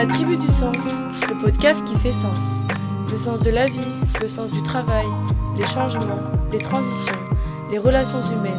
La 0.00 0.06
tribu 0.06 0.38
du 0.38 0.46
sens, 0.46 0.78
le 1.28 1.38
podcast 1.38 1.84
qui 1.84 1.94
fait 1.94 2.10
sens. 2.10 2.64
Le 3.12 3.18
sens 3.18 3.42
de 3.42 3.50
la 3.50 3.66
vie, 3.66 3.86
le 4.22 4.28
sens 4.28 4.50
du 4.50 4.62
travail, 4.62 5.04
les 5.58 5.66
changements, 5.66 6.22
les 6.50 6.56
transitions, 6.56 7.20
les 7.70 7.76
relations 7.76 8.22
humaines, 8.22 8.56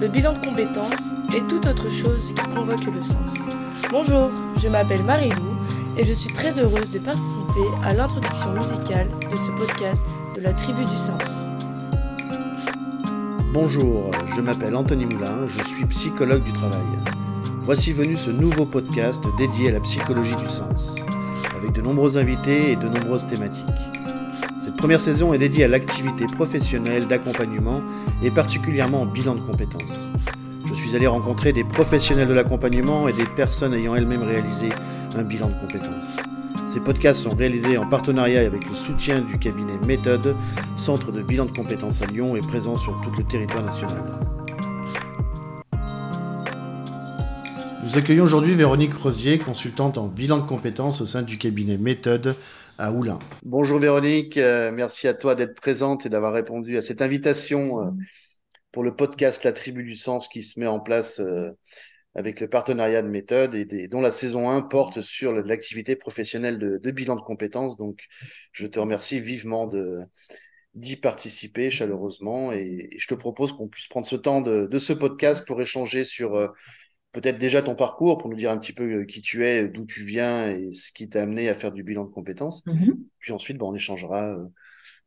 le 0.00 0.06
bilan 0.06 0.34
de 0.34 0.38
compétences 0.38 1.14
et 1.34 1.40
toute 1.48 1.66
autre 1.66 1.90
chose 1.90 2.32
qui 2.36 2.54
convoque 2.54 2.84
le 2.84 3.02
sens. 3.02 3.48
Bonjour, 3.90 4.30
je 4.62 4.68
m'appelle 4.68 5.02
Marie-Lou 5.02 5.56
et 5.96 6.04
je 6.04 6.12
suis 6.12 6.32
très 6.32 6.56
heureuse 6.56 6.92
de 6.92 7.00
participer 7.00 7.66
à 7.82 7.92
l'introduction 7.92 8.52
musicale 8.52 9.08
de 9.28 9.34
ce 9.34 9.50
podcast 9.58 10.06
de 10.36 10.40
la 10.40 10.52
tribu 10.52 10.82
du 10.82 10.96
sens. 10.96 11.48
Bonjour, 13.52 14.12
je 14.36 14.40
m'appelle 14.40 14.76
Anthony 14.76 15.06
Moulin, 15.06 15.46
je 15.46 15.64
suis 15.64 15.84
psychologue 15.86 16.44
du 16.44 16.52
travail. 16.52 17.25
Voici 17.66 17.90
venu 17.90 18.16
ce 18.16 18.30
nouveau 18.30 18.64
podcast 18.64 19.20
dédié 19.36 19.70
à 19.70 19.72
la 19.72 19.80
psychologie 19.80 20.36
du 20.36 20.44
sens, 20.44 20.94
avec 21.58 21.72
de 21.72 21.82
nombreux 21.82 22.16
invités 22.16 22.70
et 22.70 22.76
de 22.76 22.86
nombreuses 22.86 23.26
thématiques. 23.26 23.64
Cette 24.60 24.76
première 24.76 25.00
saison 25.00 25.34
est 25.34 25.38
dédiée 25.38 25.64
à 25.64 25.68
l'activité 25.68 26.26
professionnelle 26.26 27.08
d'accompagnement 27.08 27.82
et 28.22 28.30
particulièrement 28.30 29.02
au 29.02 29.06
bilan 29.06 29.34
de 29.34 29.40
compétences. 29.40 30.06
Je 30.64 30.74
suis 30.74 30.94
allé 30.94 31.08
rencontrer 31.08 31.52
des 31.52 31.64
professionnels 31.64 32.28
de 32.28 32.34
l'accompagnement 32.34 33.08
et 33.08 33.12
des 33.12 33.26
personnes 33.26 33.74
ayant 33.74 33.96
elles-mêmes 33.96 34.22
réalisé 34.22 34.68
un 35.16 35.24
bilan 35.24 35.48
de 35.48 35.60
compétences. 35.60 36.18
Ces 36.68 36.78
podcasts 36.78 37.22
sont 37.22 37.36
réalisés 37.36 37.78
en 37.78 37.86
partenariat 37.88 38.46
avec 38.46 38.68
le 38.68 38.76
soutien 38.76 39.22
du 39.22 39.40
cabinet 39.40 39.76
Méthode, 39.84 40.36
centre 40.76 41.10
de 41.10 41.20
bilan 41.20 41.46
de 41.46 41.50
compétences 41.50 42.00
à 42.00 42.06
Lyon 42.06 42.36
et 42.36 42.40
présent 42.42 42.76
sur 42.76 42.92
tout 43.00 43.10
le 43.18 43.24
territoire 43.24 43.64
national. 43.64 44.25
Accueillons 47.96 48.24
aujourd'hui 48.24 48.54
Véronique 48.54 48.92
Rosier, 48.92 49.38
consultante 49.38 49.96
en 49.96 50.06
bilan 50.06 50.36
de 50.36 50.42
compétences 50.42 51.00
au 51.00 51.06
sein 51.06 51.22
du 51.22 51.38
cabinet 51.38 51.78
Méthode 51.78 52.36
à 52.76 52.92
Oulin. 52.92 53.18
Bonjour 53.42 53.78
Véronique, 53.78 54.36
euh, 54.36 54.70
merci 54.70 55.08
à 55.08 55.14
toi 55.14 55.34
d'être 55.34 55.54
présente 55.54 56.04
et 56.04 56.10
d'avoir 56.10 56.34
répondu 56.34 56.76
à 56.76 56.82
cette 56.82 57.00
invitation 57.00 57.80
euh, 57.80 57.90
pour 58.70 58.82
le 58.82 58.94
podcast 58.94 59.44
La 59.44 59.52
Tribu 59.54 59.82
du 59.82 59.96
Sens 59.96 60.28
qui 60.28 60.42
se 60.42 60.60
met 60.60 60.66
en 60.66 60.78
place 60.78 61.20
euh, 61.20 61.52
avec 62.14 62.40
le 62.40 62.50
partenariat 62.50 63.00
de 63.00 63.08
Méthode 63.08 63.54
et 63.54 63.88
dont 63.88 64.02
la 64.02 64.12
saison 64.12 64.50
1 64.50 64.60
porte 64.60 65.00
sur 65.00 65.32
l'activité 65.32 65.96
professionnelle 65.96 66.58
de, 66.58 66.90
bilan 66.90 67.16
de 67.16 67.22
compétences. 67.22 67.78
Donc 67.78 68.00
je 68.52 68.66
te 68.66 68.78
remercie 68.78 69.20
vivement 69.20 69.70
d'y 70.74 70.96
participer 70.96 71.70
chaleureusement 71.70 72.52
et, 72.52 72.90
je 72.98 73.06
te 73.06 73.14
propose 73.14 73.54
qu'on 73.54 73.68
puisse 73.68 73.88
prendre 73.88 74.06
ce 74.06 74.16
temps 74.16 74.42
de, 74.42 74.78
ce 74.78 74.92
podcast 74.92 75.46
pour 75.46 75.62
échanger 75.62 76.04
sur 76.04 76.52
peut-être 77.16 77.38
déjà 77.38 77.62
ton 77.62 77.74
parcours 77.74 78.18
pour 78.18 78.28
nous 78.28 78.36
dire 78.36 78.50
un 78.50 78.58
petit 78.58 78.74
peu 78.74 78.84
euh, 78.84 79.04
qui 79.06 79.22
tu 79.22 79.44
es, 79.44 79.68
d'où 79.68 79.86
tu 79.86 80.04
viens 80.04 80.50
et 80.50 80.72
ce 80.72 80.92
qui 80.92 81.08
t'a 81.08 81.22
amené 81.22 81.48
à 81.48 81.54
faire 81.54 81.72
du 81.72 81.82
bilan 81.82 82.04
de 82.04 82.10
compétences. 82.10 82.64
Mm-hmm. 82.66 82.98
Puis 83.20 83.32
ensuite, 83.32 83.56
bon, 83.56 83.70
on 83.70 83.74
échangera 83.74 84.36
euh, 84.36 84.44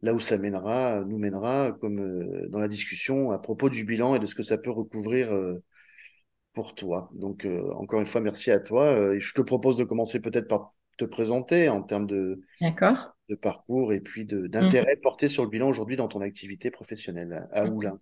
là 0.02 0.16
où 0.16 0.20
ça 0.20 0.40
mènera, 0.40 1.04
nous 1.06 1.20
mènera, 1.20 1.72
comme 1.80 2.00
euh, 2.00 2.48
dans 2.50 2.58
la 2.58 2.68
discussion 2.68 3.30
à 3.30 3.38
propos 3.38 3.70
du 3.70 3.84
bilan 3.84 4.16
et 4.16 4.20
de 4.20 4.26
ce 4.26 4.34
que 4.34 4.42
ça 4.42 4.58
peut 4.58 4.72
recouvrir 4.72 5.30
pour 6.54 6.74
toi. 6.74 7.12
Donc, 7.14 7.48
encore 7.76 8.00
une 8.00 8.08
fois, 8.08 8.22
merci 8.22 8.50
à 8.50 8.60
toi. 8.60 9.14
et 9.14 9.20
je 9.20 9.34
te 9.34 9.42
propose 9.42 9.78
de 9.78 9.84
commencer 9.84 10.20
peut-être 10.20 10.48
par 10.48 10.74
te 10.98 11.06
présenter 11.06 11.70
en 11.70 11.84
termes 11.84 12.08
de, 12.08 12.42
de 13.30 13.36
parcours 13.36 13.94
et 13.94 14.02
puis 14.02 14.26
d'intérêt 14.26 14.96
mm-hmm. 14.96 15.02
porté 15.02 15.28
sur 15.28 15.44
le 15.44 15.50
bilan 15.50 15.70
aujourd'hui 15.70 15.96
dans 15.96 16.08
ton 16.08 16.22
activité 16.22 16.72
professionnelle 16.72 17.48
à, 17.54 17.68
Oulin. 17.68 18.00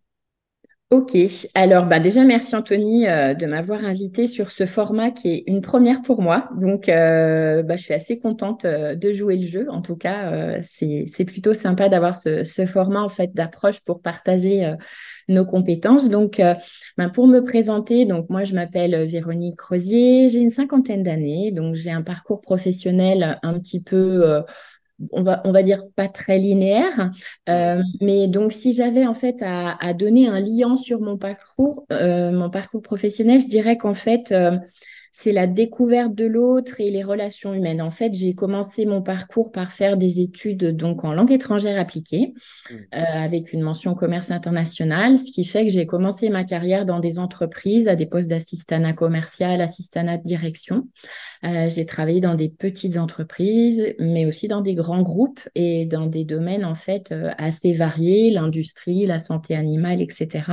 Ok, 0.90 1.18
alors 1.54 1.86
bah 1.86 2.00
déjà 2.00 2.24
merci 2.24 2.56
Anthony 2.56 3.10
euh, 3.10 3.34
de 3.34 3.46
m'avoir 3.46 3.84
invité 3.84 4.26
sur 4.26 4.52
ce 4.52 4.66
format 4.66 5.12
qui 5.12 5.28
est 5.28 5.44
une 5.46 5.60
première 5.62 6.02
pour 6.02 6.22
moi. 6.22 6.48
Donc 6.56 6.88
euh, 6.88 7.62
bah, 7.62 7.76
je 7.76 7.84
suis 7.84 7.94
assez 7.94 8.18
contente 8.18 8.64
euh, 8.64 8.96
de 8.96 9.12
jouer 9.12 9.36
le 9.36 9.44
jeu. 9.44 9.66
En 9.70 9.82
tout 9.82 9.98
cas, 9.98 10.62
c'est 10.64 11.26
plutôt 11.26 11.54
sympa 11.54 11.90
d'avoir 11.90 12.16
ce, 12.16 12.66
format 12.66 13.02
en 13.02 13.10
fait 13.10 13.34
d'approche 13.34 13.82
pour 13.84 14.02
partager 14.02 14.74
nos 15.28 15.46
compétences. 15.46 16.10
Donc 16.10 16.42
bah, 16.98 17.10
pour 17.10 17.28
me 17.28 17.42
présenter, 17.42 18.06
donc 18.06 18.30
moi 18.30 18.46
je 18.46 18.54
m'appelle 18.54 19.04
Véronique 19.08 19.60
Rosier, 19.60 20.30
j'ai 20.30 20.40
une 20.40 20.52
cinquantaine 20.52 21.04
d'années, 21.04 21.52
donc 21.52 21.76
j'ai 21.76 21.92
un 21.92 22.02
parcours 22.02 22.40
professionnel 22.40 23.38
un 23.44 23.60
petit 23.60 23.84
peu 23.84 24.42
on 25.12 25.24
va, 25.24 25.42
on 25.46 25.52
va 25.52 25.64
dire 25.64 25.84
pas 25.96 26.08
très 26.08 26.38
linéaire. 26.38 27.12
Euh, 27.50 27.82
mais 28.02 28.28
donc, 28.28 28.54
si 28.54 28.74
j'avais 28.74 29.06
en 29.06 29.14
fait 29.14 29.42
à, 29.42 29.94
donner 29.94 30.28
un 30.28 30.40
lien 30.40 30.76
sur 30.76 31.02
mon 31.02 31.18
parcours, 31.18 31.86
euh, 31.92 32.32
mon 32.32 32.50
parcours 32.50 32.82
professionnel, 32.82 33.40
je 33.42 33.48
dirais 33.48 33.78
qu'en 33.78 33.94
fait, 33.94 34.32
euh, 34.32 34.58
c'est 35.20 35.32
la 35.32 35.48
découverte 35.48 36.14
de 36.14 36.28
l'autre 36.28 36.80
et 36.80 36.92
les 36.92 37.02
relations 37.02 37.52
humaines. 37.52 37.82
En 37.82 37.90
fait, 37.90 38.14
j'ai 38.14 38.36
commencé 38.36 38.86
mon 38.86 39.02
parcours 39.02 39.52
par 39.52 39.72
faire 39.72 39.98
des 39.98 40.20
études 40.20 40.78
donc 40.78 41.04
en 41.04 41.12
langue 41.12 41.32
étrangère 41.32 41.80
appliquée 41.80 42.36
mmh. 42.70 42.76
euh, 42.76 43.04
avec 43.24 43.52
une 43.52 43.64
mention 43.64 43.96
commerce 43.96 44.30
international, 44.30 45.18
ce 45.18 45.32
qui 45.32 45.44
fait 45.44 45.66
que 45.66 45.72
j'ai 45.72 45.88
commencé 45.88 46.30
ma 46.30 46.44
carrière 46.44 46.86
dans 46.86 47.00
des 47.00 47.18
entreprises 47.18 47.88
à 47.88 47.96
des 47.96 48.06
postes 48.06 48.28
d'assistanat 48.28 48.94
commercial, 48.94 49.60
assistanat 49.60 50.20
de 50.20 50.24
direction. 50.24 50.88
Euh, 51.44 51.68
j'ai 51.68 51.88
travaillé 51.88 52.22
dans 52.22 52.36
des 52.36 52.50
petites 52.50 53.00
entreprises, 53.00 53.96
mais 53.98 54.28
aussi 54.28 54.48
dans 54.48 54.62
des 54.62 54.76
grands 54.76 55.02
groupes 55.02 55.42
et 55.56 55.88
dans 55.88 56.06
des 56.06 56.26
domaines 56.26 56.64
en 56.64 56.76
fait 56.76 57.12
euh, 57.12 57.32
assez 57.40 57.72
variés, 57.72 58.30
l'industrie, 58.30 59.08
la 59.08 59.18
santé 59.18 59.56
animale, 59.56 60.00
etc. 60.00 60.44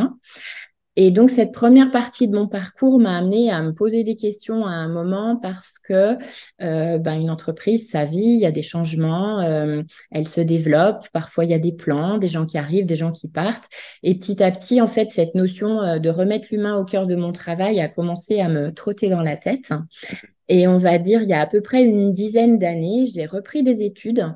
Et 0.96 1.10
donc, 1.10 1.30
cette 1.30 1.52
première 1.52 1.90
partie 1.90 2.28
de 2.28 2.36
mon 2.36 2.46
parcours 2.46 3.00
m'a 3.00 3.16
amené 3.16 3.50
à 3.50 3.62
me 3.62 3.72
poser 3.72 4.04
des 4.04 4.16
questions 4.16 4.64
à 4.64 4.70
un 4.70 4.88
moment 4.88 5.36
parce 5.36 5.78
que 5.78 6.16
euh, 6.62 6.98
ben, 6.98 7.14
une 7.14 7.30
entreprise, 7.30 7.88
sa 7.90 8.04
vie, 8.04 8.22
il 8.22 8.38
y 8.38 8.46
a 8.46 8.52
des 8.52 8.62
changements, 8.62 9.40
euh, 9.40 9.82
elle 10.12 10.28
se 10.28 10.40
développe, 10.40 11.08
parfois 11.12 11.44
il 11.44 11.50
y 11.50 11.54
a 11.54 11.58
des 11.58 11.72
plans, 11.72 12.18
des 12.18 12.28
gens 12.28 12.46
qui 12.46 12.58
arrivent, 12.58 12.86
des 12.86 12.96
gens 12.96 13.12
qui 13.12 13.28
partent. 13.28 13.68
Et 14.02 14.14
petit 14.14 14.42
à 14.42 14.50
petit, 14.52 14.80
en 14.80 14.86
fait, 14.86 15.10
cette 15.10 15.34
notion 15.34 15.80
euh, 15.82 15.98
de 15.98 16.10
remettre 16.10 16.48
l'humain 16.52 16.76
au 16.76 16.84
cœur 16.84 17.06
de 17.06 17.16
mon 17.16 17.32
travail 17.32 17.80
a 17.80 17.88
commencé 17.88 18.40
à 18.40 18.48
me 18.48 18.72
trotter 18.72 19.08
dans 19.08 19.22
la 19.22 19.36
tête. 19.36 19.72
Et 20.48 20.68
on 20.68 20.76
va 20.76 20.98
dire, 20.98 21.22
il 21.22 21.28
y 21.28 21.32
a 21.32 21.40
à 21.40 21.46
peu 21.46 21.60
près 21.60 21.84
une 21.84 22.12
dizaine 22.12 22.58
d'années, 22.58 23.06
j'ai 23.06 23.26
repris 23.26 23.62
des 23.62 23.82
études 23.82 24.34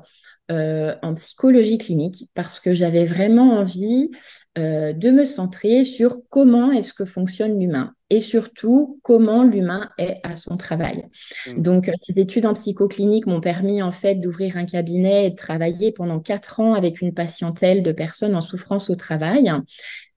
euh, 0.51 0.95
en 1.03 1.13
psychologie 1.13 1.77
clinique 1.77 2.27
parce 2.33 2.59
que 2.59 2.73
j'avais 2.73 3.05
vraiment 3.05 3.59
envie 3.59 4.09
euh, 4.57 4.93
de 4.93 5.11
me 5.11 5.23
centrer 5.23 5.83
sur 5.83 6.17
comment 6.29 6.71
est-ce 6.71 6.91
que 6.91 7.05
fonctionne 7.05 7.59
l'humain 7.59 7.93
et 8.09 8.19
surtout 8.19 8.99
comment 9.03 9.43
l'humain 9.43 9.91
est 9.99 10.19
à 10.23 10.35
son 10.35 10.57
travail. 10.57 11.05
Mmh. 11.45 11.61
Donc, 11.61 11.87
euh, 11.87 11.93
ces 12.01 12.17
études 12.19 12.47
en 12.47 12.53
psychoclinique 12.53 13.27
m'ont 13.27 13.41
permis 13.41 13.83
en 13.83 13.91
fait 13.91 14.15
d'ouvrir 14.15 14.57
un 14.57 14.65
cabinet 14.65 15.27
et 15.27 15.29
de 15.29 15.35
travailler 15.35 15.91
pendant 15.91 16.19
quatre 16.19 16.59
ans 16.59 16.73
avec 16.73 17.01
une 17.01 17.13
patientèle 17.13 17.83
de 17.83 17.91
personnes 17.91 18.35
en 18.35 18.41
souffrance 18.41 18.89
au 18.89 18.95
travail. 18.95 19.51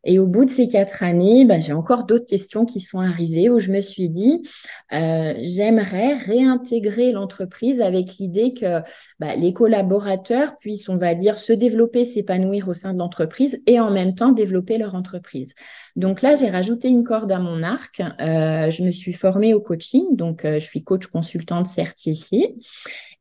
Et 0.04 0.18
au 0.18 0.26
bout 0.26 0.44
de 0.44 0.50
ces 0.50 0.68
quatre 0.68 1.02
années, 1.02 1.44
bah, 1.44 1.58
j'ai 1.58 1.72
encore 1.72 2.04
d'autres 2.04 2.26
questions 2.26 2.64
qui 2.64 2.80
sont 2.80 3.00
arrivées 3.00 3.50
où 3.50 3.60
je 3.60 3.70
me 3.70 3.80
suis 3.80 4.08
dit, 4.08 4.42
euh, 4.92 5.34
j'aimerais 5.40 6.14
réintégrer 6.14 7.12
l'entreprise 7.12 7.80
avec 7.80 8.16
l'idée 8.18 8.52
que 8.52 8.80
bah, 9.20 9.36
les 9.36 9.52
collaborateurs 9.52 10.58
puissent, 10.58 10.88
on 10.88 10.96
va 10.96 11.14
dire, 11.14 11.38
se 11.38 11.52
développer, 11.52 12.04
s'épanouir 12.04 12.68
au 12.68 12.74
sein 12.74 12.92
de 12.92 12.98
l'entreprise 12.98 13.62
et 13.66 13.78
en 13.78 13.90
même 13.90 14.14
temps 14.14 14.32
développer 14.32 14.78
leur 14.78 14.94
entreprise. 14.94 15.52
Donc 15.94 16.22
là, 16.22 16.34
j'ai 16.34 16.50
rajouté 16.50 16.88
une 16.88 17.04
corde 17.04 17.30
à 17.30 17.38
mon 17.38 17.62
arc. 17.62 18.00
Euh, 18.00 18.70
je 18.70 18.82
me 18.82 18.90
suis 18.90 19.12
formée 19.12 19.54
au 19.54 19.60
coaching, 19.60 20.16
donc 20.16 20.44
euh, 20.44 20.54
je 20.54 20.64
suis 20.64 20.82
coach 20.82 21.06
consultante 21.06 21.66
certifiée. 21.66 22.56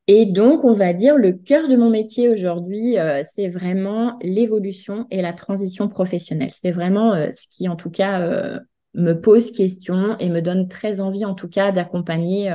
Et 0.08 0.26
donc, 0.26 0.66
on 0.66 0.74
va 0.74 0.94
dire, 0.94 1.16
le 1.16 1.32
cœur 1.32 1.68
de 1.68 1.76
mon 1.76 1.90
métier 1.90 2.28
aujourd'hui, 2.28 2.98
euh, 2.98 3.22
c'est 3.24 3.48
vraiment 3.48 4.18
l'évolution 4.22 5.06
et 5.12 5.22
la 5.22 5.32
transition 5.34 5.88
professionnelle. 5.88 6.50
C'est 6.52 6.72
vraiment 6.72 7.14
euh, 7.14 7.30
ce 7.32 7.46
qui, 7.50 7.70
en 7.70 7.76
tout 7.76 7.92
cas, 7.92 8.22
euh, 8.22 8.60
me 8.94 9.14
pose 9.14 9.52
question 9.52 10.18
et 10.20 10.30
me 10.30 10.42
donne 10.42 10.68
très 10.68 11.00
envie, 11.00 11.24
en 11.24 11.36
tout 11.36 11.48
cas, 11.48 11.72
d'accompagner, 11.72 12.54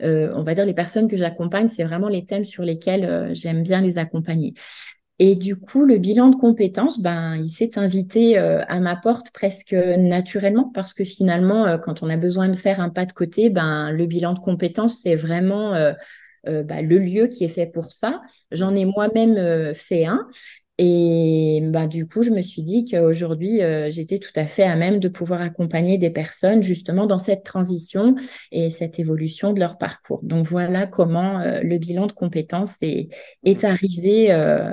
on 0.00 0.42
va 0.44 0.54
dire, 0.54 0.64
les 0.64 0.74
personnes 0.74 1.08
que 1.08 1.16
j'accompagne. 1.16 1.66
C'est 1.66 1.82
vraiment 1.82 2.08
les 2.08 2.24
thèmes 2.24 2.44
sur 2.44 2.62
lesquels 2.62 3.34
j'aime 3.34 3.64
bien 3.64 3.80
les 3.80 3.98
accompagner. 3.98 4.54
Et 5.18 5.34
du 5.34 5.56
coup, 5.56 5.84
le 5.84 5.98
bilan 5.98 6.28
de 6.28 6.36
compétences, 6.36 7.00
ben, 7.00 7.34
il 7.34 7.48
s'est 7.48 7.76
invité 7.76 8.38
à 8.38 8.78
ma 8.78 8.94
porte 8.94 9.32
presque 9.32 9.72
naturellement 9.72 10.70
parce 10.72 10.94
que 10.94 11.02
finalement, 11.02 11.76
quand 11.80 12.04
on 12.04 12.08
a 12.08 12.16
besoin 12.16 12.48
de 12.48 12.54
faire 12.54 12.80
un 12.80 12.90
pas 12.90 13.04
de 13.04 13.12
côté, 13.12 13.50
ben, 13.50 13.90
le 13.90 14.06
bilan 14.06 14.34
de 14.34 14.38
compétences, 14.38 15.00
c'est 15.02 15.16
vraiment 15.16 15.74
bah, 16.46 16.82
le 16.82 16.98
lieu 16.98 17.26
qui 17.26 17.44
est 17.44 17.48
fait 17.48 17.66
pour 17.66 17.92
ça. 17.92 18.20
J'en 18.50 18.74
ai 18.74 18.84
moi-même 18.84 19.36
euh, 19.36 19.74
fait 19.74 20.04
un. 20.04 20.26
Et 20.76 21.60
bah, 21.62 21.86
du 21.86 22.06
coup, 22.06 22.22
je 22.22 22.30
me 22.30 22.42
suis 22.42 22.62
dit 22.62 22.84
qu'aujourd'hui, 22.84 23.62
euh, 23.62 23.90
j'étais 23.90 24.18
tout 24.18 24.32
à 24.34 24.46
fait 24.46 24.64
à 24.64 24.74
même 24.74 24.98
de 24.98 25.08
pouvoir 25.08 25.40
accompagner 25.40 25.98
des 25.98 26.10
personnes 26.10 26.62
justement 26.62 27.06
dans 27.06 27.20
cette 27.20 27.44
transition 27.44 28.16
et 28.50 28.70
cette 28.70 28.98
évolution 28.98 29.52
de 29.52 29.60
leur 29.60 29.78
parcours. 29.78 30.24
Donc 30.24 30.46
voilà 30.46 30.86
comment 30.86 31.38
le 31.62 31.78
bilan 31.78 32.06
de 32.06 32.12
compétences 32.12 32.74
est, 32.82 33.08
est 33.44 33.62
arrivé 33.62 34.28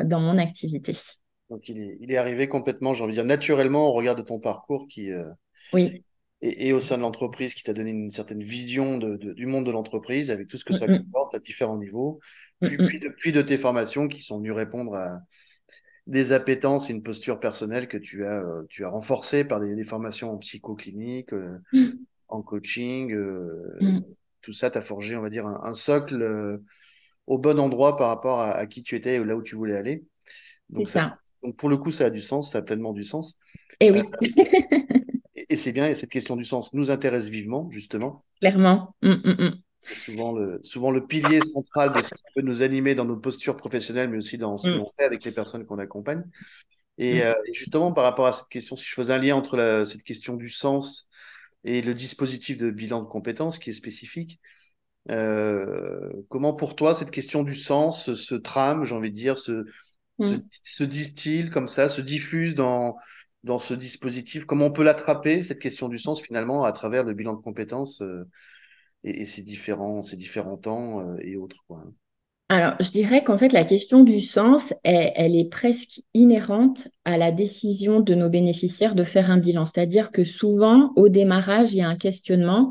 dans 0.05 0.19
mon 0.19 0.39
activité. 0.39 0.93
Donc 1.51 1.69
il 1.69 1.77
est, 1.77 1.97
il 2.01 2.11
est 2.11 2.17
arrivé 2.17 2.47
complètement, 2.47 2.95
j'ai 2.95 3.03
envie 3.03 3.11
de 3.11 3.17
dire, 3.17 3.25
naturellement 3.25 3.87
au 3.87 3.91
regard 3.91 4.15
de 4.15 4.23
ton 4.23 4.39
parcours 4.39 4.87
qui, 4.89 5.11
oui 5.71 6.03
et, 6.41 6.73
au 6.73 6.79
sein 6.79 6.97
de 6.97 7.01
l'entreprise 7.01 7.53
qui 7.53 7.63
t'a 7.63 7.73
donné 7.73 7.91
une 7.91 8.09
certaine 8.09 8.41
vision 8.41 8.97
de, 8.97 9.15
du 9.15 9.45
monde 9.45 9.65
de 9.65 9.71
l'entreprise 9.71 10.31
avec 10.31 10.47
tout 10.47 10.57
ce 10.57 10.65
que 10.65 10.73
ça 10.73 10.87
comporte 10.87 11.35
à 11.35 11.39
différents 11.39 11.77
niveaux, 11.77 12.19
puis, 12.61 12.77
puis, 13.17 13.31
de, 13.31 13.41
tes 13.41 13.57
formations 13.57 14.07
qui 14.07 14.21
sont 14.21 14.39
venues 14.39 14.51
répondre 14.51 14.95
à 14.95 15.21
des 16.07 16.31
appétences 16.31 16.89
et 16.89 16.93
une 16.93 17.03
posture 17.03 17.39
personnelle 17.39 17.87
que 17.87 17.97
tu 17.97 18.25
as, 18.25 18.43
euh, 18.43 18.63
tu 18.69 18.85
as 18.85 18.89
renforcées 18.89 19.45
par 19.45 19.59
des, 19.59 19.83
formations 19.83 20.31
en 20.31 20.37
psychoclinique, 20.37 21.33
euh, 21.33 21.59
en 22.27 22.41
coaching. 22.41 23.13
Euh, 23.13 24.01
tout 24.41 24.53
ça 24.53 24.71
t'a 24.71 24.81
forgé, 24.81 25.15
on 25.15 25.21
va 25.21 25.29
dire, 25.29 25.45
un, 25.45 25.73
socle 25.75 26.59
au 27.27 27.37
bon 27.37 27.59
endroit 27.59 27.97
par 27.97 28.09
rapport 28.09 28.41
à, 28.41 28.65
qui 28.65 28.81
tu 28.81 28.95
étais 28.95 29.15
et 29.15 29.23
là 29.23 29.35
où 29.35 29.43
tu 29.43 29.55
voulais 29.55 29.75
aller. 29.75 30.03
Donc, 30.69 30.89
ça. 30.89 31.17
donc 31.43 31.55
pour 31.57 31.69
le 31.69 31.77
coup, 31.77 31.91
ça 31.91 32.05
a 32.05 32.09
du 32.09 32.21
sens, 32.21 32.51
ça 32.51 32.59
a 32.59 32.61
pleinement 32.63 32.93
du 32.93 33.03
sens. 33.03 33.37
Et 33.79 33.87
eh 33.87 33.91
oui. 33.91 34.01
Et 35.51 35.57
c'est 35.57 35.73
bien, 35.73 35.89
et 35.89 35.95
cette 35.95 36.09
question 36.09 36.37
du 36.37 36.45
sens 36.45 36.73
nous 36.73 36.91
intéresse 36.91 37.27
vivement, 37.27 37.69
justement. 37.71 38.23
Clairement. 38.39 38.95
Mmh, 39.01 39.09
mmh, 39.09 39.35
mmh. 39.37 39.61
C'est 39.79 39.95
souvent 39.95 40.31
le, 40.31 40.59
souvent 40.63 40.91
le 40.91 41.05
pilier 41.05 41.41
central 41.41 41.91
de 41.93 41.99
ce 41.99 42.07
qui 42.07 42.23
peut 42.33 42.41
nous 42.41 42.61
animer 42.61 42.95
dans 42.95 43.03
nos 43.03 43.17
postures 43.17 43.57
professionnelles, 43.57 44.09
mais 44.09 44.17
aussi 44.17 44.37
dans 44.37 44.57
ce 44.57 44.69
qu'on 44.69 44.89
fait 44.97 45.03
avec 45.03 45.25
les 45.25 45.33
personnes 45.33 45.65
qu'on 45.65 45.77
accompagne. 45.77 46.23
Et, 46.97 47.21
euh, 47.23 47.33
justement, 47.51 47.91
par 47.91 48.05
rapport 48.05 48.27
à 48.27 48.31
cette 48.31 48.47
question, 48.47 48.77
si 48.77 48.85
je 48.87 48.93
faisais 48.93 49.11
un 49.11 49.17
lien 49.17 49.35
entre 49.35 49.83
cette 49.85 50.03
question 50.03 50.37
du 50.37 50.49
sens 50.49 51.09
et 51.65 51.81
le 51.81 51.93
dispositif 51.93 52.57
de 52.57 52.71
bilan 52.71 53.01
de 53.01 53.07
compétences 53.07 53.57
qui 53.57 53.71
est 53.71 53.73
spécifique, 53.73 54.39
euh, 55.09 56.13
comment 56.29 56.53
pour 56.53 56.77
toi 56.77 56.95
cette 56.95 57.11
question 57.11 57.43
du 57.43 57.55
sens 57.55 58.13
se 58.13 58.35
trame, 58.35 58.85
j'ai 58.85 58.95
envie 58.95 59.11
de 59.11 59.17
dire, 59.17 59.37
se, 59.37 59.65
se, 60.21 60.35
se 60.63 60.83
distille 60.85 61.49
comme 61.49 61.67
ça, 61.67 61.89
se 61.89 61.99
diffuse 61.99 62.55
dans, 62.55 62.95
dans 63.43 63.57
ce 63.57 63.73
dispositif? 63.73 64.45
Comment 64.45 64.67
on 64.67 64.71
peut 64.71 64.83
l'attraper, 64.83 65.43
cette 65.43 65.59
question 65.59 65.89
du 65.89 65.97
sens, 65.97 66.21
finalement, 66.21 66.63
à 66.63 66.71
travers 66.71 67.03
le 67.03 67.13
bilan 67.13 67.33
de 67.33 67.41
compétences 67.41 68.01
euh, 68.01 68.27
et, 69.03 69.21
et, 69.21 69.25
ces, 69.25 69.41
différents, 69.43 70.01
ces 70.01 70.17
différents 70.17 70.57
temps 70.57 71.01
euh, 71.01 71.17
et 71.21 71.35
autres 71.35 71.63
quoi? 71.67 71.83
Alors, 72.53 72.73
je 72.81 72.91
dirais 72.91 73.23
qu'en 73.23 73.37
fait, 73.37 73.53
la 73.53 73.63
question 73.63 74.03
du 74.03 74.19
sens, 74.19 74.73
elle, 74.83 75.37
est 75.37 75.49
presque 75.49 76.01
inhérente 76.13 76.89
à 77.05 77.17
la 77.17 77.31
décision 77.31 78.01
de 78.01 78.13
nos 78.13 78.27
bénéficiaires 78.27 78.93
de 78.93 79.05
faire 79.05 79.31
un 79.31 79.37
bilan. 79.37 79.65
C'est-à-dire 79.65 80.11
que 80.11 80.25
souvent, 80.25 80.91
au 80.97 81.07
démarrage, 81.07 81.71
il 81.71 81.77
y 81.77 81.81
a 81.81 81.87
un 81.87 81.95
questionnement 81.95 82.69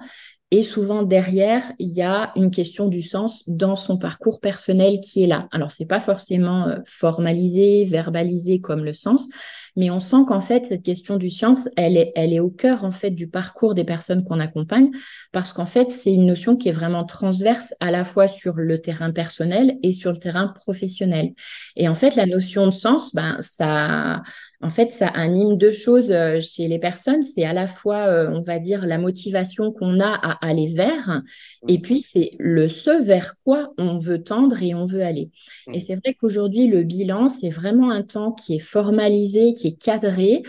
et 0.50 0.64
souvent 0.64 1.02
derrière, 1.02 1.62
il 1.78 1.88
y 1.88 2.02
a 2.02 2.30
une 2.36 2.50
question 2.50 2.88
du 2.88 3.00
sens 3.00 3.42
dans 3.48 3.74
son 3.74 3.96
parcours 3.96 4.40
personnel 4.40 5.00
qui 5.00 5.22
est 5.22 5.26
là. 5.26 5.48
Alors, 5.50 5.72
c'est 5.72 5.86
pas 5.86 6.00
forcément 6.00 6.68
euh, 6.68 6.76
formalisé, 6.84 7.86
verbalisé 7.86 8.60
comme 8.60 8.84
le 8.84 8.92
sens, 8.92 9.30
mais 9.76 9.90
on 9.90 10.00
sent 10.00 10.24
qu'en 10.26 10.40
fait, 10.40 10.66
cette 10.66 10.82
question 10.82 11.16
du 11.16 11.30
science, 11.30 11.68
elle 11.76 11.96
est, 11.96 12.40
au 12.40 12.50
cœur 12.50 12.84
en 12.84 12.90
fait 12.90 13.10
du 13.10 13.28
parcours 13.28 13.74
des 13.74 13.84
personnes 13.84 14.24
qu'on 14.24 14.40
accompagne, 14.40 14.90
parce 15.32 15.52
qu'en 15.52 15.66
fait, 15.66 15.90
c'est 15.90 16.12
une 16.12 16.26
notion 16.26 16.56
qui 16.56 16.68
est 16.68 16.72
vraiment 16.72 17.04
transverse 17.04 17.74
à 17.80 17.90
la 17.90 18.04
fois 18.04 18.28
sur 18.28 18.54
le 18.56 18.80
terrain 18.80 19.12
personnel 19.12 19.78
et 19.82 19.92
sur 19.92 20.12
le 20.12 20.18
terrain 20.18 20.48
professionnel. 20.48 21.32
Et 21.76 21.88
en 21.88 21.94
fait, 21.94 22.16
la 22.16 22.26
notion 22.26 22.66
de 22.66 22.72
sens, 22.72 23.14
ben, 23.14 23.36
ça, 23.40 24.22
en 24.62 24.68
fait, 24.68 24.92
ça 24.92 25.08
anime 25.08 25.56
deux 25.56 25.72
choses 25.72 26.12
euh, 26.12 26.40
chez 26.40 26.68
les 26.68 26.78
personnes. 26.78 27.22
C'est 27.22 27.44
à 27.44 27.54
la 27.54 27.66
fois, 27.66 28.08
euh, 28.08 28.30
on 28.30 28.42
va 28.42 28.58
dire, 28.58 28.86
la 28.86 28.98
motivation 28.98 29.72
qu'on 29.72 30.00
a 30.00 30.12
à 30.12 30.46
aller 30.46 30.66
vers, 30.66 31.22
et 31.66 31.78
mmh. 31.78 31.82
puis 31.82 32.00
c'est 32.02 32.32
le 32.38 32.68
ce 32.68 33.02
vers 33.02 33.36
quoi 33.44 33.72
on 33.78 33.96
veut 33.96 34.22
tendre 34.22 34.62
et 34.62 34.74
on 34.74 34.84
veut 34.84 35.02
aller. 35.02 35.30
Et 35.72 35.78
mmh. 35.78 35.80
c'est 35.80 35.96
vrai 35.96 36.14
qu'aujourd'hui, 36.14 36.66
le 36.66 36.82
bilan, 36.82 37.28
c'est 37.28 37.48
vraiment 37.48 37.90
un 37.90 38.02
temps 38.02 38.32
qui 38.32 38.56
est 38.56 38.58
formalisé, 38.58 39.54
qui 39.54 39.68
est 39.68 39.80
cadré, 39.80 40.42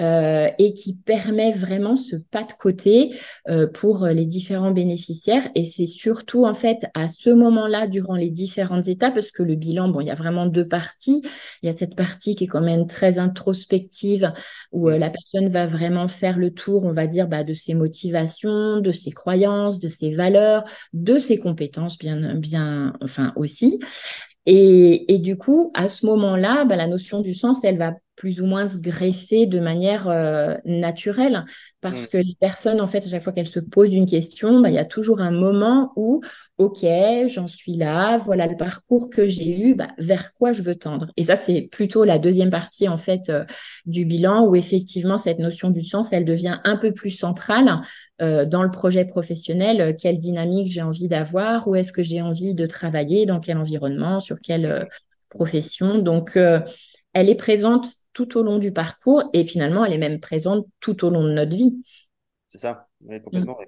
euh, 0.00 0.48
et 0.58 0.74
qui 0.74 0.94
permet 0.94 1.52
vraiment 1.52 1.96
ce 1.96 2.16
pas 2.16 2.44
de 2.44 2.52
côté 2.52 3.14
euh, 3.48 3.66
pour 3.66 4.06
les 4.06 4.26
différents 4.26 4.72
bénéficiaires. 4.72 5.48
Et 5.54 5.66
c'est 5.66 5.86
surtout 5.86 6.44
en 6.44 6.54
fait 6.54 6.86
à 6.94 7.08
ce 7.08 7.30
moment-là, 7.30 7.86
durant 7.86 8.14
les 8.14 8.30
différentes 8.30 8.88
étapes, 8.88 9.14
parce 9.14 9.30
que 9.30 9.42
le 9.42 9.54
bilan, 9.54 9.88
bon, 9.88 10.00
il 10.00 10.06
y 10.06 10.10
a 10.10 10.14
vraiment 10.14 10.46
deux 10.46 10.66
parties. 10.66 11.22
Il 11.62 11.66
y 11.66 11.68
a 11.68 11.76
cette 11.76 11.96
partie 11.96 12.34
qui 12.36 12.44
est 12.44 12.48
quand 12.48 12.60
même 12.60 12.86
très 12.86 13.18
introspective, 13.18 14.32
où 14.72 14.90
euh, 14.90 14.98
la 14.98 15.10
personne 15.10 15.48
va 15.48 15.66
vraiment 15.66 16.08
faire 16.08 16.38
le 16.38 16.52
tour, 16.52 16.84
on 16.84 16.92
va 16.92 17.06
dire, 17.06 17.28
bah, 17.28 17.44
de 17.44 17.54
ses 17.54 17.74
motivations, 17.74 18.80
de 18.80 18.92
ses 18.92 19.10
croyances, 19.10 19.78
de 19.78 19.88
ses 19.88 20.14
valeurs, 20.14 20.64
de 20.92 21.18
ses 21.18 21.38
compétences, 21.38 21.98
bien, 21.98 22.34
bien, 22.34 22.94
enfin 23.00 23.32
aussi. 23.36 23.80
Et, 24.46 25.12
et, 25.12 25.18
du 25.18 25.36
coup, 25.36 25.72
à 25.74 25.88
ce 25.88 26.06
moment-là, 26.06 26.64
bah, 26.64 26.76
la 26.76 26.86
notion 26.86 27.20
du 27.20 27.34
sens, 27.34 27.64
elle 27.64 27.78
va 27.78 27.94
plus 28.16 28.40
ou 28.40 28.46
moins 28.46 28.66
se 28.66 28.78
greffer 28.78 29.46
de 29.46 29.60
manière 29.60 30.08
euh, 30.08 30.56
naturelle 30.64 31.44
parce 31.82 32.04
mm. 32.04 32.06
que 32.08 32.16
les 32.16 32.36
personnes, 32.40 32.80
en 32.80 32.86
fait, 32.86 33.04
à 33.04 33.08
chaque 33.08 33.22
fois 33.22 33.32
qu'elles 33.32 33.46
se 33.46 33.60
posent 33.60 33.92
une 33.92 34.06
question, 34.06 34.60
bah, 34.60 34.70
il 34.70 34.74
y 34.74 34.78
a 34.78 34.86
toujours 34.86 35.20
un 35.20 35.30
moment 35.30 35.92
où, 35.96 36.22
OK, 36.56 36.84
j'en 37.28 37.46
suis 37.46 37.76
là, 37.76 38.16
voilà 38.16 38.46
le 38.46 38.56
parcours 38.56 39.10
que 39.10 39.28
j'ai 39.28 39.60
eu, 39.60 39.74
bah, 39.74 39.88
vers 39.98 40.32
quoi 40.32 40.52
je 40.52 40.62
veux 40.62 40.74
tendre. 40.74 41.12
Et 41.18 41.24
ça, 41.24 41.36
c'est 41.36 41.68
plutôt 41.70 42.04
la 42.04 42.18
deuxième 42.18 42.48
partie, 42.48 42.88
en 42.88 42.96
fait, 42.96 43.28
euh, 43.28 43.44
du 43.84 44.06
bilan 44.06 44.46
où 44.46 44.56
effectivement, 44.56 45.18
cette 45.18 45.38
notion 45.38 45.68
du 45.68 45.82
sens, 45.82 46.08
elle 46.12 46.24
devient 46.24 46.58
un 46.64 46.76
peu 46.76 46.92
plus 46.92 47.10
centrale 47.10 47.80
euh, 48.22 48.46
dans 48.46 48.62
le 48.62 48.70
projet 48.70 49.04
professionnel, 49.04 49.94
quelle 49.96 50.18
dynamique 50.18 50.72
j'ai 50.72 50.82
envie 50.82 51.08
d'avoir, 51.08 51.68
où 51.68 51.74
est-ce 51.74 51.92
que 51.92 52.02
j'ai 52.02 52.22
envie 52.22 52.54
de 52.54 52.66
travailler, 52.66 53.26
dans 53.26 53.40
quel 53.40 53.58
environnement, 53.58 54.20
sur 54.20 54.40
quelle 54.40 54.88
profession. 55.28 55.98
Donc, 55.98 56.38
elle 57.16 57.30
est 57.30 57.34
présente 57.34 57.88
tout 58.16 58.38
au 58.38 58.42
long 58.42 58.58
du 58.58 58.72
parcours 58.72 59.28
et 59.34 59.44
finalement, 59.44 59.84
elle 59.84 59.92
est 59.92 59.98
même 59.98 60.20
présente 60.20 60.66
tout 60.80 61.04
au 61.04 61.10
long 61.10 61.22
de 61.22 61.32
notre 61.32 61.54
vie. 61.54 61.82
C'est 62.48 62.56
ça, 62.56 62.88
oui, 63.02 63.20
complètement. 63.20 63.58
Mm. 63.60 63.66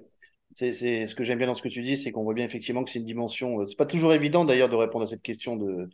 C'est 0.55 0.73
ce 1.07 1.13
que 1.13 1.23
j'aime 1.23 1.37
bien 1.37 1.45
dans 1.45 1.53
ce 1.53 1.61
que 1.61 1.69
tu 1.69 1.83
dis, 1.83 1.97
c'est 1.97 2.11
qu'on 2.11 2.23
voit 2.23 2.33
bien 2.33 2.45
effectivement 2.45 2.83
que 2.83 2.89
c'est 2.89 2.97
une 2.97 3.05
dimension. 3.05 3.59
Euh, 3.59 3.67
c'est 3.67 3.77
pas 3.77 3.85
toujours 3.85 4.11
évident 4.11 4.45
d'ailleurs 4.45 4.67
de 4.67 4.75
répondre 4.75 5.05
à 5.05 5.07
cette 5.07 5.21
question 5.21 5.55
de, 5.55 5.87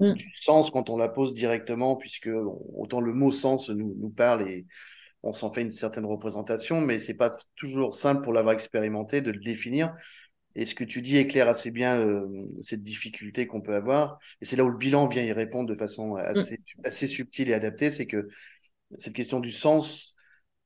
mm. 0.00 0.14
du 0.14 0.32
sens 0.40 0.72
quand 0.72 0.90
on 0.90 0.96
la 0.96 1.08
pose 1.08 1.34
directement, 1.34 1.94
puisque 1.94 2.28
autant 2.74 3.00
le 3.00 3.12
mot 3.12 3.30
sens 3.30 3.70
nous, 3.70 3.94
nous 3.96 4.10
parle 4.10 4.42
et 4.50 4.66
on 5.22 5.32
s'en 5.32 5.52
fait 5.52 5.62
une 5.62 5.70
certaine 5.70 6.04
représentation, 6.04 6.80
mais 6.80 6.98
c'est 6.98 7.14
pas 7.14 7.30
toujours 7.54 7.94
simple 7.94 8.22
pour 8.22 8.32
l'avoir 8.32 8.54
expérimenté 8.54 9.20
de 9.20 9.30
le 9.30 9.38
définir. 9.38 9.94
Et 10.56 10.66
ce 10.66 10.74
que 10.74 10.84
tu 10.84 11.00
dis 11.02 11.16
éclaire 11.16 11.48
assez 11.48 11.70
bien 11.70 11.98
euh, 11.98 12.26
cette 12.60 12.82
difficulté 12.82 13.46
qu'on 13.46 13.60
peut 13.60 13.74
avoir. 13.74 14.18
Et 14.40 14.44
c'est 14.44 14.56
là 14.56 14.64
où 14.64 14.68
le 14.68 14.76
bilan 14.76 15.06
vient 15.06 15.22
y 15.22 15.32
répondre 15.32 15.68
de 15.68 15.76
façon 15.76 16.16
assez, 16.16 16.58
mm. 16.58 16.80
assez 16.84 17.06
subtile 17.06 17.50
et 17.50 17.54
adaptée. 17.54 17.90
C'est 17.90 18.06
que 18.06 18.28
cette 18.98 19.14
question 19.14 19.40
du 19.40 19.52
sens 19.52 20.16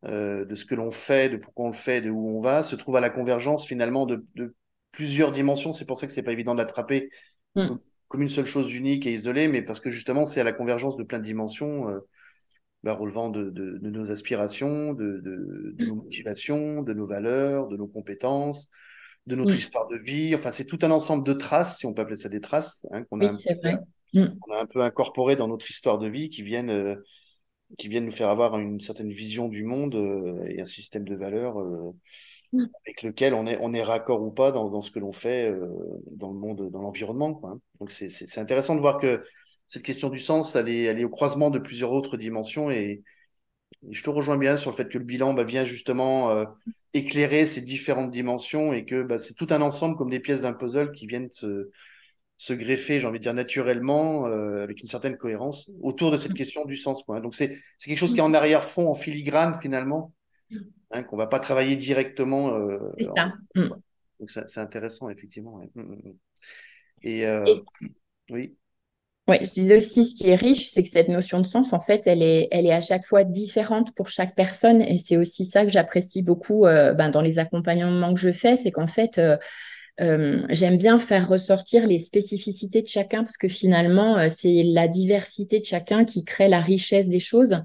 euh, 0.06 0.44
de 0.44 0.54
ce 0.54 0.64
que 0.64 0.74
l'on 0.74 0.90
fait, 0.90 1.28
de 1.28 1.36
pourquoi 1.36 1.66
on 1.66 1.68
le 1.68 1.74
fait, 1.74 2.00
de 2.00 2.10
où 2.10 2.28
on 2.28 2.40
va, 2.40 2.62
se 2.62 2.76
trouve 2.76 2.96
à 2.96 3.00
la 3.00 3.10
convergence 3.10 3.66
finalement 3.66 4.06
de, 4.06 4.24
de 4.34 4.54
plusieurs 4.92 5.32
dimensions. 5.32 5.72
C'est 5.72 5.86
pour 5.86 5.98
ça 5.98 6.06
que 6.06 6.12
c'est 6.12 6.22
pas 6.22 6.32
évident 6.32 6.54
d'attraper 6.54 7.10
mm. 7.54 7.68
comme, 8.08 8.22
une 8.22 8.28
seule 8.28 8.46
chose 8.46 8.74
unique 8.74 9.06
et 9.06 9.12
isolée, 9.12 9.48
mais 9.48 9.62
parce 9.62 9.80
que 9.80 9.90
justement 9.90 10.24
c'est 10.24 10.40
à 10.40 10.44
la 10.44 10.52
convergence 10.52 10.96
de 10.96 11.04
plein 11.04 11.18
de 11.18 11.24
dimensions. 11.24 11.88
Euh, 11.88 12.00
bah, 12.82 12.92
relevant 12.92 13.30
de, 13.30 13.48
de, 13.48 13.78
de, 13.78 13.88
nos 13.88 14.10
aspirations, 14.10 14.92
de, 14.92 15.18
de, 15.24 15.74
nos 15.86 15.94
motivations, 15.94 16.82
de 16.82 16.92
nos 16.92 17.06
valeurs, 17.06 17.66
de 17.68 17.78
nos 17.78 17.86
compétences, 17.86 18.70
de 19.26 19.36
notre 19.36 19.54
histoire 19.54 19.88
de 19.88 19.96
vie. 19.96 20.34
Enfin, 20.34 20.52
c'est 20.52 20.66
tout 20.66 20.78
un 20.82 20.90
ensemble 20.90 21.24
de 21.24 21.32
traces, 21.32 21.78
si 21.78 21.86
on 21.86 21.94
peut 21.94 22.02
appeler 22.02 22.16
ça 22.16 22.28
des 22.28 22.40
traces, 22.40 22.86
hein, 22.92 23.04
qu'on 23.04 23.20
a, 23.20 23.32
mm. 23.32 24.38
a, 24.50 24.60
un 24.60 24.66
peu 24.66 24.82
incorporées 24.82 25.36
dans 25.36 25.48
notre 25.48 25.70
histoire 25.70 25.98
de 25.98 26.08
vie 26.08 26.28
qui 26.30 26.42
viennent, 26.42 26.70
euh, 26.70 26.96
qui 27.78 27.88
viennent 27.88 28.04
nous 28.04 28.12
faire 28.12 28.28
avoir 28.28 28.58
une 28.58 28.80
certaine 28.80 29.12
vision 29.12 29.48
du 29.48 29.64
monde 29.64 29.94
euh, 29.94 30.44
et 30.48 30.60
un 30.60 30.66
système 30.66 31.04
de 31.04 31.14
valeurs 31.14 31.58
euh, 31.58 31.92
mm. 32.52 32.66
avec 32.84 33.02
lequel 33.02 33.34
on 33.34 33.46
est, 33.46 33.56
on 33.60 33.72
est 33.72 33.82
raccord 33.82 34.22
ou 34.22 34.30
pas 34.30 34.52
dans, 34.52 34.68
dans 34.68 34.82
ce 34.82 34.90
que 34.90 34.98
l'on 34.98 35.12
fait 35.12 35.54
dans 36.12 36.30
le 36.30 36.38
monde, 36.38 36.70
dans 36.70 36.82
l'environnement. 36.82 37.40
Hein. 37.44 37.60
Donc, 37.80 37.90
c'est 37.90 38.38
intéressant 38.38 38.74
de 38.74 38.80
voir 38.80 39.00
que 39.00 39.24
cette 39.68 39.82
question 39.82 40.10
du 40.10 40.18
sens, 40.18 40.54
elle 40.54 40.68
est, 40.68 40.82
elle 40.82 41.00
est 41.00 41.04
au 41.04 41.10
croisement 41.10 41.50
de 41.50 41.58
plusieurs 41.58 41.92
autres 41.92 42.16
dimensions 42.16 42.70
et, 42.70 43.02
je 43.90 44.02
te 44.02 44.10
rejoins 44.10 44.38
bien 44.38 44.56
sur 44.56 44.70
le 44.70 44.76
fait 44.76 44.88
que 44.88 44.98
le 44.98 45.04
bilan 45.04 45.34
bah, 45.34 45.44
vient 45.44 45.64
justement 45.64 46.30
euh, 46.30 46.44
éclairer 46.92 47.46
ces 47.46 47.60
différentes 47.60 48.10
dimensions 48.10 48.72
et 48.72 48.84
que 48.84 49.02
bah, 49.02 49.18
c'est 49.18 49.34
tout 49.34 49.46
un 49.50 49.60
ensemble 49.60 49.96
comme 49.96 50.10
des 50.10 50.20
pièces 50.20 50.42
d'un 50.42 50.52
puzzle 50.52 50.92
qui 50.92 51.06
viennent 51.06 51.30
se, 51.30 51.70
se 52.36 52.52
greffer, 52.52 53.00
j'ai 53.00 53.06
envie 53.06 53.18
de 53.18 53.24
dire 53.24 53.34
naturellement, 53.34 54.26
euh, 54.26 54.62
avec 54.62 54.80
une 54.80 54.88
certaine 54.88 55.16
cohérence 55.16 55.70
autour 55.80 56.10
de 56.10 56.16
cette 56.16 56.34
question 56.34 56.64
du 56.64 56.76
sens. 56.76 57.02
Quoi. 57.02 57.20
Donc 57.20 57.34
c'est 57.34 57.58
quelque 57.78 57.98
chose 57.98 58.12
qui 58.12 58.18
est 58.18 58.22
en 58.22 58.34
arrière-fond, 58.34 58.88
en 58.88 58.94
filigrane 58.94 59.54
finalement, 59.54 60.12
hein, 60.90 61.02
qu'on 61.02 61.16
va 61.16 61.26
pas 61.26 61.38
travailler 61.38 61.76
directement. 61.76 62.56
Euh, 62.56 62.78
ça. 63.00 63.32
Mm. 63.54 63.68
Donc 64.20 64.30
c'est 64.30 64.60
intéressant 64.60 65.10
effectivement. 65.10 65.60
Mm, 65.74 65.94
et, 67.02 67.20
et 67.22 67.54
oui. 68.30 68.56
Oui, 69.26 69.38
je 69.40 69.52
disais 69.52 69.78
aussi, 69.78 70.04
ce 70.04 70.14
qui 70.14 70.28
est 70.28 70.34
riche, 70.34 70.70
c'est 70.70 70.82
que 70.82 70.88
cette 70.90 71.08
notion 71.08 71.40
de 71.40 71.46
sens, 71.46 71.72
en 71.72 71.80
fait, 71.80 72.02
elle 72.06 72.20
est, 72.22 72.46
elle 72.50 72.66
est 72.66 72.72
à 72.72 72.82
chaque 72.82 73.06
fois 73.06 73.24
différente 73.24 73.94
pour 73.94 74.08
chaque 74.08 74.34
personne. 74.34 74.82
Et 74.82 74.98
c'est 74.98 75.16
aussi 75.16 75.46
ça 75.46 75.64
que 75.64 75.70
j'apprécie 75.70 76.22
beaucoup 76.22 76.66
euh, 76.66 76.92
ben, 76.92 77.08
dans 77.08 77.22
les 77.22 77.38
accompagnements 77.38 78.12
que 78.12 78.20
je 78.20 78.32
fais, 78.32 78.56
c'est 78.56 78.70
qu'en 78.70 78.86
fait, 78.86 79.16
euh, 79.16 79.38
euh, 80.00 80.44
j'aime 80.48 80.76
bien 80.76 80.98
faire 80.98 81.28
ressortir 81.28 81.86
les 81.86 82.00
spécificités 82.00 82.82
de 82.82 82.88
chacun 82.88 83.22
parce 83.22 83.36
que 83.36 83.46
finalement, 83.48 84.18
euh, 84.18 84.28
c'est 84.28 84.64
la 84.64 84.88
diversité 84.88 85.60
de 85.60 85.64
chacun 85.64 86.04
qui 86.04 86.24
crée 86.24 86.48
la 86.48 86.60
richesse 86.60 87.08
des 87.08 87.20
choses. 87.20 87.62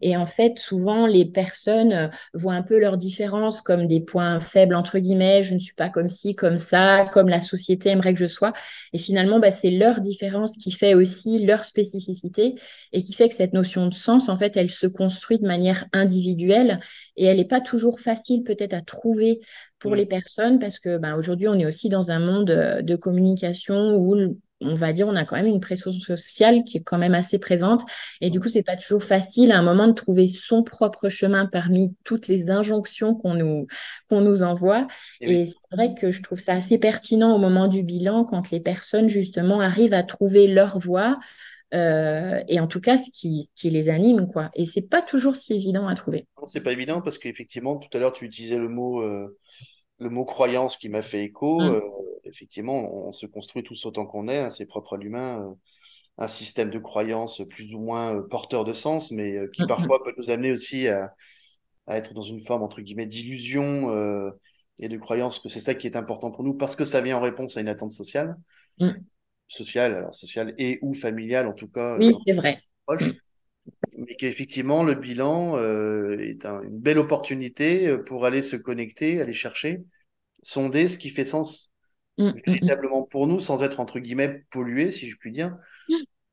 Et 0.00 0.16
en 0.16 0.26
fait, 0.26 0.60
souvent, 0.60 1.08
les 1.08 1.24
personnes 1.24 1.92
euh, 1.92 2.08
voient 2.34 2.54
un 2.54 2.62
peu 2.62 2.78
leurs 2.78 2.96
différences 2.96 3.60
comme 3.60 3.88
des 3.88 4.00
points 4.00 4.38
faibles, 4.38 4.76
entre 4.76 5.00
guillemets. 5.00 5.42
Je 5.42 5.54
ne 5.54 5.58
suis 5.58 5.74
pas 5.74 5.88
comme 5.88 6.08
ci, 6.08 6.36
comme 6.36 6.58
ça, 6.58 7.10
comme 7.12 7.28
la 7.28 7.40
société 7.40 7.88
aimerait 7.88 8.14
que 8.14 8.20
je 8.20 8.26
sois. 8.26 8.52
Et 8.92 8.98
finalement, 8.98 9.40
bah, 9.40 9.50
c'est 9.50 9.70
leur 9.70 10.00
différence 10.00 10.56
qui 10.56 10.70
fait 10.70 10.94
aussi 10.94 11.44
leur 11.44 11.64
spécificité 11.64 12.54
et 12.92 13.02
qui 13.02 13.12
fait 13.12 13.28
que 13.28 13.34
cette 13.34 13.54
notion 13.54 13.88
de 13.88 13.94
sens, 13.94 14.28
en 14.28 14.36
fait, 14.36 14.56
elle 14.56 14.70
se 14.70 14.86
construit 14.86 15.40
de 15.40 15.46
manière 15.48 15.86
individuelle 15.92 16.78
et 17.16 17.24
elle 17.24 17.38
n'est 17.38 17.44
pas 17.44 17.60
toujours 17.60 17.98
facile 17.98 18.44
peut-être 18.44 18.74
à 18.74 18.82
trouver 18.82 19.40
pour 19.82 19.94
les 19.94 20.06
personnes 20.06 20.58
parce 20.58 20.78
que 20.78 20.96
bah, 20.96 21.16
aujourd'hui, 21.16 21.48
on 21.48 21.54
est 21.54 21.66
aussi 21.66 21.88
dans 21.88 22.10
un 22.10 22.20
monde 22.20 22.50
euh, 22.50 22.82
de 22.82 22.96
communication 22.96 23.96
où 23.96 24.16
on 24.64 24.76
va 24.76 24.92
dire, 24.92 25.08
on 25.08 25.16
a 25.16 25.24
quand 25.24 25.34
même 25.34 25.48
une 25.48 25.58
pression 25.58 25.90
sociale 25.90 26.62
qui 26.62 26.76
est 26.78 26.82
quand 26.82 26.96
même 26.96 27.16
assez 27.16 27.40
présente. 27.40 27.82
Et 28.20 28.30
du 28.30 28.38
coup, 28.38 28.48
c'est 28.48 28.62
pas 28.62 28.76
toujours 28.76 29.02
facile 29.02 29.50
à 29.50 29.58
un 29.58 29.62
moment 29.62 29.88
de 29.88 29.92
trouver 29.92 30.28
son 30.28 30.62
propre 30.62 31.08
chemin 31.08 31.46
parmi 31.46 31.96
toutes 32.04 32.28
les 32.28 32.48
injonctions 32.48 33.16
qu'on 33.16 33.34
nous, 33.34 33.66
qu'on 34.08 34.20
nous 34.20 34.44
envoie. 34.44 34.86
Et, 35.20 35.40
et 35.40 35.44
c'est 35.46 35.76
vrai 35.76 35.94
que 36.00 36.12
je 36.12 36.22
trouve 36.22 36.38
ça 36.38 36.52
assez 36.52 36.78
pertinent 36.78 37.34
au 37.34 37.38
moment 37.38 37.66
du 37.66 37.82
bilan 37.82 38.24
quand 38.24 38.52
les 38.52 38.60
personnes, 38.60 39.08
justement, 39.08 39.60
arrivent 39.60 39.94
à 39.94 40.04
trouver 40.04 40.46
leur 40.46 40.78
voie, 40.78 41.18
euh, 41.74 42.42
et 42.48 42.60
en 42.60 42.66
tout 42.66 42.80
cas 42.80 42.98
ce 42.98 43.10
qui, 43.10 43.48
qui, 43.54 43.70
les 43.70 43.88
anime 43.88 44.28
quoi. 44.30 44.50
Et 44.54 44.66
c'est 44.66 44.82
pas 44.82 45.00
toujours 45.00 45.36
si 45.36 45.54
évident 45.54 45.88
à 45.88 45.94
trouver. 45.94 46.26
Non 46.38 46.46
c'est 46.46 46.60
pas 46.60 46.72
évident 46.72 47.00
parce 47.00 47.16
qu'effectivement 47.16 47.76
tout 47.76 47.88
à 47.96 47.98
l'heure 48.00 48.12
tu 48.12 48.26
utilisais 48.26 48.58
le 48.58 48.68
mot 48.68 49.02
euh, 49.02 49.38
le 50.02 50.10
mot 50.10 50.24
croyance 50.24 50.76
qui 50.76 50.88
m'a 50.88 51.02
fait 51.02 51.24
écho 51.24 51.60
mmh. 51.60 51.74
euh, 51.74 51.80
effectivement 52.24 52.74
on, 53.08 53.12
se 53.12 53.26
construit 53.26 53.62
tous 53.62 53.86
autant 53.86 54.06
qu'on 54.06 54.28
est 54.28 54.38
hein, 54.38 54.50
c'est 54.50 54.66
propre 54.66 54.94
à 54.94 54.96
l'humain 54.96 55.56
un 56.18 56.28
système 56.28 56.70
de 56.70 56.78
croyance 56.78 57.42
plus 57.50 57.74
ou 57.74 57.80
moins 57.80 58.22
porteur 58.22 58.64
de 58.64 58.72
sens 58.72 59.10
mais 59.10 59.38
qui 59.54 59.62
mmh, 59.62 59.66
parfois 59.66 59.98
mmh. 59.98 60.04
peut 60.04 60.14
nous 60.18 60.30
amener 60.30 60.52
aussi 60.52 60.88
à, 60.88 61.14
à, 61.86 61.96
être 61.96 62.14
dans 62.14 62.22
une 62.22 62.40
forme 62.40 62.62
entre 62.62 62.80
guillemets 62.80 63.06
d'illusion 63.06 63.92
et 64.78 64.88
de 64.88 64.96
croyance 64.96 65.38
que 65.38 65.48
c'est 65.48 65.60
ça 65.60 65.74
qui 65.74 65.86
est 65.86 65.96
important 65.96 66.30
pour 66.30 66.44
nous 66.44 66.54
parce 66.54 66.76
que 66.76 66.84
ça 66.84 67.00
vient 67.00 67.18
en 67.18 67.20
réponse 67.20 67.56
à 67.56 67.60
une 67.60 67.68
attente 67.68 67.92
sociale 67.92 68.36
sociale, 69.52 69.94
alors 69.94 70.14
sociale 70.14 70.54
et 70.58 70.78
ou 70.82 70.94
familiale 70.94 71.46
en 71.46 71.52
tout 71.52 71.68
cas. 71.68 71.98
Oui, 71.98 72.14
c'est 72.26 72.32
vrai. 72.32 72.58
Proche, 72.86 73.10
mais 73.96 74.16
qu'effectivement, 74.16 74.82
le 74.82 74.94
bilan 74.94 75.56
euh, 75.56 76.18
est 76.18 76.44
une 76.44 76.80
belle 76.80 76.98
opportunité 76.98 77.88
euh, 77.88 77.98
pour 77.98 78.24
aller 78.24 78.42
se 78.42 78.56
connecter, 78.56 79.20
aller 79.20 79.32
chercher, 79.32 79.82
sonder 80.42 80.88
ce 80.88 80.98
qui 80.98 81.10
fait 81.10 81.24
sens 81.24 81.72
mm, 82.18 82.24
mm, 82.24 82.28
mm. 82.28 82.40
véritablement 82.46 83.02
pour 83.02 83.26
nous, 83.26 83.40
sans 83.40 83.62
être 83.62 83.80
entre 83.80 83.98
guillemets 83.98 84.44
pollué, 84.50 84.92
si 84.92 85.08
je 85.08 85.16
puis 85.16 85.32
dire, 85.32 85.56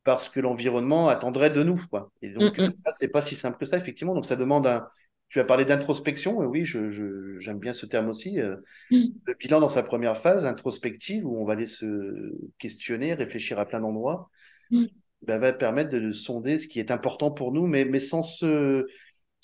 parce 0.03 0.29
que 0.29 0.39
l'environnement 0.39 1.09
attendrait 1.09 1.49
de 1.49 1.63
nous. 1.63 1.81
Quoi. 1.89 2.11
Et 2.21 2.33
donc, 2.33 2.55
ça, 2.57 2.91
c'est 2.91 3.09
pas 3.09 3.21
si 3.21 3.35
simple 3.35 3.57
que 3.57 3.65
ça, 3.65 3.77
effectivement. 3.77 4.15
Donc, 4.15 4.25
ça 4.25 4.35
demande 4.35 4.65
un, 4.65 4.87
tu 5.29 5.39
as 5.39 5.45
parlé 5.45 5.63
d'introspection, 5.63 6.39
oui, 6.39 6.65
j'aime 6.65 6.91
je, 6.91 7.53
bien 7.53 7.73
ce 7.73 7.85
terme 7.85 8.09
aussi. 8.09 8.41
Euh. 8.41 8.55
Le 8.89 9.33
bilan 9.39 9.59
dans 9.59 9.69
sa 9.69 9.83
première 9.83 10.17
phase, 10.17 10.45
introspective, 10.45 11.25
où 11.25 11.39
on 11.39 11.45
va 11.45 11.53
aller 11.53 11.67
se 11.67 12.33
questionner, 12.57 13.13
réfléchir 13.13 13.59
à 13.59 13.65
plein 13.65 13.79
d'endroits, 13.79 14.31
ben, 14.71 15.37
va 15.37 15.53
permettre 15.53 15.91
de 15.91 16.11
sonder 16.11 16.57
ce 16.57 16.67
qui 16.67 16.79
est 16.79 16.89
important 16.89 17.29
pour 17.29 17.51
nous, 17.51 17.67
mais, 17.67 17.85
mais 17.85 17.99
sans, 17.99 18.23
se, 18.23 18.87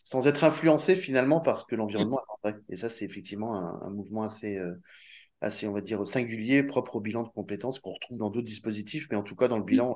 sans 0.06 0.28
être 0.28 0.44
influencé 0.44 0.96
finalement 0.96 1.42
parce 1.42 1.66
que 1.66 1.76
l'environnement 1.76 2.22
mm. 2.46 2.52
Et 2.70 2.78
ça, 2.78 2.90
c'est 2.90 3.04
effectivement 3.06 3.56
un, 3.56 3.90
mouvement 3.90 4.22
assez, 4.22 4.58
euh, 4.58 4.76
assez, 5.42 5.68
on 5.68 5.74
va 5.74 5.82
dire, 5.82 6.08
singulier, 6.08 6.64
propre 6.64 6.98
au 6.98 7.02
bilan 7.02 7.24
de 7.24 7.30
compétences 7.30 7.80
qu'on 7.80 7.94
retrouve 7.94 8.20
dans 8.20 8.30
d'autres 8.30 8.46
dispositifs, 8.46 9.08
mais 9.10 9.18
en 9.18 9.24
tout 9.24 9.36
cas, 9.36 9.48
dans 9.48 9.58
le 9.58 9.64
bilan, 9.64 9.96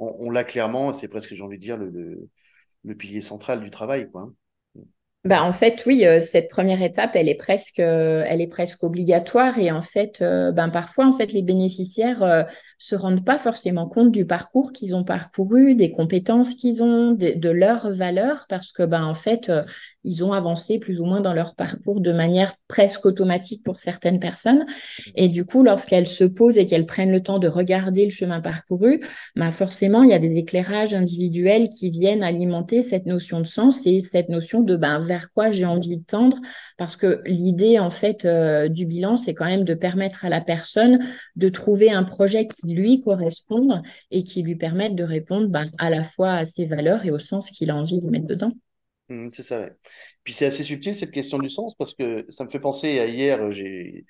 on 0.00 0.30
l'a 0.30 0.44
clairement, 0.44 0.92
c'est 0.92 1.08
presque, 1.08 1.34
j'ai 1.34 1.42
envie 1.42 1.58
de 1.58 1.62
dire, 1.62 1.78
le, 1.78 1.90
le, 1.90 2.28
le, 2.84 2.94
pilier 2.96 3.22
central 3.22 3.62
du 3.62 3.70
travail. 3.70 4.10
Quoi. 4.10 4.32
Bah, 5.26 5.42
en 5.42 5.52
fait, 5.52 5.82
oui, 5.86 6.06
euh, 6.06 6.20
cette 6.20 6.48
première 6.48 6.80
étape, 6.82 7.16
elle 7.16 7.28
est 7.28 7.34
presque, 7.34 7.80
euh, 7.80 8.22
elle 8.28 8.40
est 8.40 8.46
presque 8.46 8.84
obligatoire. 8.84 9.58
Et 9.58 9.72
en 9.72 9.82
fait, 9.82 10.22
euh, 10.22 10.52
ben, 10.52 10.68
parfois, 10.68 11.04
en 11.08 11.12
fait, 11.12 11.32
les 11.32 11.42
bénéficiaires 11.42 12.46
se 12.78 12.94
rendent 12.94 13.24
pas 13.24 13.38
forcément 13.38 13.88
compte 13.88 14.12
du 14.12 14.24
parcours 14.24 14.72
qu'ils 14.72 14.94
ont 14.94 15.02
parcouru, 15.02 15.74
des 15.74 15.90
compétences 15.90 16.54
qu'ils 16.54 16.80
ont, 16.80 17.10
de, 17.10 17.32
de 17.32 17.50
leurs 17.50 17.90
valeurs, 17.90 18.46
parce 18.48 18.70
que, 18.70 18.84
ben, 18.84 19.02
en 19.02 19.14
fait, 19.14 19.50
ils 20.06 20.24
ont 20.24 20.32
avancé 20.32 20.78
plus 20.78 21.00
ou 21.00 21.04
moins 21.04 21.20
dans 21.20 21.34
leur 21.34 21.54
parcours 21.54 22.00
de 22.00 22.12
manière 22.12 22.54
presque 22.68 23.04
automatique 23.04 23.62
pour 23.64 23.80
certaines 23.80 24.20
personnes. 24.20 24.64
Et 25.16 25.28
du 25.28 25.44
coup, 25.44 25.62
lorsqu'elles 25.62 26.06
se 26.06 26.24
posent 26.24 26.58
et 26.58 26.66
qu'elles 26.66 26.86
prennent 26.86 27.10
le 27.10 27.22
temps 27.22 27.38
de 27.38 27.48
regarder 27.48 28.04
le 28.04 28.10
chemin 28.10 28.40
parcouru, 28.40 29.00
bah 29.34 29.50
forcément, 29.50 30.02
il 30.04 30.10
y 30.10 30.14
a 30.14 30.18
des 30.18 30.38
éclairages 30.38 30.94
individuels 30.94 31.68
qui 31.68 31.90
viennent 31.90 32.22
alimenter 32.22 32.82
cette 32.82 33.06
notion 33.06 33.40
de 33.40 33.46
sens 33.46 33.86
et 33.86 34.00
cette 34.00 34.28
notion 34.28 34.60
de 34.62 34.76
ben, 34.76 35.00
vers 35.00 35.32
quoi 35.32 35.50
j'ai 35.50 35.66
envie 35.66 35.96
de 35.96 36.04
tendre. 36.04 36.38
Parce 36.78 36.96
que 36.96 37.22
l'idée, 37.26 37.78
en 37.78 37.90
fait, 37.90 38.24
euh, 38.24 38.68
du 38.68 38.86
bilan, 38.86 39.16
c'est 39.16 39.34
quand 39.34 39.46
même 39.46 39.64
de 39.64 39.74
permettre 39.74 40.24
à 40.24 40.28
la 40.28 40.40
personne 40.40 41.00
de 41.34 41.48
trouver 41.48 41.90
un 41.90 42.04
projet 42.04 42.46
qui 42.46 42.72
lui 42.74 43.00
corresponde 43.00 43.82
et 44.12 44.22
qui 44.22 44.42
lui 44.42 44.54
permette 44.54 44.94
de 44.94 45.04
répondre 45.04 45.48
ben, 45.48 45.70
à 45.78 45.90
la 45.90 46.04
fois 46.04 46.32
à 46.32 46.44
ses 46.44 46.64
valeurs 46.64 47.04
et 47.04 47.10
au 47.10 47.18
sens 47.18 47.50
qu'il 47.50 47.70
a 47.70 47.76
envie 47.76 48.00
de 48.00 48.08
mettre 48.08 48.26
dedans. 48.26 48.52
Mmh, 49.08 49.28
c'est 49.32 49.42
ça, 49.42 49.68
Puis 50.24 50.32
c'est 50.32 50.46
assez 50.46 50.64
subtil 50.64 50.94
cette 50.94 51.12
question 51.12 51.38
du 51.38 51.48
sens 51.48 51.74
parce 51.76 51.94
que 51.94 52.26
ça 52.30 52.44
me 52.44 52.50
fait 52.50 52.58
penser 52.58 52.98
à 52.98 53.06
hier, 53.06 53.52
j'ai 53.52 54.04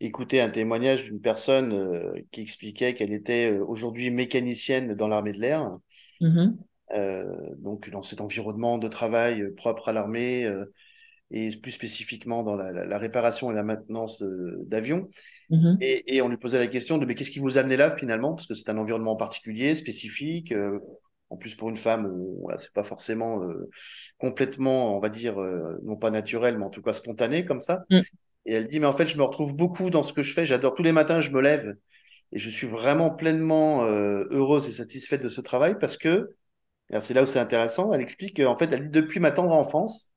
écouté 0.00 0.40
un 0.40 0.50
témoignage 0.50 1.04
d'une 1.04 1.20
personne 1.20 1.72
euh, 1.72 2.12
qui 2.30 2.42
expliquait 2.42 2.94
qu'elle 2.94 3.12
était 3.12 3.52
euh, 3.52 3.64
aujourd'hui 3.64 4.10
mécanicienne 4.10 4.94
dans 4.94 5.08
l'armée 5.08 5.32
de 5.32 5.40
l'air. 5.40 5.76
Mmh 6.20 6.52
euh, 6.94 7.24
donc 7.56 7.88
dans 7.88 8.02
cet 8.02 8.20
environnement 8.20 8.76
de 8.76 8.88
travail 8.88 9.42
propre 9.56 9.88
à 9.88 9.92
l'armée 9.94 10.46
et 11.30 11.50
plus 11.56 11.72
spécifiquement 11.72 12.42
dans 12.42 12.56
la, 12.56 12.98
réparation 12.98 13.50
et 13.50 13.54
la 13.54 13.62
maintenance 13.62 14.22
d'avions. 14.66 15.08
Mmh 15.48 15.76
et, 15.80 16.16
et, 16.16 16.22
on 16.22 16.28
lui 16.28 16.36
posait 16.36 16.58
la 16.58 16.66
question 16.66 16.98
de 16.98 17.06
mais 17.06 17.14
qu'est-ce 17.14 17.30
qui 17.30 17.38
vous 17.38 17.56
a 17.56 17.62
amené 17.62 17.78
là 17.78 17.96
finalement? 17.96 18.34
Parce 18.34 18.46
que 18.46 18.54
c'est 18.54 18.68
un 18.68 18.76
environnement 18.76 19.16
particulier, 19.16 19.74
spécifique. 19.76 20.52
En 21.34 21.36
plus, 21.36 21.56
pour 21.56 21.68
une 21.68 21.76
femme, 21.76 22.08
voilà, 22.42 22.60
c'est 22.60 22.72
pas 22.72 22.84
forcément 22.84 23.42
euh, 23.42 23.68
complètement, 24.18 24.96
on 24.96 25.00
va 25.00 25.08
dire, 25.08 25.42
euh, 25.42 25.76
non 25.82 25.96
pas 25.96 26.12
naturel, 26.12 26.58
mais 26.58 26.64
en 26.64 26.70
tout 26.70 26.80
cas 26.80 26.92
spontané 26.92 27.44
comme 27.44 27.60
ça. 27.60 27.82
Mm. 27.90 27.98
Et 28.46 28.52
elle 28.52 28.68
dit, 28.68 28.78
mais 28.78 28.86
en 28.86 28.92
fait, 28.92 29.06
je 29.06 29.18
me 29.18 29.24
retrouve 29.24 29.56
beaucoup 29.56 29.90
dans 29.90 30.04
ce 30.04 30.12
que 30.12 30.22
je 30.22 30.32
fais. 30.32 30.46
J'adore 30.46 30.76
tous 30.76 30.84
les 30.84 30.92
matins, 30.92 31.18
je 31.18 31.32
me 31.32 31.40
lève 31.40 31.74
et 32.30 32.38
je 32.38 32.48
suis 32.50 32.68
vraiment 32.68 33.10
pleinement 33.10 33.82
euh, 33.82 34.28
heureuse 34.30 34.68
et 34.68 34.72
satisfaite 34.72 35.24
de 35.24 35.28
ce 35.28 35.40
travail 35.40 35.76
parce 35.80 35.96
que, 35.96 36.36
c'est 37.00 37.14
là 37.14 37.24
où 37.24 37.26
c'est 37.26 37.40
intéressant, 37.40 37.92
elle 37.92 38.00
explique 38.00 38.36
qu'en 38.36 38.54
fait, 38.54 38.72
elle 38.72 38.84
dit, 38.84 39.00
depuis 39.00 39.18
ma 39.18 39.32
tendre 39.32 39.54
enfance, 39.54 40.12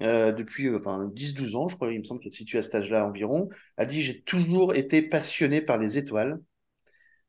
depuis 0.00 0.74
enfin 0.74 1.08
10-12 1.14 1.54
ans, 1.54 1.68
je 1.68 1.76
crois, 1.76 1.92
il 1.92 2.00
me 2.00 2.04
semble 2.04 2.20
qu'elle 2.20 2.32
se 2.32 2.38
situe 2.38 2.58
à 2.58 2.62
cet 2.62 2.74
âge-là 2.74 3.06
environ, 3.06 3.48
elle 3.76 3.86
dit, 3.86 4.02
j'ai 4.02 4.20
toujours 4.22 4.74
été 4.74 5.00
passionnée 5.00 5.60
par 5.60 5.78
les 5.78 5.96
étoiles 5.96 6.40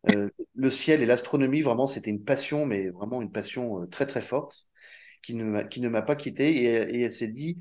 euh, 0.09 0.29
le 0.55 0.69
ciel 0.69 1.01
et 1.01 1.05
l'astronomie, 1.05 1.61
vraiment, 1.61 1.87
c'était 1.87 2.09
une 2.09 2.23
passion, 2.23 2.65
mais 2.65 2.89
vraiment 2.89 3.21
une 3.21 3.31
passion 3.31 3.83
euh, 3.83 3.85
très 3.87 4.05
très 4.05 4.21
forte, 4.21 4.67
qui 5.21 5.35
ne 5.35 5.89
m'a, 5.89 6.01
pas 6.01 6.15
quitté. 6.15 6.63
Et, 6.63 7.01
elle 7.01 7.11
s'est 7.11 7.27
dit, 7.27 7.57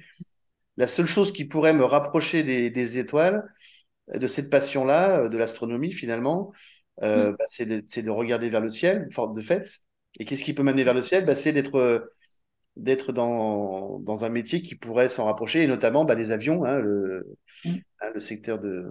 la 0.76 0.88
seule 0.88 1.06
chose 1.06 1.32
qui 1.32 1.44
pourrait 1.44 1.74
me 1.74 1.84
rapprocher 1.84 2.42
des, 2.42 2.98
étoiles, 2.98 3.44
de 4.14 4.26
cette 4.26 4.50
passion-là, 4.50 5.24
euh, 5.24 5.28
de 5.28 5.36
l'astronomie 5.36 5.92
finalement, 5.92 6.52
mm. 7.02 7.32
bah, 7.32 7.44
c'est, 7.46 7.66
de, 7.66 8.10
regarder 8.10 8.50
vers 8.50 8.60
le 8.60 8.70
ciel, 8.70 9.08
de 9.08 9.40
fait. 9.40 9.66
Et 10.20 10.24
qu'est-ce 10.24 10.44
qui 10.44 10.54
peut 10.54 10.62
m'amener 10.62 10.84
vers 10.84 10.94
le 10.94 11.02
ciel? 11.02 11.24
Bah, 11.24 11.36
C'est 11.36 11.52
d'être 11.52 12.08
d'être 12.76 13.12
dans, 13.12 13.98
dans 13.98 14.24
un 14.24 14.28
métier 14.28 14.62
qui 14.62 14.76
pourrait 14.76 15.08
s'en 15.08 15.24
rapprocher, 15.24 15.64
et 15.64 15.66
notamment 15.66 16.04
bah, 16.04 16.14
les 16.14 16.30
avions, 16.30 16.64
hein, 16.64 16.78
le, 16.78 17.36
mm. 17.64 17.70
hein, 18.00 18.10
le 18.14 18.20
secteur 18.20 18.60
de, 18.60 18.86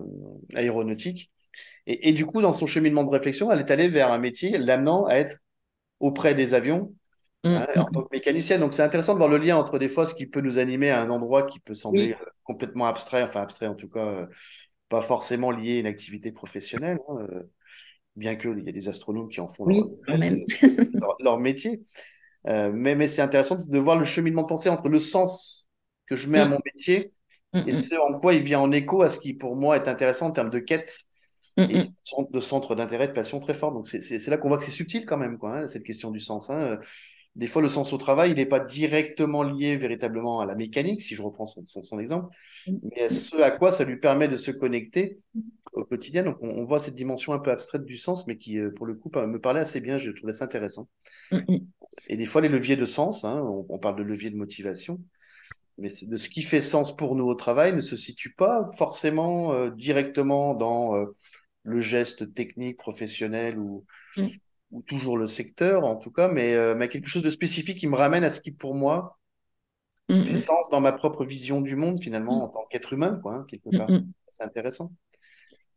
aéronautique. 0.53 1.31
Et, 1.89 2.11
du 2.11 2.25
coup, 2.25 2.41
dans 2.41 2.51
son 2.51 2.67
cheminement 2.67 3.05
de 3.05 3.09
réflexion, 3.09 3.49
elle 3.49 3.59
est 3.59 3.71
allée 3.71 3.87
vers 3.87 4.11
un 4.11 4.17
métier 4.17 4.57
l'amenant 4.57 5.05
à 5.05 5.15
être 5.15 5.37
auprès 6.01 6.35
des 6.35 6.53
avions 6.53 6.93
mmh, 7.45 7.47
hein, 7.47 7.67
en 7.77 7.83
mmh. 7.83 7.91
tant 7.93 8.01
que 8.03 8.09
mécanicienne. 8.11 8.59
Donc, 8.59 8.73
c'est 8.73 8.81
intéressant 8.81 9.13
de 9.13 9.19
voir 9.19 9.29
le 9.29 9.37
lien 9.37 9.55
entre 9.55 9.79
des 9.79 9.87
fois 9.87 10.05
ce 10.05 10.13
qui 10.13 10.27
peut 10.27 10.41
nous 10.41 10.57
animer 10.57 10.89
à 10.89 11.01
un 11.01 11.09
endroit 11.09 11.43
qui 11.43 11.61
peut 11.61 11.73
sembler 11.73 12.11
euh, 12.11 12.25
complètement 12.43 12.87
abstrait, 12.87 13.23
enfin 13.23 13.41
abstrait 13.41 13.67
en 13.67 13.75
tout 13.75 13.87
cas, 13.87 14.05
euh, 14.05 14.27
pas 14.89 15.01
forcément 15.01 15.49
lié 15.49 15.77
à 15.77 15.79
une 15.79 15.85
activité 15.85 16.33
professionnelle, 16.33 16.99
hein, 17.07 17.25
euh, 17.31 17.43
bien 18.17 18.35
qu'il 18.35 18.65
y 18.65 18.69
a 18.69 18.73
des 18.73 18.89
astronomes 18.89 19.29
qui 19.29 19.39
en 19.39 19.47
font 19.47 19.65
leur, 21.21 21.39
métier. 21.39 21.83
mais 22.45 22.95
mais 22.95 23.07
c'est 23.07 23.21
intéressant 23.21 23.55
de 23.65 23.79
voir 23.79 23.97
le 23.97 24.03
cheminement 24.03 24.41
de 24.41 24.47
pensée 24.47 24.67
entre 24.67 24.89
le 24.89 24.99
sens 24.99 25.69
que 26.05 26.17
je 26.17 26.27
mets 26.27 26.39
à 26.39 26.45
mmh. 26.45 26.49
mon 26.49 26.59
métier 26.65 27.13
et 27.53 27.73
ce 27.73 27.95
en 27.95 28.19
quoi 28.19 28.33
il 28.33 28.43
vient 28.43 28.59
en 28.59 28.73
écho 28.73 29.01
à 29.01 29.09
ce 29.09 29.17
qui, 29.17 29.33
pour 29.33 29.55
moi, 29.55 29.77
est 29.77 29.87
intéressant 29.87 30.27
en 30.27 30.31
termes 30.31 30.49
de 30.49 30.59
quêtes 30.59 31.07
et 31.57 31.89
de 32.31 32.39
centre 32.39 32.75
d'intérêt, 32.75 33.07
de 33.07 33.13
passion 33.13 33.39
très 33.39 33.53
fort. 33.53 33.73
Donc 33.73 33.87
c'est 33.87 34.27
là 34.27 34.37
qu'on 34.37 34.47
voit 34.47 34.57
que 34.57 34.65
c'est 34.65 34.71
subtil 34.71 35.05
quand 35.05 35.17
même, 35.17 35.37
quoi, 35.37 35.57
hein, 35.57 35.67
cette 35.67 35.83
question 35.83 36.11
du 36.11 36.19
sens. 36.19 36.49
Hein. 36.49 36.79
Des 37.37 37.45
fois, 37.45 37.61
le 37.61 37.67
sens 37.67 37.93
au 37.93 37.97
travail, 37.97 38.31
il 38.31 38.37
n'est 38.37 38.47
pas 38.47 38.59
directement 38.59 39.43
lié 39.43 39.75
véritablement 39.75 40.39
à 40.39 40.45
la 40.47 40.55
mécanique, 40.55 41.03
si 41.03 41.13
je 41.13 41.21
reprends 41.21 41.45
son, 41.45 41.63
son, 41.65 41.99
exemple, 41.99 42.35
mais 42.67 43.03
à 43.03 43.09
ce 43.11 43.39
à 43.39 43.51
quoi 43.51 43.71
ça 43.71 43.83
lui 43.83 43.97
permet 43.97 44.27
de 44.27 44.35
se 44.35 44.49
connecter, 44.49 45.19
quotidien. 45.83 46.23
Donc, 46.23 46.37
on, 46.41 46.65
voit 46.65 46.79
cette 46.79 46.95
dimension 46.95 47.33
un 47.33 47.39
peu 47.39 47.51
abstraite 47.51 47.85
du 47.85 47.95
sens, 47.95 48.25
mais 48.25 48.37
qui, 48.37 48.59
pour 48.75 48.87
le 48.87 48.95
coup, 48.95 49.11
me 49.13 49.37
parlait 49.37 49.59
assez 49.59 49.81
bien. 49.81 49.99
Je 49.99 50.09
trouvais 50.09 50.33
ça 50.33 50.45
intéressant. 50.45 50.89
Mm, 51.31 51.37
mm. 51.47 51.59
Et 52.07 52.17
des 52.17 52.25
fois, 52.25 52.41
les 52.41 52.49
leviers 52.49 52.75
de 52.75 52.85
sens, 52.85 53.23
hein, 53.23 53.39
on, 53.69 53.77
parle 53.77 53.97
de 53.97 54.03
leviers 54.03 54.31
de 54.31 54.35
motivation, 54.35 54.99
mais 55.77 55.89
de 56.01 56.17
ce 56.17 56.29
qui 56.29 56.41
fait 56.41 56.61
sens 56.61 56.95
pour 56.95 57.15
nous 57.15 57.25
au 57.25 57.35
travail 57.35 57.75
ne 57.75 57.81
se 57.81 57.95
situe 57.95 58.33
pas 58.33 58.67
forcément 58.77 59.67
directement 59.69 60.55
dans 60.55 61.05
le 61.67 61.81
geste 61.81 62.33
technique, 62.33 62.77
professionnel 62.77 63.59
ou, 63.59 63.85
mm. 64.15 64.27
ou 64.71 64.81
toujours 64.81 65.17
le 65.17 65.27
secteur, 65.27 65.83
en 65.83 65.97
tout 65.97 66.11
cas, 66.11 66.27
mais, 66.29 66.75
mais 66.75 66.87
quelque 66.87 67.07
chose 67.07 67.23
de 67.23 67.29
spécifique 67.29 67.77
qui 67.77 67.87
me 67.87 67.95
ramène 67.95 68.23
à 68.23 68.31
ce 68.31 68.39
qui, 68.39 68.51
pour 68.51 68.73
moi, 68.73 69.19
mm, 70.09 70.21
fait 70.21 70.33
mm. 70.33 70.37
sens 70.37 70.69
dans 70.69 70.79
ma 70.79 70.93
propre 70.93 71.25
vision 71.25 71.61
du 71.61 71.75
monde, 71.75 72.01
finalement, 72.01 72.43
en 72.43 72.47
tant 72.47 72.65
qu'être 72.69 72.93
humain, 72.93 73.19
quoi, 73.21 73.33
hein, 73.33 73.45
quelque 73.49 73.75
part. 73.75 73.89
C'est 74.29 74.43
intéressant 74.43 74.91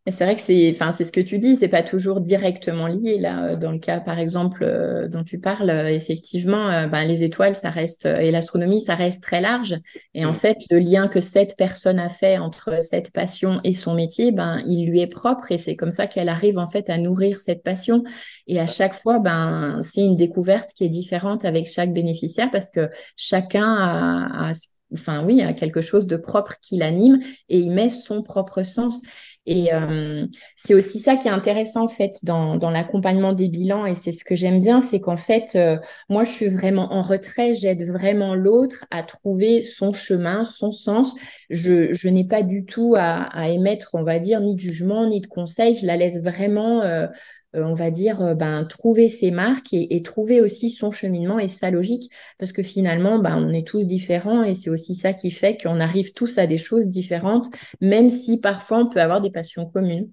c'est 0.06 0.24
vrai 0.24 0.34
que 0.34 0.40
c'est, 0.40 0.72
enfin, 0.74 0.92
c'est 0.92 1.04
ce 1.04 1.12
que 1.12 1.20
tu 1.20 1.38
dis, 1.38 1.58
c'est 1.60 1.68
pas 1.68 1.82
toujours 1.82 2.20
directement 2.20 2.86
lié 2.86 3.18
là. 3.18 3.44
Euh, 3.50 3.56
dans 3.56 3.70
le 3.70 3.78
cas, 3.78 4.00
par 4.00 4.18
exemple, 4.18 4.64
euh, 4.64 5.08
dont 5.08 5.24
tu 5.24 5.38
parles, 5.38 5.68
euh, 5.68 5.88
effectivement, 5.88 6.88
ben, 6.88 7.04
les 7.04 7.22
étoiles, 7.22 7.54
ça 7.54 7.68
reste 7.70 8.06
et 8.06 8.30
l'astronomie, 8.30 8.80
ça 8.80 8.94
reste 8.94 9.22
très 9.22 9.40
large. 9.42 9.76
Et 10.14 10.24
en 10.24 10.32
fait, 10.32 10.56
le 10.70 10.78
lien 10.78 11.06
que 11.06 11.20
cette 11.20 11.56
personne 11.56 11.98
a 11.98 12.08
fait 12.08 12.38
entre 12.38 12.82
cette 12.82 13.12
passion 13.12 13.60
et 13.62 13.74
son 13.74 13.94
métier, 13.94 14.32
ben, 14.32 14.62
il 14.66 14.88
lui 14.88 15.00
est 15.00 15.06
propre 15.06 15.52
et 15.52 15.58
c'est 15.58 15.76
comme 15.76 15.92
ça 15.92 16.06
qu'elle 16.06 16.30
arrive 16.30 16.58
en 16.58 16.66
fait 16.66 16.88
à 16.88 16.96
nourrir 16.96 17.38
cette 17.38 17.62
passion. 17.62 18.02
Et 18.46 18.58
à 18.58 18.66
chaque 18.66 18.94
fois, 18.94 19.18
ben, 19.18 19.82
c'est 19.84 20.00
une 20.00 20.16
découverte 20.16 20.70
qui 20.74 20.84
est 20.84 20.88
différente 20.88 21.44
avec 21.44 21.68
chaque 21.68 21.92
bénéficiaire 21.92 22.50
parce 22.50 22.70
que 22.70 22.88
chacun 23.16 23.74
a, 23.74 24.50
a 24.50 24.52
enfin 24.92 25.24
oui, 25.24 25.40
a 25.42 25.52
quelque 25.52 25.80
chose 25.80 26.06
de 26.06 26.16
propre 26.16 26.54
qui 26.60 26.76
l'anime 26.76 27.20
et 27.48 27.58
il 27.58 27.70
met 27.70 27.90
son 27.90 28.22
propre 28.22 28.62
sens. 28.62 29.02
Et 29.46 29.72
euh, 29.72 30.26
c'est 30.54 30.74
aussi 30.74 30.98
ça 30.98 31.16
qui 31.16 31.26
est 31.26 31.30
intéressant 31.30 31.84
en 31.84 31.88
fait 31.88 32.24
dans, 32.24 32.58
l'accompagnement 32.70 33.32
des 33.32 33.48
bilans 33.48 33.86
et 33.86 33.94
c'est 33.94 34.12
ce 34.12 34.22
que 34.22 34.36
j'aime 34.36 34.60
bien, 34.60 34.82
c'est 34.82 35.00
qu'en 35.00 35.16
fait, 35.16 35.52
euh, 35.56 35.78
moi 36.10 36.24
je 36.24 36.30
suis 36.30 36.48
vraiment 36.48 36.92
en 36.92 37.02
retrait, 37.02 37.54
j'aide 37.54 37.82
vraiment 37.86 38.34
l'autre 38.34 38.84
à 38.90 39.02
trouver 39.02 39.64
son 39.64 39.94
chemin, 39.94 40.44
son 40.44 40.72
sens. 40.72 41.16
Je, 41.48 42.08
n'ai 42.08 42.24
pas 42.24 42.42
du 42.42 42.66
tout 42.66 42.94
à, 42.96 43.48
émettre, 43.48 43.90
on 43.94 44.02
va 44.02 44.18
dire, 44.18 44.40
ni 44.40 44.54
de 44.54 44.60
jugement, 44.60 45.06
ni 45.06 45.20
de 45.20 45.26
conseil, 45.26 45.74
je 45.74 45.86
la 45.86 45.96
laisse 45.96 46.18
vraiment 46.22 46.82
euh, 46.82 47.06
on 47.54 47.74
va 47.74 47.90
dire, 47.90 48.22
euh, 48.22 48.34
ben, 48.34 48.64
trouver 48.64 49.08
ses 49.08 49.30
marques 49.30 49.72
et, 49.72 50.02
trouver 50.02 50.40
aussi 50.40 50.70
son 50.70 50.90
cheminement 50.90 51.38
et 51.38 51.48
sa 51.48 51.70
logique. 51.70 52.10
Parce 52.38 52.52
que 52.52 52.62
finalement, 52.62 53.18
ben, 53.18 53.36
on 53.36 53.52
est 53.52 53.66
tous 53.66 53.86
différents 53.86 54.42
et 54.42 54.54
c'est 54.54 54.70
aussi 54.70 54.94
ça 54.94 55.12
qui 55.12 55.30
fait 55.30 55.60
qu'on 55.60 55.80
arrive 55.80 56.12
tous 56.12 56.38
à 56.38 56.46
des 56.46 56.58
choses 56.58 56.86
différentes, 56.86 57.46
même 57.80 58.08
si 58.08 58.40
parfois 58.40 58.78
on 58.78 58.88
peut 58.88 59.00
avoir 59.00 59.20
des 59.20 59.30
passions 59.30 59.68
communes. 59.68 60.10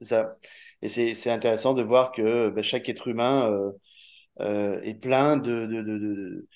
C'est 0.00 0.08
ça. 0.08 0.36
Et 0.80 0.88
c'est 0.88 1.30
intéressant 1.30 1.74
de 1.74 1.82
voir 1.82 2.12
que 2.12 2.50
ben, 2.50 2.62
chaque 2.62 2.88
être 2.88 3.08
humain 3.08 3.72
euh, 4.40 4.80
est 4.82 4.94
plein 4.94 5.36
de, 5.36 6.46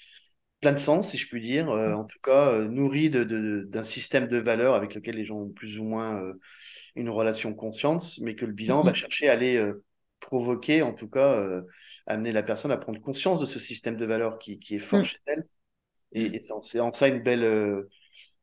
plein 0.61 0.73
de 0.73 0.79
sens, 0.79 1.11
si 1.11 1.19
je 1.19 1.27
puis 1.27 1.43
dire, 1.43 1.69
en 1.69 2.05
tout 2.05 2.21
cas 2.23 2.61
nourri 2.61 3.11
d'un 3.11 3.83
système 3.83 4.29
de 4.29 4.39
valeurs 4.39 4.75
avec 4.75 4.95
lequel 4.95 5.17
les 5.17 5.25
gens 5.25 5.39
ont 5.39 5.51
plus 5.51 5.81
ou 5.81 5.83
moins 5.83 6.23
une 6.95 7.09
relation 7.09 7.53
consciente, 7.53 8.05
mais 8.21 8.37
que 8.37 8.45
le 8.45 8.53
bilan 8.53 8.83
va 8.83 8.95
chercher 8.95 9.29
à 9.29 9.33
aller 9.33 9.73
provoquer, 10.23 10.81
en 10.81 10.95
tout 10.95 11.09
cas, 11.09 11.39
euh, 11.39 11.63
amener 12.07 12.33
la 12.33 12.43
personne 12.43 12.71
à 12.71 12.79
prendre 12.79 13.01
conscience 13.01 13.41
de 13.41 13.47
ce 13.47 13.59
système 13.59 13.97
de 13.97 14.07
valeurs 14.07 14.39
qui, 14.39 14.59
qui 14.59 14.77
est 14.77 14.79
fort 14.79 15.01
mm. 15.01 15.05
chez 15.05 15.19
elle. 15.27 15.47
Et, 16.13 16.41
c'est 16.41 16.81
en, 16.81 16.93
ça 16.93 17.09
une 17.09 17.23
belle, 17.23 17.45
euh, 17.45 17.91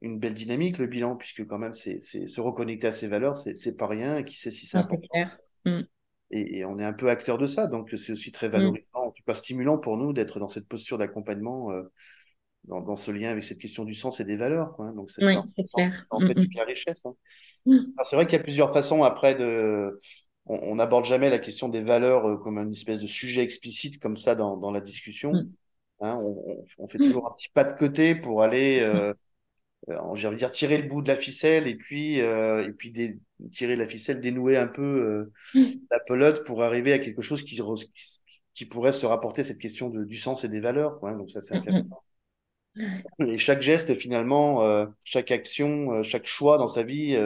une 0.02 0.20
belle 0.20 0.34
dynamique, 0.34 0.78
le 0.78 0.88
bilan, 0.88 1.16
puisque 1.16 1.46
quand 1.48 1.58
même, 1.58 1.74
c'est 1.74 2.00
se 2.00 2.42
reconnecter 2.42 2.88
à 2.88 2.92
ses 2.92 3.08
valeurs, 3.08 3.38
c'est 3.38 3.78
pas 3.78 3.88
rien, 3.88 4.18
et 4.18 4.26
qui 4.26 4.38
sait 4.38 4.52
si 4.52 4.66
c'est 4.68 4.78
ah, 4.78 4.82
important. 4.82 5.26
Mm. 5.66 5.80
Et, 6.32 6.66
on 6.66 6.78
est 6.78 6.86
un 6.86 6.94
peu 6.94 7.10
acteur 7.10 7.38
de 7.38 7.48
ça, 7.48 7.68
donc 7.68 7.90
c'est 7.96 8.12
aussi 8.12 8.32
très 8.32 8.50
mm. 8.50 8.52
valorisant, 8.52 8.86
en 8.94 9.12
tout 9.12 9.24
cas 9.26 9.36
stimulant 9.36 9.78
pour 9.78 9.98
nous 9.98 10.14
d'être 10.14 10.40
dans 10.40 10.50
cette 10.50 10.68
posture 10.68 10.98
d'accompagnement, 10.98 11.72
euh, 11.72 11.84
dans, 12.66 12.96
ce 12.96 13.12
lien 13.12 13.32
avec 13.32 13.44
cette 13.44 13.60
question 13.60 13.86
du 13.86 13.94
sens 13.94 14.20
et 14.20 14.26
des 14.26 14.38
valeurs. 14.38 14.74
Quoi, 14.76 14.88
hein. 14.88 14.94
Donc 14.94 15.12
c'est 15.12 15.26
oui, 15.26 15.36
c'est 15.48 15.64
clair. 15.74 16.06
En 16.10 16.20
fait, 16.20 16.36
toute 16.36 16.54
la 16.56 16.66
richesse. 16.66 17.06
Hein. 17.06 17.16
C'est 18.04 18.16
vrai 18.16 18.26
qu'il 18.26 18.38
y 18.38 18.42
a 18.42 18.44
plusieurs 18.44 18.74
façons 18.74 19.04
après 19.04 19.36
de 19.36 20.00
on 20.50 20.76
n'aborde 20.76 21.06
jamais 21.06 21.30
la 21.30 21.38
question 21.38 21.70
des 21.70 21.82
valeurs 21.82 22.28
euh, 22.28 22.38
comme 22.38 22.58
une 22.58 22.72
espèce 22.72 23.00
de 23.00 23.08
sujet 23.08 23.44
explicite 23.44 24.00
comme 24.00 24.18
ça 24.18 24.36
dans, 24.36 24.72
la 24.72 24.82
discussion. 24.82 25.32
Mm. 25.32 25.52
Hein, 26.02 26.22
on, 26.78 26.88
fait 26.88 26.98
toujours 26.98 27.28
un 27.28 27.36
petit 27.36 27.50
pas 27.50 27.64
de 27.64 27.78
côté 27.78 28.16
pour 28.16 28.42
aller, 28.42 28.80
euh, 28.80 29.14
mm. 29.88 29.92
euh 29.92 30.16
j'ai 30.16 30.28
envie 30.28 30.36
de 30.36 30.40
dire, 30.40 30.52
tirer 30.52 30.78
le 30.80 30.88
bout 30.88 31.02
de 31.02 31.08
la 31.08 31.16
ficelle 31.16 31.68
et 31.68 31.76
puis, 31.76 32.20
euh, 32.22 32.68
et 32.68 32.72
puis 32.72 33.20
tirer 33.52 33.76
la 33.76 33.88
ficelle, 33.88 34.22
dénouer 34.22 34.58
un 34.58 34.68
peu 34.68 35.30
mm. 35.54 35.66
la 35.92 36.00
pelote 36.00 36.44
pour 36.46 36.64
arriver 36.64 36.94
à 36.94 37.00
quelque 37.00 37.22
chose 37.22 37.44
qui, 37.44 37.62
qui, 38.56 38.66
pourrait 38.66 38.94
se 38.94 39.06
rapporter 39.06 39.42
à 39.42 39.46
cette 39.46 39.60
question 39.60 39.90
de, 39.90 40.04
du 40.04 40.18
sens 40.18 40.44
et 40.44 40.50
des 40.50 40.62
valeurs. 40.62 41.00
Quoi, 41.00 41.12
hein. 41.12 41.18
donc 41.18 41.30
ça, 41.30 41.42
c'est 41.42 41.56
intéressant. 41.56 42.02
Et 43.20 43.38
chaque 43.38 43.62
geste, 43.62 43.94
finalement, 43.94 44.88
chaque 45.04 45.32
action, 45.32 46.02
chaque 46.02 46.28
choix 46.28 46.58
dans 46.58 46.68
sa 46.68 46.84
vie 46.84 47.18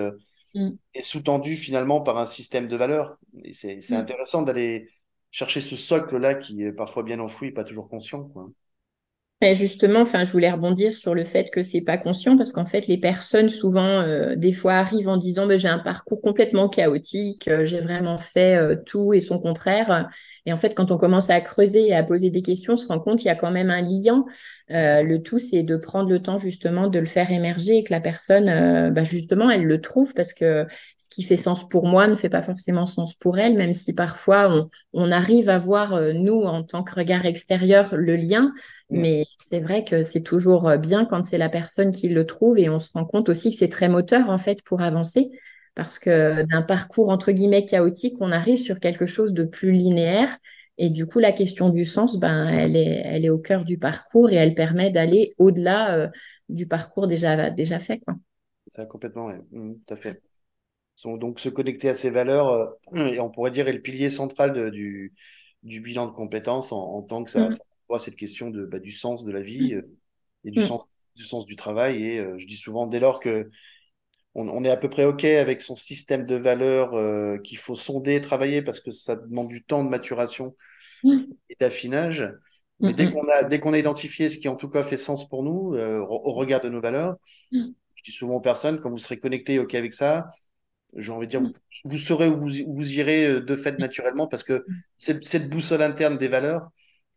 Mm. 0.55 0.69
est 0.93 1.01
sous-tendu 1.01 1.55
finalement 1.55 2.01
par 2.01 2.17
un 2.17 2.25
système 2.25 2.67
de 2.67 2.75
valeurs. 2.75 3.17
Et 3.43 3.53
c'est 3.53 3.77
mm. 3.89 3.93
intéressant 3.93 4.41
d'aller 4.43 4.89
chercher 5.31 5.61
ce 5.61 5.75
socle-là 5.75 6.35
qui 6.35 6.63
est 6.63 6.73
parfois 6.73 7.03
bien 7.03 7.19
enfoui, 7.19 7.51
pas 7.51 7.63
toujours 7.63 7.89
conscient. 7.89 8.25
Quoi. 8.25 8.49
Et 9.43 9.55
justement, 9.55 9.99
enfin, 9.99 10.23
je 10.23 10.31
voulais 10.31 10.49
rebondir 10.49 10.93
sur 10.93 11.13
le 11.13 11.25
fait 11.25 11.49
que 11.51 11.63
c'est 11.63 11.81
pas 11.81 11.97
conscient 11.97 12.37
parce 12.37 12.53
qu'en 12.53 12.63
fait, 12.63 12.87
les 12.87 12.97
personnes 12.97 13.49
souvent, 13.49 13.99
euh, 13.99 14.37
des 14.37 14.53
fois, 14.53 14.75
arrivent 14.75 15.09
en 15.09 15.17
disant 15.17 15.47
ben, 15.47 15.59
j'ai 15.59 15.67
un 15.67 15.79
parcours 15.79 16.21
complètement 16.21 16.69
chaotique, 16.69 17.49
euh, 17.49 17.65
j'ai 17.65 17.81
vraiment 17.81 18.17
fait 18.17 18.55
euh, 18.55 18.75
tout 18.85 19.13
et 19.13 19.19
son 19.19 19.39
contraire. 19.39 20.09
Et 20.45 20.53
en 20.53 20.55
fait, 20.55 20.73
quand 20.73 20.91
on 20.91 20.97
commence 20.97 21.29
à 21.29 21.41
creuser 21.41 21.87
et 21.87 21.93
à 21.93 22.03
poser 22.03 22.29
des 22.29 22.41
questions, 22.41 22.73
on 22.73 22.77
se 22.77 22.87
rend 22.87 23.01
compte 23.01 23.17
qu'il 23.17 23.27
y 23.27 23.31
a 23.31 23.35
quand 23.35 23.51
même 23.51 23.69
un 23.69 23.81
lien. 23.81 24.23
le 24.69 25.17
tout, 25.17 25.39
c'est 25.39 25.63
de 25.63 25.75
prendre 25.75 26.09
le 26.09 26.21
temps 26.21 26.37
justement 26.37 26.87
de 26.87 26.99
le 26.99 27.05
faire 27.05 27.29
émerger 27.29 27.79
et 27.79 27.83
que 27.83 27.91
la 27.93 27.99
personne, 27.99 28.45
ben, 28.91 29.03
justement, 29.03 29.49
elle 29.49 29.65
le 29.65 29.81
trouve 29.81 30.13
parce 30.13 30.33
que 30.33 30.65
ce 30.97 31.09
qui 31.09 31.23
fait 31.23 31.37
sens 31.37 31.67
pour 31.67 31.85
moi 31.85 32.07
ne 32.07 32.15
fait 32.15 32.29
pas 32.29 32.41
forcément 32.41 32.85
sens 32.85 33.13
pour 33.13 33.37
elle, 33.37 33.55
même 33.55 33.73
si 33.73 33.93
parfois 33.93 34.67
on 34.93 35.11
arrive 35.11 35.49
à 35.49 35.57
voir, 35.57 35.99
nous, 36.13 36.41
en 36.41 36.63
tant 36.63 36.83
que 36.83 36.95
regard 36.95 37.25
extérieur, 37.25 37.95
le 37.95 38.15
lien. 38.15 38.53
Mm. 38.93 39.01
Mais 39.01 39.25
c'est 39.49 39.59
vrai 39.59 39.83
que 39.83 40.03
c'est 40.03 40.21
toujours 40.21 40.69
euh, 40.69 40.77
bien 40.77 41.05
quand 41.05 41.25
c'est 41.25 41.37
la 41.37 41.49
personne 41.49 41.91
qui 41.91 42.09
le 42.09 42.25
trouve 42.25 42.57
et 42.59 42.69
on 42.69 42.79
se 42.79 42.91
rend 42.91 43.05
compte 43.05 43.29
aussi 43.29 43.51
que 43.51 43.57
c'est 43.57 43.69
très 43.69 43.89
moteur 43.89 44.29
en 44.29 44.37
fait 44.37 44.61
pour 44.63 44.81
avancer 44.81 45.31
parce 45.75 45.97
que 45.97 46.43
d'un 46.43 46.61
parcours 46.61 47.09
entre 47.09 47.31
guillemets 47.31 47.65
chaotique, 47.65 48.15
on 48.19 48.31
arrive 48.31 48.59
sur 48.59 48.79
quelque 48.79 49.07
chose 49.07 49.33
de 49.33 49.43
plus 49.43 49.71
linéaire 49.71 50.37
et 50.77 50.91
du 50.91 51.07
coup 51.07 51.17
la 51.17 51.31
question 51.31 51.69
du 51.69 51.85
sens, 51.85 52.19
ben 52.19 52.47
elle 52.47 52.75
est, 52.75 53.01
elle 53.03 53.25
est 53.25 53.29
au 53.29 53.39
cœur 53.39 53.65
du 53.65 53.79
parcours 53.79 54.29
et 54.29 54.35
elle 54.35 54.53
permet 54.53 54.91
d'aller 54.91 55.33
au-delà 55.39 55.95
euh, 55.95 56.07
du 56.49 56.67
parcours 56.67 57.07
déjà 57.07 57.49
déjà 57.49 57.79
fait 57.79 57.99
quoi. 57.99 58.15
Ça 58.67 58.85
complètement, 58.85 59.27
oui. 59.27 59.33
Mm, 59.51 59.73
tout 59.87 59.93
à 59.93 59.97
fait. 59.97 60.21
Donc 61.03 61.39
se 61.39 61.49
connecter 61.49 61.89
à 61.89 61.95
ces 61.95 62.11
valeurs 62.11 62.49
euh, 62.93 63.05
et 63.05 63.19
on 63.19 63.31
pourrait 63.31 63.49
dire 63.49 63.67
est 63.67 63.73
le 63.73 63.81
pilier 63.81 64.11
central 64.11 64.69
du, 64.69 65.13
du 65.63 65.81
bilan 65.81 66.05
de 66.05 66.11
compétences 66.11 66.71
en, 66.71 67.01
tant 67.01 67.23
que 67.23 67.31
ça 67.31 67.49
mm 67.89 67.99
cette 67.99 68.15
question 68.15 68.49
de, 68.49 68.65
bah, 68.65 68.79
du 68.79 68.91
sens 68.91 69.25
de 69.25 69.31
la 69.31 69.41
vie 69.41 69.73
mmh. 69.73 69.77
euh, 69.77 69.97
et 70.45 70.51
du, 70.51 70.59
mmh. 70.59 70.63
sens, 70.63 70.87
du 71.15 71.23
sens 71.23 71.45
du 71.45 71.55
travail. 71.55 72.03
Et 72.03 72.19
euh, 72.19 72.37
je 72.37 72.45
dis 72.45 72.57
souvent, 72.57 72.87
dès 72.87 72.99
lors 72.99 73.19
que 73.19 73.49
on, 74.35 74.65
est 74.65 74.69
à 74.71 74.77
peu 74.77 74.89
près 74.89 75.05
OK 75.05 75.25
avec 75.25 75.61
son 75.61 75.75
système 75.75 76.25
de 76.25 76.35
valeurs 76.35 76.95
euh, 76.95 77.37
qu'il 77.37 77.59
faut 77.59 77.75
sonder, 77.75 78.19
travailler 78.19 78.63
parce 78.63 78.79
que 78.79 78.89
ça 78.89 79.15
demande 79.15 79.47
du 79.47 79.63
temps 79.63 79.83
de 79.83 79.89
maturation 79.89 80.55
mmh. 81.03 81.19
et 81.49 81.55
d'affinage. 81.59 82.33
Mais 82.79 82.93
dès 82.93 83.11
qu'on 83.11 83.27
a, 83.29 83.43
dès 83.43 83.59
qu'on 83.59 83.73
a 83.73 83.77
identifié 83.77 84.29
ce 84.29 84.39
qui 84.39 84.49
en 84.49 84.55
tout 84.55 84.67
cas 84.69 84.83
fait 84.83 84.97
sens 84.97 85.29
pour 85.29 85.43
nous 85.43 85.77
au 85.77 86.33
regard 86.33 86.59
de 86.59 86.67
nos 86.67 86.81
valeurs, 86.81 87.15
je 87.51 88.03
dis 88.03 88.11
souvent 88.11 88.37
aux 88.37 88.41
personnes, 88.41 88.81
quand 88.81 88.89
vous 88.89 88.97
serez 88.97 89.19
connecté 89.19 89.59
OK 89.59 89.75
avec 89.75 89.93
ça, 89.93 90.27
j'ai 90.97 91.11
envie 91.11 91.27
de 91.27 91.31
dire, 91.31 91.51
vous, 91.85 91.97
saurez 91.97 92.27
où 92.27 92.35
vous, 92.35 92.49
vous, 92.67 92.91
irez 92.91 93.39
de 93.39 93.55
fait 93.55 93.77
naturellement 93.79 94.27
parce 94.27 94.43
que 94.43 94.65
cette, 94.97 95.23
cette 95.25 95.49
boussole 95.49 95.83
interne 95.83 96.17
des 96.17 96.27
valeurs, 96.27 96.71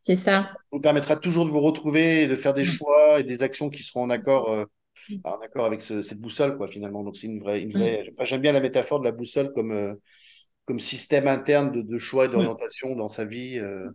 c'est 0.07 0.15
ça. 0.15 0.53
Vous 0.71 0.79
permettra 0.81 1.17
toujours 1.17 1.47
de 1.47 1.51
vous 1.51 1.61
retrouver 1.61 2.23
et 2.23 2.29
de 2.29 2.37
faire 2.37 2.55
des 2.55 2.63
mm. 2.63 2.67
choix 2.67 3.19
et 3.19 3.25
des 3.25 3.43
actions 3.43 3.71
qui 3.71 3.83
seront 3.83 4.03
en 4.03 4.11
accord, 4.11 4.49
euh, 4.53 4.65
mm. 5.11 5.17
en 5.25 5.41
accord 5.41 5.65
avec 5.65 5.83
cette 5.83 6.21
boussole, 6.21 6.57
quoi, 6.57 6.69
finalement. 6.69 7.03
Donc, 7.03 7.17
c'est 7.17 7.27
une 7.27 7.41
vraie. 7.41 7.61
Une 7.61 7.73
vraie... 7.73 8.09
Mm. 8.17 8.25
J'aime 8.25 8.41
bien 8.41 8.53
la 8.53 8.61
métaphore 8.61 9.01
de 9.01 9.05
la 9.05 9.11
boussole 9.11 9.53
comme, 9.53 9.73
euh, 9.73 9.95
comme 10.65 10.79
système 10.79 11.27
interne 11.27 11.73
de, 11.73 11.83
de 11.83 11.99
choix 11.99 12.27
et 12.27 12.29
d'orientation 12.29 12.95
dans 12.95 13.09
sa 13.09 13.25
vie, 13.25 13.59
euh, 13.59 13.91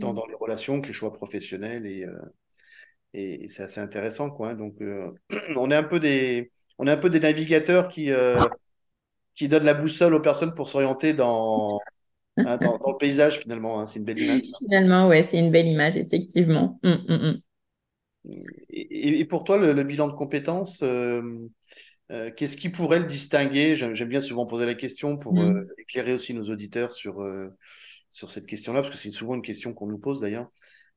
tant 0.00 0.12
dans 0.12 0.26
les 0.26 0.34
relations 0.34 0.82
que 0.82 0.88
les 0.88 0.92
choix 0.92 1.14
professionnels. 1.14 1.86
Et, 1.86 2.04
et, 3.14 3.48
c'est 3.48 3.62
assez 3.62 3.80
intéressant, 3.80 4.30
quoi. 4.30 4.50
Hein. 4.50 4.56
Donc, 4.56 4.74
on, 5.56 5.70
est 5.70 5.76
un 5.76 5.82
peu 5.82 5.98
des, 5.98 6.52
on 6.76 6.86
est 6.86 6.92
un 6.92 6.98
peu 6.98 7.08
des 7.08 7.20
navigateurs 7.20 7.88
qui, 7.88 8.10
qui 9.34 9.48
donnent 9.48 9.64
la 9.64 9.72
boussole 9.72 10.12
aux 10.12 10.20
personnes 10.20 10.54
pour 10.54 10.68
s'orienter 10.68 11.14
dans 11.14 11.78
Hein, 12.36 12.56
dans, 12.56 12.72
le 12.74 12.96
paysage, 12.98 13.38
finalement. 13.40 13.80
Hein, 13.80 13.86
c'est 13.86 13.98
une 13.98 14.04
belle 14.04 14.18
image. 14.18 14.42
Finalement, 14.58 15.08
ouais, 15.08 15.22
c'est 15.22 15.38
une 15.38 15.50
belle 15.50 15.66
image, 15.66 15.96
effectivement. 15.96 16.78
Hum, 16.82 17.04
hum, 17.08 17.20
hum. 17.22 17.40
Et, 18.70 19.24
pour 19.26 19.44
toi, 19.44 19.58
le, 19.58 19.82
bilan 19.82 20.08
de 20.08 20.14
compétences, 20.14 20.82
euh, 20.82 21.22
Qu'est-ce 22.36 22.56
qui 22.56 22.68
pourrait 22.68 23.00
le 23.00 23.06
distinguer? 23.06 23.76
J'aime 23.76 24.08
bien 24.08 24.20
souvent 24.20 24.46
poser 24.46 24.66
la 24.66 24.74
question 24.74 25.16
pour 25.16 25.34
mm. 25.34 25.66
éclairer 25.78 26.12
aussi 26.12 26.34
nos 26.34 26.48
auditeurs 26.50 26.92
sur, 26.92 27.24
sur 28.10 28.30
cette 28.30 28.46
question-là, 28.46 28.82
parce 28.82 28.90
que 28.90 28.98
c'est 28.98 29.10
souvent 29.10 29.34
une 29.34 29.42
question 29.42 29.72
qu'on 29.72 29.86
nous 29.86 29.98
pose 29.98 30.20
d'ailleurs. 30.20 30.48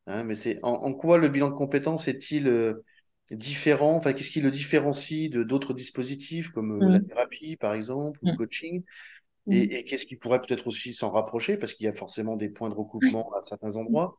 Hein, 0.05 0.23
mais 0.23 0.35
c'est 0.35 0.59
en, 0.63 0.93
quoi 0.93 1.17
le 1.17 1.29
bilan 1.29 1.49
de 1.49 1.55
compétences 1.55 2.07
est-il 2.07 2.75
différent? 3.31 3.95
Enfin, 3.95 4.13
qu'est-ce 4.13 4.29
qui 4.29 4.41
le 4.41 4.51
différencie 4.51 5.29
de 5.29 5.43
d'autres 5.43 5.73
dispositifs 5.73 6.49
comme 6.49 6.79
la 6.81 6.99
mm. 6.99 7.07
thérapie, 7.07 7.55
par 7.55 7.73
exemple, 7.73 8.19
ou 8.21 8.27
le 8.27 8.37
coaching? 8.37 8.83
Mm. 9.47 9.53
Et, 9.53 9.83
qu'est-ce 9.85 10.05
qui 10.05 10.15
pourrait 10.15 10.41
peut-être 10.41 10.67
aussi 10.67 10.93
s'en 10.93 11.09
rapprocher? 11.09 11.57
Parce 11.57 11.73
qu'il 11.73 11.85
y 11.85 11.89
a 11.89 11.93
forcément 11.93 12.35
des 12.35 12.49
points 12.49 12.69
de 12.69 12.75
recoupement 12.75 13.31
à 13.33 13.41
certains 13.41 13.75
endroits. 13.75 14.17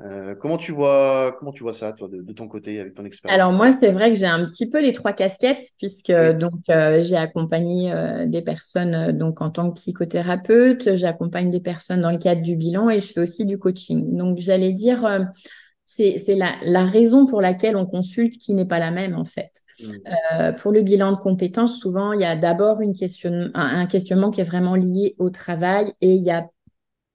Euh, 0.00 0.36
comment 0.36 0.58
tu 0.58 0.70
vois 0.70 1.34
comment 1.38 1.52
tu 1.52 1.64
vois 1.64 1.74
ça 1.74 1.92
toi 1.92 2.08
de, 2.08 2.32
ton 2.32 2.46
côté 2.46 2.78
avec 2.78 2.94
ton 2.94 3.04
expérience? 3.04 3.40
Alors 3.40 3.52
moi 3.52 3.72
c'est 3.72 3.90
vrai 3.90 4.10
que 4.10 4.16
j'ai 4.16 4.26
un 4.26 4.46
petit 4.46 4.70
peu 4.70 4.80
les 4.80 4.92
trois 4.92 5.12
casquettes 5.12 5.70
puisque 5.78 6.12
donc 6.12 6.54
euh, 6.70 7.02
j'ai 7.02 7.16
accompagné 7.16 7.92
euh, 7.92 8.26
des 8.26 8.42
personnes 8.42 9.10
donc 9.10 9.40
en 9.40 9.50
tant 9.50 9.70
que 9.70 9.74
psychothérapeute, 9.74 10.94
j'accompagne 10.94 11.50
des 11.50 11.60
personnes 11.60 12.00
dans 12.00 12.12
le 12.12 12.18
cadre 12.18 12.42
du 12.42 12.56
bilan 12.56 12.90
et 12.90 13.00
je 13.00 13.12
fais 13.12 13.20
aussi 13.20 13.44
du 13.44 13.58
coaching. 13.58 14.16
Donc 14.16 14.38
j'allais 14.38 14.72
dire 14.72 15.28
c'est 15.86 16.16
la, 16.28 16.56
la, 16.62 16.84
raison 16.84 17.26
pour 17.26 17.40
laquelle 17.40 17.76
on 17.76 17.86
consulte 17.86 18.38
qui 18.38 18.54
n'est 18.54 18.66
pas 18.66 18.78
la 18.78 18.90
même 18.90 19.14
en 19.14 19.24
fait. 19.24 19.61
Mm. 19.80 19.92
Euh, 20.32 20.52
pour 20.52 20.72
le 20.72 20.82
bilan 20.82 21.12
de 21.12 21.16
compétences, 21.16 21.78
souvent, 21.78 22.12
il 22.12 22.20
y 22.20 22.24
a 22.24 22.36
d'abord 22.36 22.80
question, 22.98 23.50
un, 23.54 23.86
questionnement 23.86 24.30
qui 24.30 24.40
est 24.40 24.44
vraiment 24.44 24.74
lié 24.74 25.14
au 25.18 25.30
travail 25.30 25.92
et 26.00 26.14
il 26.14 26.22
y 26.22 26.30
a, 26.30 26.46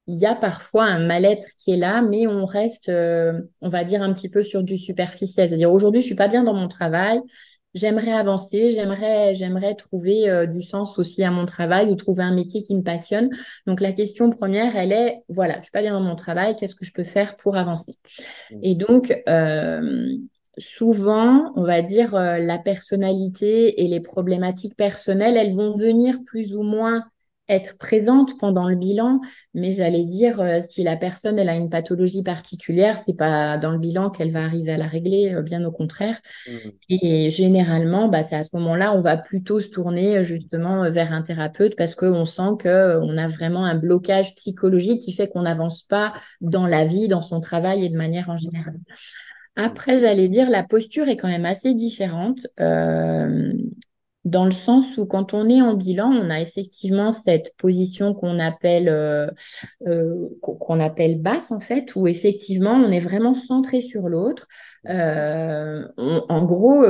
il 0.08 0.15
y 0.15 0.26
a 0.26 0.36
parfois 0.36 0.86
un 0.86 1.06
mal-être 1.06 1.48
qui 1.58 1.72
est 1.72 1.78
là, 1.78 2.02
mais 2.02 2.28
on 2.28 2.46
reste, 2.46 2.89
euh, 2.89 3.41
on 3.62 3.67
va 3.67 3.84
dire, 3.84 4.02
un 4.02 4.13
petit 4.13 4.30
peu 4.30 4.43
sur 4.43 4.63
du 4.63 4.78
superficiel. 4.78 5.50
C'est-à-dire, 5.50 5.72
aujourd'hui, 5.72 6.02
je 6.02 6.06
suis 6.06 6.15
pas 6.15 6.30
bien 6.30 6.43
dans 6.43 6.54
mon 6.54 6.67
travail, 6.67 7.20
j'aimerais 7.74 8.13
avancer, 8.13 8.72
j'aimerais, 8.72 9.36
j'aimerais 9.36 9.76
trouver 9.76 10.30
euh, 10.30 10.46
du 10.46 10.62
sens 10.62 10.98
aussi 10.98 11.24
à 11.24 11.32
mon 11.32 11.46
travail 11.46 11.89
ou 11.89 11.96
trouver 11.96 12.24
un 12.24 12.34
métier 12.34 12.63
qui 12.63 12.74
me 12.74 12.84
passionne. 12.84 13.30
Donc, 13.65 13.82
la 13.82 13.91
question 13.91 14.30
première, 14.30 14.78
elle 14.78 14.93
est, 14.93 15.24
voilà, 15.28 15.58
je 15.58 15.63
suis 15.63 15.72
pas 15.72 15.82
bien 15.82 15.93
dans 15.93 16.02
mon 16.02 16.15
travail, 16.15 16.56
qu'est-ce 16.56 16.76
que 16.76 16.86
je 16.86 16.93
peux 16.93 17.04
faire 17.04 17.36
pour 17.36 17.58
avancer? 17.58 17.98
Mm. 18.52 18.60
Et 18.63 18.76
donc, 18.76 19.13
souvent, 20.58 21.52
on 21.56 21.63
va 21.63 21.82
dire, 21.82 22.15
euh, 22.15 22.39
la 22.39 22.58
personnalité 22.58 23.84
et 23.84 23.88
les 23.88 24.02
problématiques 24.02 24.76
personnelles, 24.76 25.38
elles 25.38 25.54
vont 25.54 25.72
venir 25.72 26.17
plus 26.26 26.56
ou 26.56 26.63
moins 26.63 27.04
être 27.50 27.78
présentes 27.78 28.38
pendant 28.39 28.67
le 28.67 28.76
bilan, 28.76 29.22
mais 29.54 29.72
j'allais 29.72 30.04
dire, 30.04 30.41
euh, 30.41 30.60
si 30.67 30.84
la 30.84 30.98
personne 30.98 31.39
elle 31.39 31.48
a 31.48 31.56
une 31.56 31.70
pathologie 31.70 32.22
particulière, 32.22 33.00
c'est 33.00 33.15
pas 33.15 33.58
dans 33.58 33.72
le 33.72 33.80
bilan 33.80 34.10
qu'elle 34.10 34.32
va 34.32 34.43
arriver 34.43 34.74
à 34.74 34.78
la 34.78 34.88
régler, 34.88 35.34
euh, 35.34 35.41
bien 35.41 35.63
au 35.63 35.72
contraire. 35.72 36.20
Mmh. 36.46 36.58
Et 36.89 37.30
généralement, 37.30 38.10
bah, 38.10 38.24
c'est 38.24 38.36
à 38.36 38.43
ce 38.43 38.50
moment-là, 38.58 38.93
on 38.93 39.02
va 39.02 39.15
plutôt 39.15 39.62
se 39.62 39.70
tourner 39.70 40.26
justement 40.26 40.89
vers 40.91 41.13
un 41.13 41.22
thérapeute 41.22 41.78
parce 41.78 41.96
qu'on 41.96 42.26
sent 42.26 42.58
que 42.60 43.00
on 43.02 43.17
a 43.17 43.28
vraiment 43.28 43.63
un 43.63 43.76
blocage 43.76 44.36
psychologique 44.36 45.02
qui 45.02 45.13
fait 45.13 45.30
qu'on 45.30 45.43
n'avance 45.43 45.84
pas 45.84 46.12
dans 46.41 46.67
la 46.67 46.84
vie, 46.84 47.08
dans 47.08 47.22
son 47.22 47.39
travail 47.39 47.86
et 47.86 47.89
de 47.89 47.96
manière 47.96 48.30
en 48.30 48.38
général. 48.38 48.76
Après, 49.60 49.98
j'allais 49.98 50.28
dire, 50.28 50.52
la 50.52 50.63
posture 50.63 51.10
est 51.10 51.17
quand 51.17 51.28
même 51.28 51.46
assez 51.46 51.74
différente. 51.74 52.46
Euh, 52.60 53.52
dans 54.24 54.46
le 54.46 54.52
sens 54.52 54.98
où 54.98 55.08
quand 55.08 55.34
on 55.34 55.50
est 55.50 55.62
en 55.62 55.74
bilan, 55.74 56.12
on 56.12 56.30
a 56.30 56.39
effectivement 56.39 57.12
cette 57.12 57.56
position 57.58 58.13
qu'on 58.13 58.38
appelle 58.38 58.88
euh, 58.88 59.28
euh, 59.88 60.30
qu'on 60.41 60.80
appelle 60.80 61.20
basse 61.20 61.52
en 61.52 61.60
fait, 61.60 61.96
où 61.96 62.08
effectivement 62.08 62.74
on 62.74 62.91
est 62.91 63.00
vraiment 63.00 63.34
centré 63.34 63.82
sur 63.82 64.10
l'autre. 64.10 64.48
en 64.86 66.46
gros, 66.46 66.86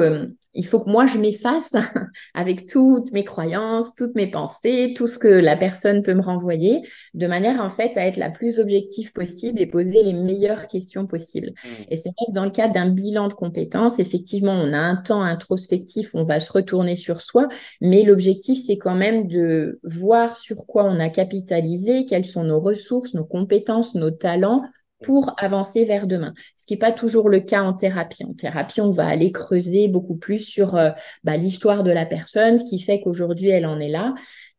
il 0.58 0.66
faut 0.66 0.80
que 0.80 0.90
moi, 0.90 1.06
je 1.06 1.20
m'efface 1.20 1.72
avec 2.34 2.66
toutes 2.66 3.12
mes 3.12 3.24
croyances, 3.24 3.94
toutes 3.94 4.16
mes 4.16 4.30
pensées, 4.30 4.94
tout 4.98 5.08
ce 5.08 5.20
que 5.20 5.28
la 5.28 5.56
personne 5.56 6.02
peut 6.02 6.16
me 6.16 6.22
renvoyer, 6.22 6.82
de 7.14 7.28
manière 7.28 7.62
en 7.62 7.70
fait 7.70 7.96
à 7.96 8.08
être 8.08 8.18
la 8.18 8.32
plus 8.32 8.60
objective 8.60 9.14
possible 9.14 9.62
et 9.62 9.68
poser 9.68 10.02
les 10.04 10.14
meilleures 10.14 10.68
questions 10.68 11.06
possibles. 11.06 11.52
Mmh. 11.64 11.84
Et 11.90 11.96
c'est 11.96 12.10
vrai 12.10 12.26
que 12.28 12.34
dans 12.34 12.44
le 12.44 12.50
cadre 12.50 12.74
d'un 12.74 12.90
bilan 12.90 13.28
de 13.28 13.36
compétences, 13.36 14.00
effectivement, 14.00 14.54
on 14.54 14.74
a 14.74 14.80
un 14.80 14.96
temps 14.96 15.22
introspectif 15.22 16.16
où 16.16 16.18
on 16.18 16.24
va 16.24 16.40
se 16.40 16.52
retourner 16.52 16.96
sur 16.96 17.22
soi, 17.22 17.48
mais 17.80 18.04
l'objectif, 18.04 18.60
c'est 18.66 18.78
quand 18.78 18.96
même 18.96 19.28
de 19.28 19.80
voir 19.84 20.38
sur 20.38 20.66
quoi 20.66 20.86
on 20.86 21.00
a 21.00 21.10
capitalisé, 21.10 22.06
quelles 22.06 22.26
sont 22.26 22.44
nos 22.44 22.60
ressources, 22.60 23.14
nos 23.14 23.26
compétences, 23.26 23.94
nos 23.94 24.12
talents 24.12 24.64
pour 25.04 25.34
avancer 25.38 25.86
vers 25.86 26.08
demain. 26.08 26.34
Ce 26.56 26.66
qui 26.66 26.74
n'est 26.74 26.80
pas 26.80 26.92
toujours 26.92 27.30
le 27.30 27.40
cas 27.40 27.62
en 27.62 27.74
thérapie. 27.74 28.26
En 28.26 28.34
thérapie, 28.34 28.82
on 28.82 28.92
va 28.92 29.08
aller 29.08 29.32
creuser 29.32 29.88
beaucoup 29.88 30.16
plus 30.16 30.40
sur 30.40 30.76
euh, 30.76 30.92
bah, 31.24 31.38
l'histoire 31.38 31.84
de 31.84 31.92
la 31.92 32.06
personne, 32.06 32.58
ce 32.58 32.66
qui 32.66 32.80
fait 32.80 33.02
qu'aujourd'hui, 33.02 33.50
elle 33.50 33.66
en 33.66 33.80
est 33.80 33.90
là. 33.90 34.16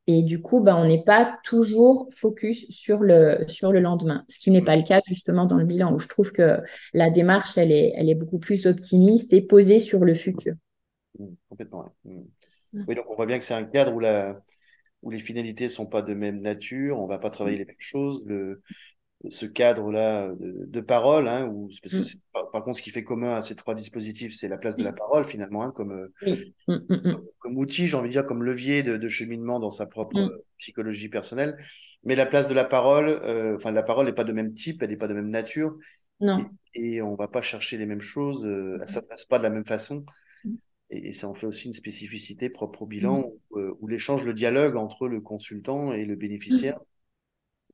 Et 0.07 0.23
du 0.23 0.41
coup, 0.41 0.61
bah, 0.63 0.77
on 0.77 0.87
n'est 0.87 1.03
pas 1.03 1.39
toujours 1.45 2.09
focus 2.15 2.67
sur 2.71 3.01
le, 3.01 3.45
sur 3.47 3.73
le 3.73 3.81
lendemain, 3.81 4.25
ce 4.29 4.39
qui 4.39 4.51
n'est 4.51 4.65
pas 4.65 4.77
le 4.77 4.83
cas 4.83 5.01
justement 5.07 5.45
dans 5.45 5.59
le 5.59 5.67
bilan, 5.67 5.93
où 5.93 5.99
je 5.99 6.09
trouve 6.09 6.33
que 6.33 6.61
la 6.95 7.11
démarche, 7.11 7.59
elle 7.59 7.73
est, 7.73 7.93
elle 7.95 8.09
est 8.09 8.15
beaucoup 8.15 8.39
plus 8.39 8.67
optimiste 8.67 9.35
et 9.35 9.43
posée 9.43 9.81
sur 9.81 10.05
le 10.07 10.15
futur. 10.15 10.55
Mmh, 11.19 11.27
complètement. 11.51 11.93
Mmh. 12.05 12.21
Oui, 12.87 12.95
donc 12.95 13.05
on 13.11 13.17
voit 13.17 13.27
bien 13.27 13.39
que 13.39 13.45
c'est 13.45 13.55
un 13.55 13.65
cadre 13.65 13.93
où, 13.93 14.01
la, 14.01 14.41
où 15.03 15.11
les 15.11 15.19
finalités 15.19 15.65
ne 15.65 15.69
sont 15.69 15.87
pas 15.87 16.01
de 16.01 16.15
même 16.15 16.41
nature, 16.41 16.99
on 16.99 17.05
ne 17.05 17.09
va 17.09 17.19
pas 17.19 17.29
travailler 17.29 17.57
mmh. 17.57 17.61
les 17.61 17.67
mêmes 17.67 17.77
choses, 17.79 18.25
le, 18.25 18.63
ce 19.31 19.47
cadre-là 19.47 20.33
de, 20.39 20.81
parole, 20.81 21.29
hein, 21.29 21.53
parce 21.83 21.93
que 21.93 22.17
mm. 22.17 22.21
par, 22.53 22.63
contre, 22.63 22.79
ce 22.79 22.83
qui 22.83 22.91
fait 22.91 23.03
commun 23.03 23.35
à 23.35 23.43
ces 23.43 23.57
trois 23.57 23.75
dispositifs, 23.75 24.35
c'est 24.35 24.49
la 24.49 24.59
place 24.59 24.77
de 24.77 24.85
la 24.85 24.93
mm. 24.93 24.97
parole 24.97 25.25
finalement, 25.25 25.63
hein, 25.65 25.73
comme, 25.75 26.09
mm, 26.69 27.15
comme, 27.39 27.59
outil, 27.59 27.89
j'ai 27.89 27.97
envie 27.97 28.09
de 28.09 28.13
dire, 28.13 28.27
comme 28.27 28.45
levier 28.45 28.83
de, 28.83 29.09
cheminement 29.09 29.59
dans 29.59 29.71
sa 29.71 29.87
propre 29.87 30.45
psychologie 30.59 31.09
personnelle. 31.09 31.57
Mais 32.05 32.15
la 32.15 32.27
place 32.27 32.49
de 32.49 32.55
la 32.55 32.65
parole, 32.65 33.09
euh, 33.09 33.57
enfin, 33.57 33.73
la 33.73 33.83
parole 33.83 34.07
n'est 34.07 34.13
pas 34.13 34.25
de 34.25 34.33
même 34.33 34.55
type, 34.55 34.83
elle 34.83 34.91
n'est 34.91 34.97
pas 34.97 35.09
de 35.09 35.15
même 35.15 35.31
nature. 35.31 35.77
Non. 36.21 36.49
Et, 36.75 37.03
on 37.03 37.13
ne 37.13 37.17
va 37.17 37.27
pas 37.27 37.43
chercher 37.43 37.77
les 37.77 37.87
mêmes 37.87 38.01
choses, 38.01 38.45
euh, 38.47 38.79
elle 38.81 38.87
ne 38.87 38.93
s'adresse 38.93 39.25
pas 39.25 39.39
de 39.39 39.43
la 39.43 39.51
même 39.51 39.67
façon. 39.67 40.05
Et, 40.91 41.13
ça 41.13 41.29
en 41.29 41.35
fait 41.35 41.47
aussi 41.47 41.67
une 41.67 41.75
spécificité 41.75 42.51
propre 42.51 42.83
au 42.83 42.87
bilan, 42.87 43.33
où, 43.51 43.59
euh, 43.59 43.77
où 43.81 43.89
l'échange, 43.89 44.25
le 44.25 44.33
dialogue 44.33 44.77
entre 44.77 45.09
le 45.09 45.21
consultant 45.21 45.93
et 45.93 46.05
le 46.05 46.15
bénéficiaire 46.15 46.79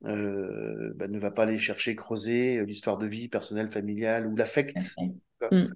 euh, 0.06 0.92
bah, 0.96 1.08
ne 1.08 1.18
va 1.18 1.30
pas 1.30 1.44
aller 1.44 1.58
chercher, 1.58 1.96
creuser 1.96 2.58
euh, 2.58 2.64
l'histoire 2.64 2.98
de 2.98 3.06
vie 3.06 3.28
personnelle, 3.28 3.68
familiale 3.68 4.26
ou 4.26 4.36
l'affect. 4.36 4.76
Mm. 5.50 5.66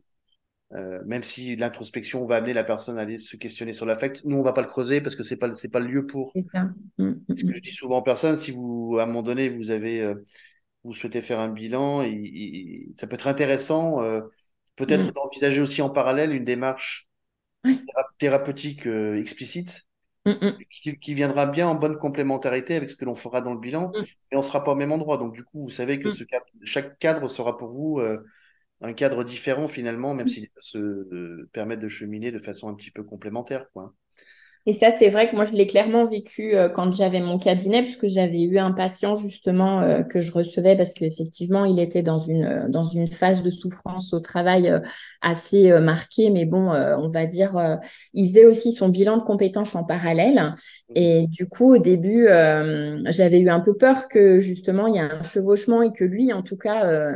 Euh, 0.72 1.02
même 1.06 1.22
si 1.22 1.56
l'introspection 1.56 2.26
va 2.26 2.36
amener 2.36 2.52
la 2.52 2.64
personne 2.64 2.98
à 2.98 3.02
aller 3.02 3.16
se 3.16 3.36
questionner 3.36 3.72
sur 3.72 3.86
l'affect, 3.86 4.22
nous 4.24 4.36
on 4.36 4.42
va 4.42 4.52
pas 4.52 4.60
le 4.60 4.66
creuser 4.66 5.00
parce 5.00 5.16
que 5.16 5.22
c'est 5.22 5.38
pas 5.38 5.54
c'est 5.54 5.70
pas 5.70 5.80
le 5.80 5.86
lieu 5.86 6.06
pour. 6.06 6.30
C'est 6.34 6.42
ça. 6.42 6.64
Mm, 6.98 7.14
mm, 7.26 7.36
Ce 7.36 7.44
que 7.44 7.52
je 7.52 7.60
dis 7.60 7.72
souvent 7.72 7.98
en 7.98 8.02
personne, 8.02 8.36
si 8.36 8.50
vous 8.50 8.98
à 9.00 9.04
un 9.04 9.06
moment 9.06 9.22
donné 9.22 9.48
vous 9.48 9.70
avez 9.70 10.14
vous 10.84 10.92
souhaitez 10.92 11.22
faire 11.22 11.40
un 11.40 11.48
bilan, 11.48 12.02
ça 12.94 13.06
peut 13.06 13.14
être 13.14 13.28
intéressant 13.28 14.00
peut-être 14.76 15.12
d'envisager 15.12 15.60
aussi 15.62 15.80
en 15.80 15.90
parallèle 15.90 16.34
une 16.34 16.44
démarche 16.44 17.08
thérapeutique 18.18 18.86
explicite 18.86 19.87
Mm, 20.28 20.46
mm. 20.46 20.96
Qui, 21.00 21.14
viendra 21.14 21.46
bien 21.46 21.68
en 21.68 21.74
bonne 21.74 21.96
complémentarité 21.96 22.76
avec 22.76 22.90
ce 22.90 22.96
que 22.96 23.04
l'on 23.04 23.14
fera 23.14 23.40
dans 23.40 23.54
le 23.54 23.60
bilan, 23.60 23.88
mm. 23.88 24.02
et 24.32 24.36
on 24.36 24.38
ne 24.38 24.42
sera 24.42 24.62
pas 24.62 24.72
au 24.72 24.76
même 24.76 24.92
endroit. 24.92 25.16
Donc, 25.16 25.34
du 25.34 25.42
coup, 25.42 25.62
vous 25.62 25.70
savez 25.70 26.00
que 26.00 26.10
ce 26.10 26.24
chaque 26.64 26.98
cadre 26.98 27.28
sera 27.28 27.56
pour 27.56 27.70
vous 27.70 27.98
euh, 28.00 28.22
un 28.80 28.92
cadre 28.92 29.24
différent 29.24 29.68
finalement, 29.68 30.14
même 30.14 30.28
s'il 30.28 30.50
peut 30.50 30.60
se 30.60 30.78
euh, 30.78 31.48
permettre 31.52 31.82
de 31.82 31.88
cheminer 31.88 32.30
de 32.30 32.38
façon 32.38 32.68
un 32.68 32.74
petit 32.74 32.90
peu 32.90 33.02
complémentaire. 33.02 33.66
Quoi. 33.72 33.94
Et 34.68 34.74
ça, 34.74 34.88
c'est 34.98 35.08
vrai 35.08 35.30
que 35.30 35.34
moi, 35.34 35.46
je 35.46 35.52
l'ai 35.52 35.66
clairement 35.66 36.04
vécu 36.04 36.54
euh, 36.54 36.68
quand 36.68 36.92
j'avais 36.92 37.20
mon 37.20 37.38
cabinet, 37.38 37.80
puisque 37.80 38.06
j'avais 38.06 38.42
eu 38.42 38.58
un 38.58 38.72
patient 38.72 39.14
justement 39.14 39.80
euh, 39.80 40.02
que 40.02 40.20
je 40.20 40.30
recevais 40.30 40.76
parce 40.76 40.92
qu'effectivement, 40.92 41.64
il 41.64 41.80
était 41.80 42.02
dans 42.02 42.18
une, 42.18 42.44
euh, 42.44 42.68
dans 42.68 42.84
une 42.84 43.08
phase 43.08 43.42
de 43.42 43.50
souffrance 43.50 44.12
au 44.12 44.20
travail 44.20 44.70
assez 45.22 45.70
marquée. 45.80 46.28
Mais 46.28 46.44
bon, 46.44 46.70
on 46.70 47.08
va 47.08 47.24
dire, 47.24 47.78
il 48.12 48.28
faisait 48.28 48.44
aussi 48.44 48.72
son 48.72 48.88
bilan 48.90 49.16
de 49.16 49.22
compétences 49.22 49.74
en 49.74 49.84
parallèle. 49.84 50.54
Et 50.94 51.26
du 51.28 51.48
coup, 51.48 51.74
au 51.74 51.78
début, 51.78 52.26
j'avais 53.06 53.40
eu 53.40 53.48
un 53.48 53.60
peu 53.60 53.76
peur 53.76 54.08
que 54.08 54.38
justement, 54.38 54.86
il 54.86 54.94
y 54.94 55.00
a 55.00 55.12
un 55.12 55.22
chevauchement 55.22 55.82
et 55.82 55.92
que 55.92 56.04
lui, 56.04 56.32
en 56.32 56.42
tout 56.42 56.56
cas, 56.56 57.10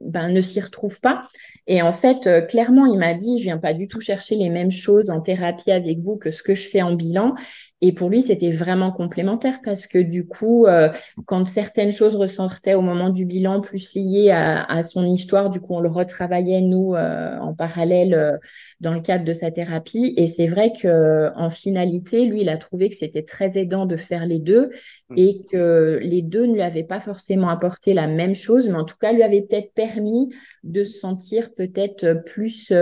ben, 0.00 0.28
ne 0.28 0.40
s'y 0.42 0.60
retrouve 0.60 1.00
pas. 1.00 1.22
Et 1.66 1.80
en 1.80 1.92
fait, 1.92 2.28
clairement, 2.46 2.84
il 2.84 2.98
m'a 2.98 3.14
dit, 3.14 3.38
je 3.38 3.44
viens 3.44 3.58
pas 3.58 3.72
du 3.72 3.88
tout 3.88 4.00
chercher 4.00 4.36
les 4.36 4.50
mêmes 4.50 4.70
choses 4.70 5.08
en 5.08 5.20
thérapie 5.20 5.72
avec 5.72 5.98
vous 6.00 6.16
que 6.16 6.30
ce 6.30 6.42
que 6.42 6.54
je 6.54 6.68
fais 6.68 6.82
en 6.82 6.95
bilan. 6.96 7.34
Et 7.82 7.92
pour 7.92 8.08
lui, 8.08 8.22
c'était 8.22 8.50
vraiment 8.50 8.90
complémentaire 8.90 9.60
parce 9.62 9.86
que 9.86 9.98
du 9.98 10.26
coup, 10.26 10.64
euh, 10.64 10.88
quand 11.26 11.46
certaines 11.46 11.92
choses 11.92 12.16
ressortaient 12.16 12.72
au 12.72 12.80
moment 12.80 13.10
du 13.10 13.26
bilan, 13.26 13.60
plus 13.60 13.94
liées 13.94 14.30
à, 14.30 14.82
son 14.82 15.04
histoire, 15.04 15.50
du 15.50 15.60
coup, 15.60 15.74
on 15.74 15.80
le 15.80 15.90
retravaillait, 15.90 16.62
nous, 16.62 16.94
euh, 16.94 17.36
en 17.38 17.54
parallèle 17.54 18.14
euh, 18.14 18.32
dans 18.80 18.94
le 18.94 19.00
cadre 19.00 19.24
de 19.24 19.32
sa 19.34 19.50
thérapie. 19.50 20.14
Et 20.16 20.26
c'est 20.26 20.46
vrai 20.46 20.72
que 20.72 21.30
en 21.36 21.50
finalité, 21.50 22.24
lui, 22.24 22.40
il 22.40 22.48
a 22.48 22.56
trouvé 22.56 22.88
que 22.88 22.96
c'était 22.96 23.24
très 23.24 23.58
aidant 23.58 23.84
de 23.84 23.98
faire 23.98 24.24
les 24.24 24.38
deux 24.38 24.70
mmh. 25.10 25.14
et 25.18 25.42
que 25.52 25.98
les 26.02 26.22
deux 26.22 26.46
ne 26.46 26.54
lui 26.54 26.62
avaient 26.62 26.82
pas 26.82 27.00
forcément 27.00 27.50
apporté 27.50 27.92
la 27.92 28.06
même 28.06 28.34
chose, 28.34 28.68
mais 28.70 28.78
en 28.78 28.84
tout 28.84 28.96
cas, 28.98 29.12
lui 29.12 29.22
avait 29.22 29.42
peut-être 29.42 29.74
permis 29.74 30.34
de 30.64 30.82
se 30.82 30.98
sentir 30.98 31.52
peut-être 31.54 32.24
plus 32.24 32.72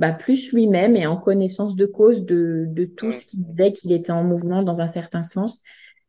bah, 0.00 0.12
plus 0.12 0.50
lui-même 0.52 0.96
et 0.96 1.06
en 1.06 1.18
connaissance 1.18 1.76
de 1.76 1.84
cause 1.84 2.24
de, 2.24 2.64
de 2.68 2.86
tout 2.86 3.12
ce 3.12 3.26
qui 3.26 3.36
disait 3.36 3.72
qu'il 3.72 3.92
était 3.92 4.12
en 4.12 4.24
mouvement 4.24 4.62
dans 4.62 4.80
un 4.80 4.88
certain 4.88 5.22
sens. 5.22 5.62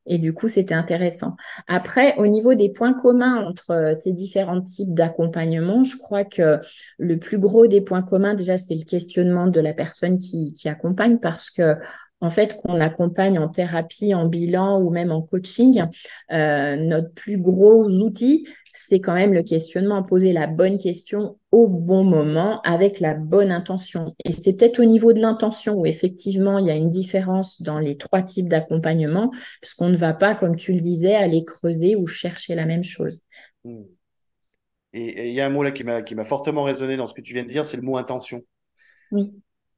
Et 0.05 0.17
du 0.17 0.33
coup, 0.33 0.47
c'était 0.47 0.73
intéressant. 0.73 1.35
Après, 1.67 2.15
au 2.17 2.25
niveau 2.25 2.55
des 2.55 2.69
points 2.69 2.93
communs 2.93 3.45
entre 3.45 3.71
euh, 3.71 3.93
ces 3.93 4.13
différents 4.13 4.61
types 4.61 4.93
d'accompagnement, 4.93 5.83
je 5.83 5.97
crois 5.97 6.23
que 6.23 6.59
le 6.97 7.19
plus 7.19 7.37
gros 7.37 7.67
des 7.67 7.81
points 7.81 8.01
communs, 8.01 8.33
déjà, 8.33 8.57
c'est 8.57 8.75
le 8.75 8.85
questionnement 8.85 9.47
de 9.47 9.59
la 9.59 9.73
personne 9.73 10.17
qui, 10.17 10.53
qui 10.53 10.69
accompagne 10.69 11.19
parce 11.19 11.51
que 11.51 11.75
en 12.21 12.29
fait, 12.29 12.57
qu'on 12.57 12.79
accompagne 12.79 13.39
en 13.39 13.49
thérapie, 13.49 14.13
en 14.13 14.27
bilan 14.27 14.79
ou 14.79 14.91
même 14.91 15.11
en 15.11 15.21
coaching, 15.21 15.83
euh, 16.31 16.75
notre 16.75 17.11
plus 17.13 17.37
gros 17.37 17.89
outil, 17.89 18.47
c'est 18.73 18.99
quand 18.99 19.13
même 19.13 19.33
le 19.33 19.43
questionnement, 19.43 20.03
poser 20.03 20.31
la 20.33 20.47
bonne 20.47 20.77
question 20.77 21.37
au 21.51 21.67
bon 21.67 22.03
moment 22.03 22.61
avec 22.61 22.99
la 22.99 23.13
bonne 23.13 23.51
intention. 23.51 24.15
Et 24.23 24.31
c'est 24.31 24.53
peut-être 24.53 24.79
au 24.79 24.85
niveau 24.85 25.13
de 25.13 25.19
l'intention 25.19 25.75
où 25.75 25.85
effectivement 25.85 26.57
il 26.57 26.67
y 26.67 26.71
a 26.71 26.75
une 26.75 26.89
différence 26.89 27.61
dans 27.61 27.79
les 27.79 27.97
trois 27.97 28.21
types 28.21 28.47
d'accompagnement, 28.47 29.31
puisqu'on 29.61 29.89
ne 29.89 29.97
va 29.97 30.13
pas, 30.13 30.35
comme 30.35 30.55
tu 30.55 30.73
le 30.73 30.79
disais, 30.79 31.15
aller 31.15 31.43
creuser 31.43 31.95
ou 31.95 32.07
chercher 32.07 32.55
la 32.55 32.65
même 32.65 32.83
chose. 32.83 33.21
Hmm. 33.63 33.83
Et 34.93 35.29
il 35.29 35.33
y 35.33 35.41
a 35.41 35.45
un 35.45 35.49
mot 35.49 35.63
là 35.63 35.71
qui 35.71 35.83
m'a 36.15 36.25
fortement 36.25 36.63
résonné 36.63 36.97
dans 36.97 37.05
ce 37.05 37.13
que 37.13 37.21
tu 37.21 37.33
viens 37.33 37.43
de 37.43 37.49
dire, 37.49 37.65
c'est 37.65 37.77
le 37.77 37.83
mot 37.83 37.97
intention. 37.97 38.41
Oui. 39.11 39.31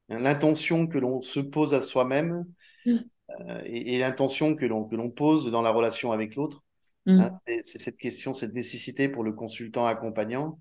L'intention 0.10 0.88
que 0.88 0.98
l'on 0.98 1.22
se 1.22 1.40
pose 1.40 1.74
à 1.74 1.82
soi-même 1.82 2.46
hmm. 2.86 2.98
euh, 3.48 3.62
et, 3.66 3.98
l'intention 3.98 4.56
que 4.56 4.66
l'on 4.66 5.12
pose 5.12 5.50
dans 5.50 5.62
la 5.62 5.72
relation 5.72 6.12
avec 6.12 6.36
l'autre. 6.36 6.64
Mm. 7.06 7.20
Hein, 7.20 7.40
c'est 7.62 7.80
cette 7.80 7.98
question, 7.98 8.34
cette 8.34 8.54
nécessité 8.54 9.10
pour 9.10 9.24
le 9.24 9.34
consultant 9.34 9.86
accompagnant 9.86 10.60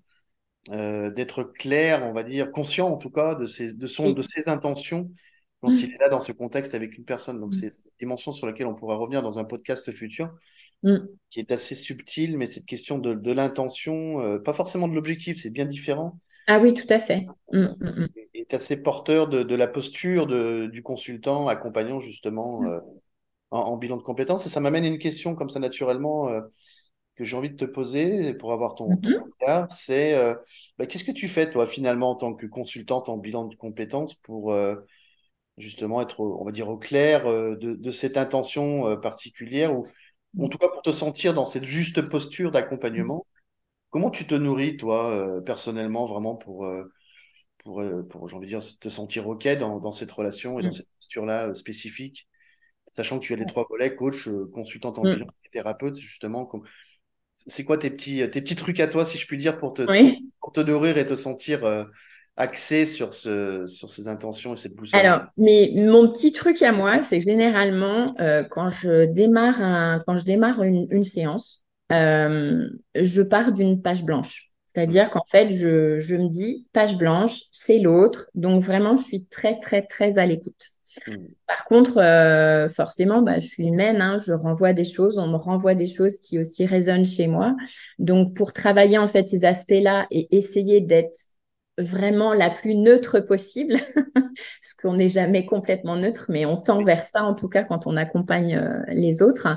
euh, 0.69 1.09
d'être 1.09 1.43
clair, 1.43 2.05
on 2.05 2.13
va 2.13 2.23
dire, 2.23 2.51
conscient 2.51 2.87
en 2.87 2.97
tout 2.97 3.09
cas 3.09 3.35
de 3.35 3.45
ses, 3.45 3.73
de 3.73 3.87
son, 3.87 4.11
de 4.11 4.21
ses 4.21 4.49
intentions 4.49 5.09
quand 5.61 5.71
mm. 5.71 5.77
il 5.77 5.93
est 5.93 5.99
là 5.99 6.09
dans 6.09 6.19
ce 6.19 6.31
contexte 6.31 6.75
avec 6.75 6.97
une 6.97 7.05
personne. 7.05 7.39
Donc, 7.39 7.51
mm. 7.51 7.53
c'est 7.53 7.67
une 7.67 7.91
dimension 7.99 8.31
sur 8.31 8.47
laquelle 8.47 8.67
on 8.67 8.75
pourra 8.75 8.95
revenir 8.95 9.21
dans 9.21 9.39
un 9.39 9.45
podcast 9.45 9.91
futur, 9.93 10.29
qui 11.29 11.39
est 11.39 11.51
assez 11.51 11.75
subtil, 11.75 12.37
mais 12.37 12.47
cette 12.47 12.65
question 12.65 12.97
de, 12.97 13.13
de 13.13 13.31
l'intention, 13.31 14.19
euh, 14.19 14.39
pas 14.39 14.53
forcément 14.53 14.89
de 14.89 14.95
l'objectif, 14.95 15.41
c'est 15.41 15.49
bien 15.49 15.65
différent. 15.65 16.19
Ah 16.47 16.59
oui, 16.59 16.73
tout 16.73 16.87
à 16.89 16.99
fait. 16.99 17.25
Est 18.49 18.55
assez 18.55 18.81
porteur 18.81 19.27
de, 19.27 19.43
de 19.43 19.55
la 19.55 19.67
posture 19.67 20.27
de, 20.27 20.67
du 20.67 20.83
consultant 20.83 21.47
accompagnant 21.47 22.01
justement 22.01 22.63
euh, 22.65 22.79
en, 23.51 23.77
bilan 23.77 23.97
de 23.97 24.01
compétences. 24.01 24.45
Et 24.45 24.49
ça 24.49 24.59
m'amène 24.59 24.83
à 24.83 24.87
une 24.87 24.99
question 24.99 25.35
comme 25.35 25.49
ça 25.49 25.59
naturellement 25.59 26.27
euh, 26.27 26.41
que 27.15 27.23
j'ai 27.23 27.37
envie 27.37 27.51
de 27.51 27.55
te 27.55 27.65
poser 27.65 28.33
pour 28.33 28.51
avoir 28.51 28.75
ton, 28.75 28.89
mhm. 28.89 29.23
regard. 29.39 29.71
C'est 29.71 30.15
euh, 30.15 30.35
bah, 30.77 30.87
qu'est-ce 30.87 31.05
que 31.05 31.11
tu 31.11 31.27
fais 31.27 31.49
toi 31.49 31.65
finalement 31.65 32.11
en 32.11 32.15
tant 32.15 32.33
que 32.33 32.45
consultante 32.45 33.07
en 33.07 33.17
bilan 33.17 33.45
de 33.45 33.55
compétences 33.55 34.15
pour 34.15 34.53
justement 35.57 36.01
être, 36.01 36.19
on 36.19 36.43
va 36.43 36.51
dire, 36.51 36.67
au 36.67 36.77
clair 36.77 37.25
de, 37.25 37.91
cette 37.91 38.17
intention 38.17 38.97
particulière 38.97 39.77
ou 39.77 39.87
en 40.39 40.49
tout 40.49 40.57
cas 40.57 40.67
pour 40.67 40.81
te 40.81 40.91
sentir 40.91 41.33
dans 41.33 41.45
cette 41.45 41.65
juste 41.65 42.01
posture 42.01 42.51
d'accompagnement? 42.51 43.25
Comment 43.91 44.09
tu 44.09 44.25
te 44.25 44.33
nourris, 44.33 44.75
toi, 44.75 45.41
personnellement, 45.45 46.05
vraiment 46.05 46.35
pour, 46.35 46.67
pour, 47.63 47.83
pour 48.09 48.27
j'ai 48.27 48.35
envie 48.35 48.47
de 48.47 48.59
dire, 48.59 48.79
te 48.79 48.89
sentir 48.89 49.27
OK 49.27 49.47
dans, 49.57 49.79
dans 49.79 49.91
cette 49.91 50.11
relation 50.11 50.59
et 50.59 50.63
dans 50.63 50.69
mm. 50.69 50.73
cette 50.73 50.89
posture-là 50.99 51.55
spécifique 51.55 52.27
sachant 52.93 53.19
que 53.19 53.25
tu 53.25 53.33
as 53.33 53.35
les 53.35 53.45
trois 53.45 53.65
volets, 53.69 53.95
coach, 53.95 54.27
euh, 54.27 54.49
consultant 54.53 54.93
en 54.95 55.01
bilan 55.01 55.25
et 55.45 55.49
thérapeute, 55.51 55.97
justement. 55.97 56.49
C'est 57.35 57.63
quoi 57.63 57.77
tes 57.77 57.89
petits, 57.89 58.17
tes 58.29 58.41
petits 58.41 58.55
trucs 58.55 58.79
à 58.79 58.87
toi, 58.87 59.05
si 59.05 59.17
je 59.17 59.27
puis 59.27 59.37
dire, 59.37 59.57
pour 59.57 59.73
te, 59.73 59.81
pour 60.39 60.53
te 60.53 60.61
nourrir 60.61 60.97
et 60.97 61.05
te 61.05 61.15
sentir 61.15 61.65
euh, 61.65 61.83
axé 62.37 62.85
sur, 62.85 63.13
ce, 63.13 63.65
sur 63.67 63.89
ces 63.89 64.07
intentions 64.07 64.53
et 64.53 64.57
cette 64.57 64.75
boussole 64.75 64.99
Alors, 64.99 65.23
mais 65.37 65.71
mon 65.75 66.11
petit 66.11 66.31
truc 66.31 66.61
à 66.61 66.71
moi, 66.71 67.01
c'est 67.01 67.17
que 67.17 67.25
généralement, 67.25 68.15
euh, 68.21 68.43
quand 68.43 68.69
je 68.69 69.05
démarre, 69.05 69.61
un, 69.61 70.03
quand 70.05 70.15
je 70.17 70.25
démarre 70.25 70.61
une, 70.61 70.87
une 70.91 71.05
séance, 71.05 71.63
je 71.89 73.21
pars 73.21 73.51
d'une 73.51 73.81
page 73.81 74.03
blanche. 74.03 74.52
C'est-à-dire 74.73 75.11
qu'en 75.11 75.23
fait, 75.25 75.49
je, 75.51 75.99
je, 75.99 76.15
me 76.15 76.27
dis, 76.27 76.67
page 76.73 76.97
blanche, 76.97 77.41
c'est 77.51 77.79
l'autre. 77.79 78.29
Donc 78.33 78.63
vraiment, 78.63 78.95
je 78.95 79.03
suis 79.03 79.25
très, 79.25 79.59
très, 79.59 79.83
très 79.83 80.17
à 80.17 80.25
l'écoute. 80.25 80.69
Mm. 81.07 81.15
Par 81.47 81.65
contre, 81.65 81.97
euh, 81.97 82.69
forcément, 82.69 83.21
bah, 83.21 83.39
je 83.39 83.47
suis 83.47 83.63
humaine, 83.63 84.01
hein, 84.01 84.17
je 84.17 84.31
renvoie 84.31 84.73
des 84.73 84.83
choses, 84.83 85.17
on 85.17 85.27
me 85.27 85.37
renvoie 85.37 85.75
des 85.75 85.85
choses 85.85 86.19
qui 86.19 86.39
aussi 86.39 86.65
résonnent 86.65 87.05
chez 87.05 87.27
moi. 87.27 87.55
Donc, 87.99 88.35
pour 88.35 88.53
travailler 88.53 88.97
en 88.97 89.07
fait 89.07 89.27
ces 89.27 89.45
aspects-là 89.45 90.07
et 90.11 90.35
essayer 90.35 90.81
d'être 90.81 91.19
vraiment 91.77 92.33
la 92.33 92.51
plus 92.51 92.75
neutre 92.75 93.19
possible, 93.19 93.77
parce 94.05 94.73
qu'on 94.79 94.95
n'est 94.95 95.09
jamais 95.09 95.45
complètement 95.45 95.95
neutre, 95.95 96.25
mais 96.29 96.45
on 96.45 96.57
tend 96.57 96.83
vers 96.83 97.07
ça 97.07 97.23
en 97.23 97.33
tout 97.33 97.49
cas 97.49 97.63
quand 97.63 97.87
on 97.87 97.97
accompagne 97.97 98.55
euh, 98.55 98.83
les 98.89 99.23
autres. 99.23 99.47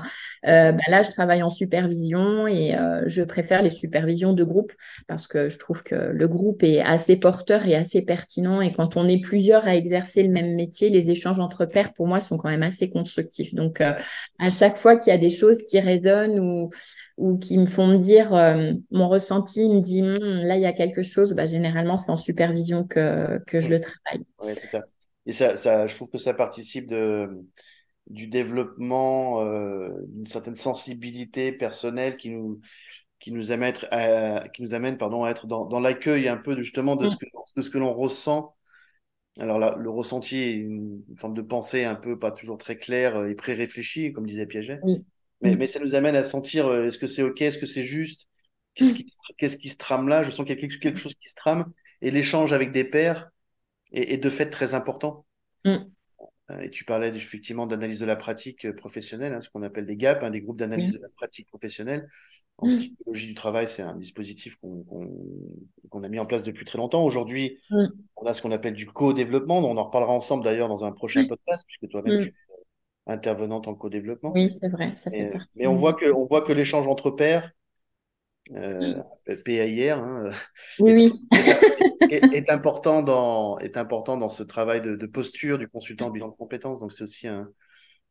Euh, 0.47 0.71
bah 0.71 0.83
là, 0.87 1.03
je 1.03 1.11
travaille 1.11 1.43
en 1.43 1.51
supervision 1.51 2.47
et 2.47 2.75
euh, 2.75 3.03
je 3.05 3.21
préfère 3.21 3.61
les 3.61 3.69
supervisions 3.69 4.33
de 4.33 4.43
groupe 4.43 4.73
parce 5.07 5.27
que 5.27 5.47
je 5.47 5.59
trouve 5.59 5.83
que 5.83 5.95
le 5.95 6.27
groupe 6.27 6.63
est 6.63 6.81
assez 6.81 7.17
porteur 7.17 7.67
et 7.67 7.75
assez 7.75 8.01
pertinent 8.01 8.61
et 8.61 8.71
quand 8.71 8.97
on 8.97 9.07
est 9.07 9.21
plusieurs 9.21 9.67
à 9.67 9.75
exercer 9.75 10.23
le 10.23 10.29
même 10.29 10.55
métier, 10.55 10.89
les 10.89 11.11
échanges 11.11 11.39
entre 11.39 11.65
pairs 11.65 11.93
pour 11.93 12.07
moi 12.07 12.19
sont 12.19 12.37
quand 12.37 12.49
même 12.49 12.63
assez 12.63 12.89
constructifs. 12.89 13.53
Donc, 13.53 13.81
à 13.81 14.49
chaque 14.49 14.77
fois 14.77 14.95
qu'il 14.95 15.11
y 15.11 15.15
a 15.15 15.19
des 15.19 15.29
choses 15.29 15.61
qui 15.63 15.79
résonnent 15.79 16.39
ou 16.39 16.71
ou 17.17 17.37
qui 17.37 17.57
me 17.57 17.65
font 17.65 17.87
me 17.87 17.97
dire 17.97 18.33
euh, 18.33 18.73
mon 18.91 19.09
ressenti 19.09 19.67
me 19.69 19.81
dit 19.81 20.01
hum, 20.01 20.17
là 20.17 20.55
il 20.55 20.61
y 20.61 20.65
a 20.65 20.73
quelque 20.73 21.01
chose 21.01 21.33
bah, 21.33 21.45
généralement 21.45 21.97
c'est 21.97 22.11
en 22.11 22.17
supervision 22.17 22.85
que, 22.85 23.39
que 23.45 23.59
je 23.59 23.69
le 23.69 23.81
travaille 23.81 24.25
oui 24.41 24.53
c'est 24.55 24.67
ça 24.67 24.83
et 25.25 25.33
ça, 25.33 25.55
ça 25.57 25.87
je 25.87 25.95
trouve 25.95 26.09
que 26.09 26.17
ça 26.17 26.33
participe 26.33 26.87
de 26.87 27.29
du 28.07 28.27
développement 28.27 29.43
euh, 29.43 29.89
d'une 30.07 30.27
certaine 30.27 30.55
sensibilité 30.55 31.51
personnelle 31.51 32.17
qui 32.17 32.29
nous 32.29 32.61
qui 33.19 33.31
nous 33.31 33.51
amène 33.51 33.73
à, 33.91 34.47
qui 34.49 34.61
nous 34.61 34.73
amène 34.73 34.97
pardon 34.97 35.23
à 35.23 35.31
être 35.31 35.47
dans, 35.47 35.65
dans 35.65 35.79
l'accueil 35.79 36.27
un 36.27 36.37
peu 36.37 36.55
justement 36.55 36.95
de 36.95 37.07
ce 37.07 37.15
mm. 37.15 37.17
que 37.17 37.25
de 37.57 37.61
ce 37.61 37.69
que 37.69 37.77
l'on 37.79 37.93
ressent 37.93 38.53
alors 39.39 39.59
là, 39.59 39.75
le 39.77 39.89
ressenti 39.89 40.37
est 40.37 40.55
une, 40.55 41.03
forme 41.17 41.35
de 41.35 41.41
pensée 41.41 41.83
un 41.83 41.95
peu 41.95 42.17
pas 42.17 42.31
toujours 42.31 42.57
très 42.57 42.77
claire 42.77 43.23
et 43.25 43.35
pré-réfléchie, 43.35 44.11
comme 44.11 44.25
disait 44.25 44.47
Piaget. 44.47 44.79
Oui. 44.83 45.05
Mais, 45.41 45.55
mais 45.55 45.67
ça 45.67 45.79
nous 45.79 45.95
amène 45.95 46.15
à 46.15 46.23
sentir 46.23 46.67
euh, 46.67 46.85
est-ce 46.85 46.97
que 46.97 47.07
c'est 47.07 47.23
OK, 47.23 47.41
est-ce 47.41 47.57
que 47.57 47.65
c'est 47.65 47.83
juste? 47.83 48.27
Qu'est-ce 48.73 48.93
qui, 48.93 49.07
qu'est-ce 49.37 49.57
qui 49.57 49.69
se 49.69 49.77
trame 49.77 50.07
là? 50.07 50.23
Je 50.23 50.31
sens 50.31 50.45
qu'il 50.45 50.55
y 50.55 50.57
a 50.57 50.61
quelque, 50.61 50.79
quelque 50.79 50.99
chose 50.99 51.15
qui 51.15 51.29
se 51.29 51.35
trame. 51.35 51.71
Et 52.01 52.11
l'échange 52.11 52.53
avec 52.53 52.71
des 52.71 52.83
pairs 52.83 53.29
est, 53.91 54.17
de 54.17 54.29
fait 54.29 54.49
très 54.49 54.73
important. 54.73 55.25
Mm. 55.65 55.77
Euh, 56.51 56.59
et 56.61 56.69
tu 56.69 56.85
parlais 56.85 57.09
effectivement 57.09 57.67
d'analyse 57.67 57.99
de 57.99 58.05
la 58.05 58.15
pratique 58.15 58.65
euh, 58.65 58.73
professionnelle, 58.73 59.33
hein, 59.33 59.41
ce 59.41 59.49
qu'on 59.49 59.63
appelle 59.63 59.85
des 59.85 59.97
GAP, 59.97 60.23
hein, 60.23 60.29
des 60.29 60.41
groupes 60.41 60.57
d'analyse 60.57 60.93
de 60.93 60.99
la 60.99 61.09
pratique 61.09 61.47
professionnelle. 61.47 62.07
En 62.59 62.67
mm. 62.67 62.71
psychologie 62.71 63.27
du 63.27 63.33
travail, 63.33 63.67
c'est 63.67 63.81
un 63.81 63.95
dispositif 63.95 64.57
qu'on 64.57 66.03
a 66.03 66.09
mis 66.09 66.19
en 66.19 66.25
place 66.25 66.43
depuis 66.43 66.65
très 66.65 66.77
longtemps. 66.77 67.03
Aujourd'hui, 67.03 67.59
mm. 67.69 67.87
on 68.15 68.25
a 68.25 68.33
ce 68.33 68.41
qu'on 68.41 68.51
appelle 68.51 68.73
du 68.73 68.85
co-développement. 68.85 69.57
On 69.57 69.77
en 69.77 69.83
reparlera 69.85 70.13
ensemble 70.13 70.43
d'ailleurs 70.43 70.67
dans 70.67 70.83
un 70.83 70.91
prochain 70.91 71.27
podcast, 71.27 71.65
puisque 71.67 71.91
toi-même, 71.91 72.25
tu 72.25 72.33
intervenante 73.07 73.67
en 73.67 73.75
co-développement. 73.75 74.31
Oui, 74.33 74.49
c'est 74.49 74.69
vrai, 74.69 74.93
ça 74.95 75.09
fait 75.09 75.31
partie. 75.31 75.59
Mais 75.59 75.67
on 75.67 75.73
voit 75.73 75.93
que, 75.93 76.11
on 76.11 76.25
voit 76.25 76.41
que 76.41 76.53
l'échange 76.53 76.87
entre 76.87 77.11
pairs, 77.11 77.51
euh, 78.55 79.01
PAIR, 79.45 79.99
hein, 79.99 80.31
oui, 80.79 80.91
est, 80.91 80.95
oui. 80.95 81.27
est, 82.11 82.49
important 82.49 83.03
dans, 83.03 83.57
est 83.59 83.77
important 83.77 84.17
dans 84.17 84.29
ce 84.29 84.43
travail 84.43 84.81
de, 84.81 84.95
de 84.95 85.05
posture 85.05 85.57
du 85.57 85.67
consultant 85.67 86.09
bilan 86.09 86.29
de 86.29 86.35
compétences. 86.35 86.79
Donc 86.79 86.93
c'est 86.93 87.03
aussi 87.03 87.27
un, 87.27 87.49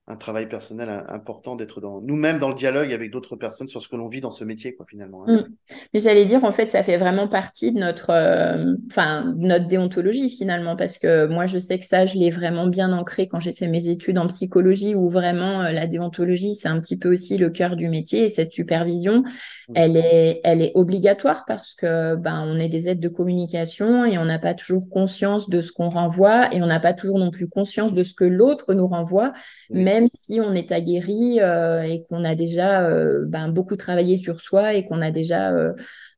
un 0.09 0.15
travail 0.15 0.49
personnel 0.49 0.89
important 1.09 1.57
d'être 1.57 1.81
dans 1.81 2.01
nous-mêmes 2.01 2.39
dans 2.39 2.49
le 2.49 2.55
dialogue 2.55 2.93
avec 2.93 3.11
d'autres 3.11 3.35
personnes 3.35 3.67
sur 3.67 3.83
ce 3.83 3.89
que 3.89 3.97
l'on 3.97 4.07
vit 4.07 4.21
dans 4.21 4.31
ce 4.31 4.45
métier, 4.45 4.73
quoi, 4.73 4.87
finalement. 4.89 5.25
Hein. 5.27 5.39
Mm. 5.41 5.75
Mais 5.95 6.01
j'allais 6.01 6.27
dire, 6.27 6.45
en 6.45 6.53
fait, 6.53 6.71
ça 6.71 6.85
fait 6.85 6.97
vraiment 6.97 7.27
partie 7.27 7.73
de 7.73 7.81
notre, 7.81 8.11
euh, 8.11 8.77
enfin, 8.89 9.35
notre 9.37 9.67
déontologie, 9.67 10.31
finalement, 10.31 10.77
parce 10.77 10.99
que 10.99 11.27
moi, 11.27 11.47
je 11.47 11.59
sais 11.59 11.81
que 11.81 11.87
ça, 11.87 12.07
je 12.07 12.19
l'ai 12.19 12.31
vraiment 12.31 12.69
bien 12.69 12.93
ancré 12.93 13.27
quand 13.27 13.41
j'ai 13.41 13.53
fait 13.53 13.67
mes 13.67 13.89
études 13.89 14.19
en 14.19 14.29
psychologie, 14.29 14.95
où 14.95 15.09
vraiment 15.09 15.63
euh, 15.63 15.73
la 15.73 15.89
déontologie, 15.89 16.55
c'est 16.55 16.69
un 16.69 16.81
petit 16.81 16.97
peu 16.97 17.13
aussi 17.13 17.37
le 17.37 17.51
cœur 17.51 17.75
du 17.75 17.89
métier, 17.89 18.27
et 18.27 18.29
cette 18.29 18.53
supervision, 18.53 19.25
mm. 19.69 19.73
elle, 19.75 19.97
est, 19.97 20.41
elle 20.45 20.63
est 20.63 20.71
obligatoire 20.77 21.45
parce 21.49 21.75
que 21.75 22.15
ben, 22.15 22.45
on 22.47 22.61
est 22.61 22.69
des 22.69 22.89
aides 22.89 23.01
de 23.01 23.09
communication 23.09 24.05
et 24.05 24.19
on 24.19 24.25
n'a 24.25 24.39
pas 24.39 24.55
toujours 24.55 24.89
conscience 24.89 25.51
de 25.51 25.61
ce 25.63 25.73
qu'on 25.73 25.89
renvoie, 25.89 26.55
et 26.55 26.63
on 26.63 26.67
n'a 26.67 26.79
pas 26.79 26.95
toujours 26.95 27.19
non 27.19 27.33
plus 27.33 27.49
conscience 27.49 27.93
de 27.93 28.05
ce 28.05 28.15
que 28.15 28.25
l'autre 28.25 28.73
nous 28.73 28.87
renvoie, 28.87 29.33
mais 29.69 29.96
même 29.97 30.09
si 30.13 30.41
on 30.41 30.53
est 30.55 30.73
aguerri 30.73 31.39
et 31.39 32.05
qu'on 32.09 32.25
a 32.25 32.35
déjà 32.35 32.91
ben, 33.23 33.49
beaucoup 33.49 33.77
travaillé 33.77 34.17
sur 34.17 34.41
soi 34.41 34.75
et 34.75 34.85
qu'on 34.85 35.01
a 35.01 35.11
déjà 35.11 35.53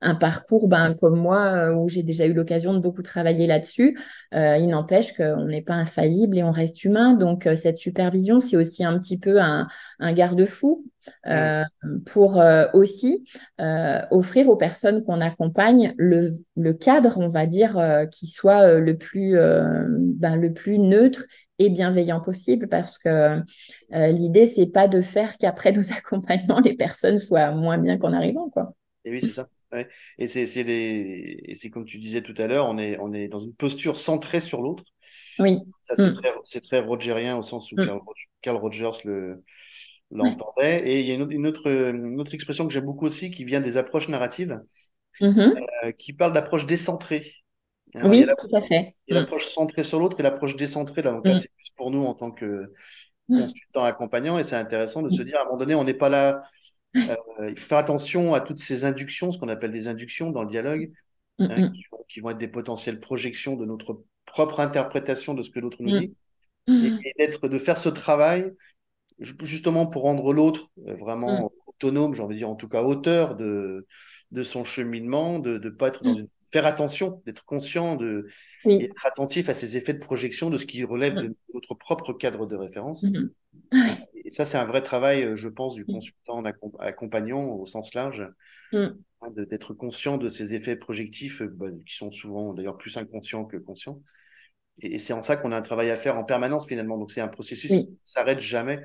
un 0.00 0.14
parcours 0.14 0.68
ben, 0.68 0.94
comme 0.94 1.18
moi 1.18 1.70
où 1.72 1.88
j'ai 1.88 2.02
déjà 2.02 2.26
eu 2.26 2.32
l'occasion 2.32 2.74
de 2.74 2.80
beaucoup 2.80 3.02
travailler 3.02 3.46
là-dessus, 3.46 3.98
il 4.32 4.66
n'empêche 4.66 5.12
qu'on 5.12 5.44
n'est 5.44 5.62
pas 5.62 5.74
infaillible 5.74 6.36
et 6.38 6.42
on 6.42 6.50
reste 6.50 6.84
humain. 6.84 7.14
Donc 7.14 7.48
cette 7.54 7.78
supervision, 7.78 8.40
c'est 8.40 8.56
aussi 8.56 8.84
un 8.84 8.98
petit 8.98 9.18
peu 9.18 9.40
un, 9.40 9.68
un 10.00 10.12
garde-fou 10.12 10.84
euh, 11.26 11.64
pour 12.06 12.40
euh, 12.40 12.66
aussi 12.72 13.24
euh, 13.60 14.00
offrir 14.10 14.48
aux 14.48 14.56
personnes 14.56 15.04
qu'on 15.04 15.20
accompagne 15.20 15.94
le, 15.96 16.30
le, 16.56 16.72
cadre, 16.72 17.18
on 17.18 17.28
va 17.28 17.46
dire, 17.46 18.06
qui 18.10 18.26
soit 18.26 18.78
le 18.78 18.96
plus, 18.96 19.36
ben, 19.36 20.36
le 20.36 20.52
plus 20.52 20.78
neutre 20.78 21.22
et 21.58 21.70
bienveillant 21.70 22.20
possible 22.20 22.68
parce 22.68 22.98
que 22.98 23.42
l'idée, 23.90 24.46
c'est 24.46 24.66
pas 24.66 24.88
de 24.88 25.00
faire 25.00 25.36
qu'après 25.38 25.72
nos 25.72 25.92
accompagnements, 25.96 26.60
les 26.60 26.74
personnes 26.74 27.18
soient 27.18 27.50
moins 27.50 27.78
bien 27.78 27.98
qu'en 27.98 28.12
arrivant. 28.12 28.50
Quoi. 28.50 28.74
Et 29.04 29.10
oui, 29.10 29.20
c'est 29.22 29.28
ça. 29.28 29.48
Et 30.18 30.26
c'est 30.28 30.64
des... 30.64 31.56
comme 31.72 31.84
tu 31.84 31.98
disais 31.98 32.22
tout 32.22 32.34
à 32.38 32.46
l'heure, 32.46 32.66
on 32.66 32.78
est, 32.78 32.98
on 33.00 33.12
est 33.12 33.28
dans 33.28 33.38
une 33.38 33.54
posture 33.54 33.96
centrée 33.96 34.40
sur 34.40 34.62
l'autre. 34.62 34.84
Oui. 35.38 35.56
Ça, 35.82 35.94
c'est 35.94 36.10
mm. 36.10 36.20
très, 36.44 36.60
très, 36.60 36.80
rogerien 36.80 37.36
au 37.36 37.42
sens 37.42 37.70
où 37.72 37.76
mm. 37.76 38.00
Carl 38.40 38.56
Rogers 38.56 39.04
le, 39.04 39.42
l'entendait. 40.10 40.88
Et 40.88 41.00
il 41.00 41.06
y 41.06 41.12
a 41.12 41.14
une, 41.14 41.46
autre, 41.46 41.66
une 41.68 42.20
autre 42.20 42.34
expression 42.34 42.66
que 42.66 42.72
j'aime 42.72 42.84
beaucoup 42.86 43.06
aussi 43.06 43.30
qui 43.30 43.44
vient 43.44 43.60
des 43.60 43.76
approches 43.76 44.08
narratives, 44.08 44.60
mm-hmm. 45.20 45.66
euh, 45.84 45.92
qui 45.92 46.12
parle 46.12 46.32
d'approche 46.32 46.66
décentrée. 46.66 47.32
Hein, 47.94 48.08
oui, 48.08 48.24
tout 48.26 48.56
à 48.56 48.60
fait. 48.60 48.94
Il 49.06 49.14
y 49.14 49.16
a 49.16 49.20
l'approche 49.20 49.46
centrée 49.46 49.84
sur 49.84 49.98
l'autre 49.98 50.20
et 50.20 50.22
l'approche 50.22 50.56
décentrée. 50.56 51.02
Là, 51.02 51.12
donc 51.12 51.26
là, 51.26 51.32
mm. 51.32 51.36
c'est 51.36 51.52
plus 51.54 51.70
pour 51.76 51.90
nous 51.90 52.04
en 52.04 52.14
tant 52.14 52.30
que 52.30 52.72
mm. 53.28 53.40
consultant 53.40 53.84
accompagnant. 53.84 54.38
Et 54.38 54.42
c'est 54.42 54.56
intéressant 54.56 55.02
de 55.02 55.08
se 55.08 55.22
dire, 55.22 55.38
à 55.38 55.42
un 55.42 55.44
moment 55.46 55.58
donné, 55.58 55.74
on 55.74 55.84
n'est 55.84 55.94
pas 55.94 56.08
là. 56.08 56.42
Euh, 56.96 57.16
il 57.48 57.58
faut 57.58 57.68
faire 57.68 57.78
attention 57.78 58.34
à 58.34 58.40
toutes 58.40 58.58
ces 58.58 58.84
inductions, 58.84 59.30
ce 59.30 59.38
qu'on 59.38 59.48
appelle 59.48 59.70
des 59.70 59.88
inductions 59.88 60.30
dans 60.30 60.42
le 60.42 60.50
dialogue, 60.50 60.90
hein, 61.38 61.70
qui, 62.08 62.20
vont, 62.20 62.30
être 62.30 62.38
des 62.38 62.48
potentielles 62.48 62.98
projections 62.98 63.56
de 63.56 63.64
notre 63.64 64.02
propre 64.24 64.60
interprétation 64.60 65.34
de 65.34 65.42
ce 65.42 65.50
que 65.50 65.60
l'autre 65.60 65.78
nous 65.80 65.98
dit. 65.98 66.14
Et, 66.68 67.14
d'être, 67.18 67.48
de 67.48 67.58
faire 67.58 67.78
ce 67.78 67.88
travail 67.88 68.52
justement 69.20 69.86
pour 69.86 70.02
rendre 70.02 70.32
l'autre 70.32 70.68
euh, 70.86 70.96
vraiment 70.96 71.44
mm. 71.44 71.48
autonome, 71.66 72.14
j'ai 72.14 72.22
envie 72.22 72.34
de 72.34 72.40
dire 72.40 72.50
en 72.50 72.56
tout 72.56 72.68
cas 72.68 72.82
auteur 72.82 73.36
de, 73.36 73.86
de 74.30 74.42
son 74.42 74.64
cheminement, 74.64 75.38
de 75.38 75.58
ne 75.58 75.70
pas 75.70 75.88
être 75.88 76.04
dans 76.04 76.14
mm. 76.14 76.18
une 76.20 76.28
faire 76.50 76.66
attention, 76.66 77.22
d'être 77.26 77.44
conscient 77.44 77.96
de 77.96 78.28
être 78.66 79.06
attentif 79.06 79.48
à 79.48 79.54
ces 79.54 79.76
effets 79.76 79.94
de 79.94 79.98
projection 79.98 80.50
de 80.50 80.56
ce 80.56 80.66
qui 80.66 80.82
relève 80.84 81.14
mm. 81.14 81.22
de 81.22 81.36
notre 81.54 81.74
propre 81.74 82.12
cadre 82.12 82.46
de 82.46 82.56
référence. 82.56 83.04
Mm-hmm. 83.04 83.30
Et 84.24 84.30
ça, 84.30 84.44
c'est 84.44 84.58
un 84.58 84.66
vrai 84.66 84.82
travail, 84.82 85.22
euh, 85.24 85.36
je 85.36 85.48
pense, 85.48 85.74
du 85.74 85.86
consultant 85.86 86.42
accompagnant 86.78 87.46
au 87.54 87.66
sens 87.66 87.94
large, 87.94 88.26
hein, 88.72 88.94
d'être 89.36 89.72
conscient 89.74 90.18
de 90.18 90.28
ces 90.28 90.54
effets 90.54 90.76
projectifs 90.76 91.40
euh, 91.42 91.48
bah, 91.48 91.68
qui 91.86 91.96
sont 91.96 92.10
souvent 92.10 92.52
d'ailleurs 92.52 92.76
plus 92.76 92.96
inconscients 92.96 93.44
que 93.44 93.56
conscients. 93.56 94.02
Et, 94.80 94.98
c'est 94.98 95.12
en 95.12 95.22
ça 95.22 95.36
qu'on 95.36 95.52
a 95.52 95.56
un 95.56 95.62
travail 95.62 95.90
à 95.90 95.96
faire 95.96 96.16
en 96.16 96.24
permanence 96.24 96.68
finalement. 96.68 96.98
Donc 96.98 97.10
c'est 97.10 97.22
un 97.22 97.28
processus 97.28 97.70
qui 97.70 97.88
ne 97.88 97.96
s'arrête 98.04 98.40
jamais. 98.40 98.82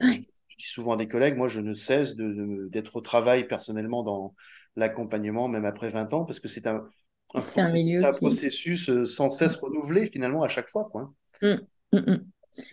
Je, 0.00 0.20
dis 0.58 0.66
souvent 0.66 0.92
à 0.92 0.96
des 0.96 1.08
collègues, 1.08 1.36
moi, 1.36 1.48
je 1.48 1.60
ne 1.60 1.74
cesse 1.74 2.16
d'être 2.16 2.96
au 2.96 3.00
travail 3.00 3.46
personnellement 3.46 4.02
dans 4.02 4.34
l'accompagnement, 4.78 5.48
même 5.48 5.64
après 5.64 5.90
20 5.90 6.12
ans, 6.14 6.24
parce 6.24 6.40
que 6.40 6.48
c'est 6.48 6.66
un, 6.66 6.88
un, 7.34 8.12
processus 8.12 8.88
euh, 8.88 9.04
sans 9.04 9.28
cesse 9.28 9.56
renouvelé, 9.56 10.06
finalement, 10.06 10.42
à 10.42 10.48
chaque 10.48 10.68
fois. 10.68 10.88
Quoi. 10.90 11.12
Mmh, 11.42 11.54
mmh, 11.92 11.98
mmh. 11.98 12.24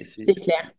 C'est 0.03 0.33
clair. 0.33 0.71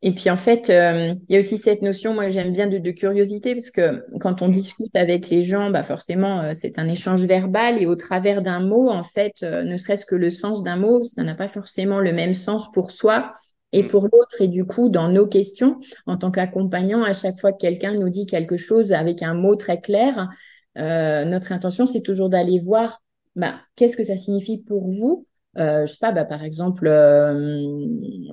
Et 0.00 0.14
puis 0.14 0.30
en 0.30 0.36
fait, 0.36 0.70
euh, 0.70 1.14
il 1.28 1.34
y 1.34 1.36
a 1.36 1.40
aussi 1.40 1.58
cette 1.58 1.82
notion, 1.82 2.14
moi 2.14 2.30
j'aime 2.30 2.52
bien 2.52 2.68
de, 2.68 2.90
curiosité, 2.92 3.56
parce 3.56 3.72
que 3.72 4.04
quand 4.20 4.42
on 4.42 4.48
discute 4.48 4.94
avec 4.94 5.28
les 5.28 5.42
gens, 5.42 5.70
bah 5.70 5.82
forcément 5.82 6.40
euh, 6.40 6.52
c'est 6.52 6.78
un 6.78 6.88
échange 6.88 7.24
verbal 7.24 7.82
et 7.82 7.86
au 7.86 7.96
travers 7.96 8.40
d'un 8.40 8.60
mot, 8.60 8.90
en 8.90 9.02
fait, 9.02 9.42
ne 9.42 9.76
serait-ce 9.76 10.06
que 10.06 10.14
le 10.14 10.30
sens 10.30 10.62
d'un 10.62 10.76
mot, 10.76 11.02
ça 11.02 11.24
n'a 11.24 11.34
pas 11.34 11.48
forcément 11.48 11.98
le 11.98 12.12
même 12.12 12.34
sens 12.34 12.70
pour 12.70 12.92
soi 12.92 13.32
et 13.72 13.84
mm. 13.84 13.88
pour 13.88 14.04
l'autre. 14.04 14.40
Et 14.40 14.48
du 14.48 14.64
coup, 14.64 14.88
dans 14.88 15.08
nos 15.08 15.26
questions, 15.26 15.78
en 16.06 16.16
tant 16.16 16.30
qu'accompagnant, 16.30 17.02
à 17.02 17.12
chaque 17.12 17.38
fois 17.38 17.52
que 17.52 17.58
quelqu'un 17.58 17.94
nous 17.94 18.08
dit 18.08 18.26
quelque 18.26 18.56
chose 18.56 18.92
avec 18.92 19.22
un 19.22 19.34
mot 19.34 19.56
très 19.56 19.80
clair, 19.80 20.28
euh, 20.76 21.24
notre 21.24 21.52
intention, 21.52 21.86
c'est 21.86 22.02
toujours 22.02 22.28
d'aller 22.28 22.58
voir 22.58 23.02
bah, 23.36 23.54
qu'est-ce 23.76 23.96
que 23.96 24.04
ça 24.04 24.16
signifie 24.16 24.58
pour 24.62 24.88
vous? 24.90 25.26
Euh, 25.56 25.86
je 25.86 25.92
sais 25.92 25.98
pas, 26.00 26.12
bah, 26.12 26.24
par 26.24 26.44
exemple, 26.44 26.86
euh, 26.86 27.66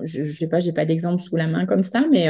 je, 0.04 0.24
je 0.24 0.32
sais 0.32 0.48
pas, 0.48 0.60
j'ai 0.60 0.72
pas 0.72 0.84
d'exemple 0.84 1.20
sous 1.20 1.36
la 1.36 1.46
main 1.46 1.66
comme 1.66 1.82
ça, 1.82 2.04
mais 2.10 2.28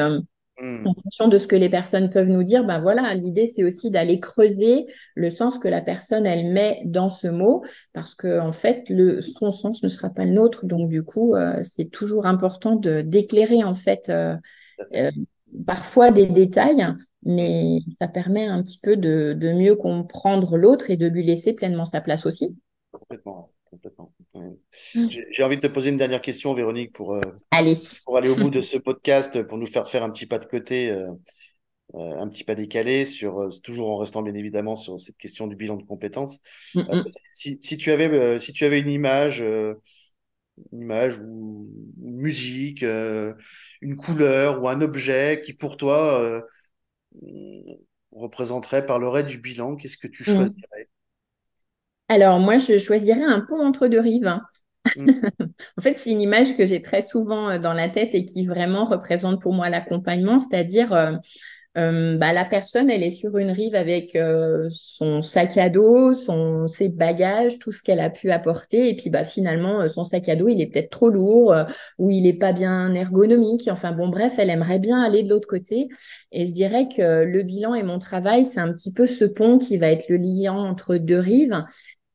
euh, 0.62 0.83
en 0.85 0.95
fonction 0.95 1.29
de 1.29 1.37
ce 1.37 1.47
que 1.47 1.57
les 1.57 1.69
personnes 1.69 2.11
peuvent 2.11 2.29
nous 2.29 2.42
dire, 2.42 2.64
ben 2.64 2.79
voilà, 2.79 3.14
l'idée 3.14 3.53
c'est 3.55 3.64
aussi 3.64 3.90
d'aller 3.90 4.21
creuser 4.21 4.87
le 5.14 5.29
sens 5.29 5.59
que 5.59 5.69
la 5.69 5.83
personne 5.83 6.25
elle 6.25 6.51
met 6.51 6.83
dans 6.87 7.09
ce 7.09 7.27
mot, 7.27 7.62
parce 7.92 8.14
que 8.14 8.40
en 8.40 8.53
fait 8.53 8.88
le 8.88 9.21
son 9.21 9.53
sens 9.53 9.83
ne 9.83 9.88
sera 9.88 10.11
pas 10.11 10.25
le 10.25 10.33
nôtre, 10.33 10.64
donc 10.64 10.88
du 10.88 11.03
coup 11.03 11.35
euh, 11.35 11.61
c'est 11.62 11.90
toujours 11.90 12.27
important 12.27 12.77
de 12.77 13.03
d'éclairer 13.03 13.64
en 13.64 13.75
fait 13.75 14.09
euh, 14.09 14.35
euh, 14.95 15.11
parfois 15.66 16.11
des 16.11 16.27
détails, 16.27 16.87
mais 17.23 17.81
ça 17.99 18.09
permet 18.09 18.47
un 18.47 18.62
petit 18.62 18.81
peu 18.83 18.97
de, 18.97 19.35
de 19.38 19.53
mieux 19.53 19.77
comprendre 19.77 20.57
l'autre 20.57 20.90
et 20.90 20.97
de 20.97 21.07
lui 21.07 21.25
laisser 21.25 21.53
pleinement 21.53 21.85
sa 21.85 22.01
place 22.01 22.25
aussi. 22.25 22.57
Complètement. 22.92 23.51
Mm. 23.73 24.16
J'ai 24.92 25.42
envie 25.42 25.57
de 25.57 25.61
te 25.61 25.66
poser 25.66 25.90
une 25.90 25.96
dernière 25.96 26.20
question, 26.20 26.55
Véronique, 26.55 26.92
pour, 26.92 27.14
euh, 27.14 27.20
pour 28.05 28.16
aller 28.16 28.29
au 28.29 28.37
bout 28.37 28.51
de 28.51 28.61
ce 28.61 28.79
podcast, 28.79 29.42
pour 29.42 29.59
nous 29.59 29.66
faire 29.66 29.88
faire 29.88 30.03
un 30.03 30.11
petit 30.11 30.27
pas 30.27 30.38
de 30.38 30.46
côté, 30.46 30.90
euh, 30.90 31.12
euh, 31.94 32.20
un 32.20 32.29
petit 32.29 32.44
pas 32.44 32.55
décalé, 32.55 33.07
sur, 33.07 33.49
toujours 33.62 33.90
en 33.90 33.99
restant 33.99 34.22
bien 34.22 34.35
évidemment 34.35 34.77
sur 34.77 34.99
cette 35.01 35.16
question 35.16 35.46
du 35.46 35.57
bilan 35.57 35.77
de 35.77 35.85
compétences. 35.85 36.40
Mm, 36.75 36.81
mm. 36.81 37.05
Si, 37.31 37.59
si, 37.61 37.77
tu 37.77 37.90
avais, 37.90 38.40
si 38.40 38.53
tu 38.53 38.64
avais 38.64 38.81
une 38.81 38.90
image, 38.90 39.40
une 39.40 40.81
image 40.81 41.18
ou 41.18 41.68
une 42.03 42.16
musique, 42.16 42.83
une 42.83 43.96
couleur 43.96 44.62
ou 44.62 44.68
un 44.68 44.81
objet 44.81 45.42
qui 45.44 45.53
pour 45.53 45.77
toi 45.77 46.42
représenterait, 48.12 48.87
parlerait 48.87 49.25
du 49.25 49.38
bilan, 49.38 49.77
qu'est-ce 49.77 49.99
que 49.99 50.09
tu 50.09 50.25
choisirais? 50.25 50.88
Alors, 52.09 52.38
moi, 52.38 52.59
je 52.59 52.79
choisirais 52.79 53.23
un 53.23 53.40
pont 53.40 53.61
entre 53.61 53.88
deux 53.88 54.01
rives. 54.01 54.27
Hein. 54.27 54.42
Mm. 54.97 55.11
en 55.79 55.83
fait, 55.83 55.99
c'est 55.99 56.11
une 56.11 56.21
image 56.21 56.57
que 56.57 56.66
j'ai 56.66 56.83
très 56.83 57.03
souvent 57.03 57.51
euh, 57.51 57.59
dans 57.59 57.73
la 57.73 57.88
tête 57.88 58.14
et 58.14 58.25
qui 58.25 58.47
vraiment 58.47 58.85
représente 58.87 59.40
pour 59.42 59.53
moi 59.53 59.69
l'accompagnement, 59.71 60.38
c'est-à-dire 60.38 60.92
euh, 60.92 61.16
euh, 61.77 62.17
bah, 62.17 62.33
la 62.33 62.45
personne, 62.45 62.91
elle 62.91 63.03
est 63.03 63.11
sur 63.11 63.37
une 63.39 63.51
rive 63.51 63.75
avec 63.75 64.17
son 64.71 65.23
sac 65.23 65.57
à 65.59 65.69
dos, 65.69 66.15
son, 66.15 66.69
ses 66.69 66.89
bagages, 66.89 67.59
tout 67.59 67.73
ce 67.73 67.83
qu'elle 67.83 68.01
a 68.01 68.11
pu 68.11 68.31
apporter. 68.31 68.89
Et 68.89 68.97
puis 68.97 69.11
bah, 69.11 69.25
finalement, 69.25 69.89
son 69.89 70.05
sac 70.05 70.29
à 70.29 70.37
dos, 70.37 70.49
il 70.49 70.61
est 70.61 70.67
peut-être 70.67 70.91
trop 70.91 71.11
lourd 71.11 71.55
ou 71.99 72.11
il 72.11 72.23
n'est 72.23 72.33
pas 72.33 72.53
bien 72.53 72.95
ergonomique. 72.95 73.69
Enfin 73.71 73.93
bon, 73.93 74.09
bref, 74.09 74.35
elle 74.39 74.51
aimerait 74.51 74.79
bien 74.79 75.03
aller 75.03 75.23
de 75.23 75.29
l'autre 75.29 75.49
côté. 75.49 75.89
Et 76.33 76.47
je 76.47 76.53
dirais 76.53 76.89
que 76.89 77.25
le 77.25 77.43
bilan 77.43 77.75
et 77.75 77.83
mon 77.83 77.99
travail, 77.99 78.45
c'est 78.45 78.61
un 78.61 78.73
petit 78.73 78.93
peu 78.93 79.07
ce 79.07 79.25
pont 79.25 79.59
qui 79.59 79.77
va 79.77 79.89
être 79.89 80.09
le 80.09 80.17
lien 80.17 80.55
entre 80.55 80.97
deux 80.97 81.19
rives 81.19 81.65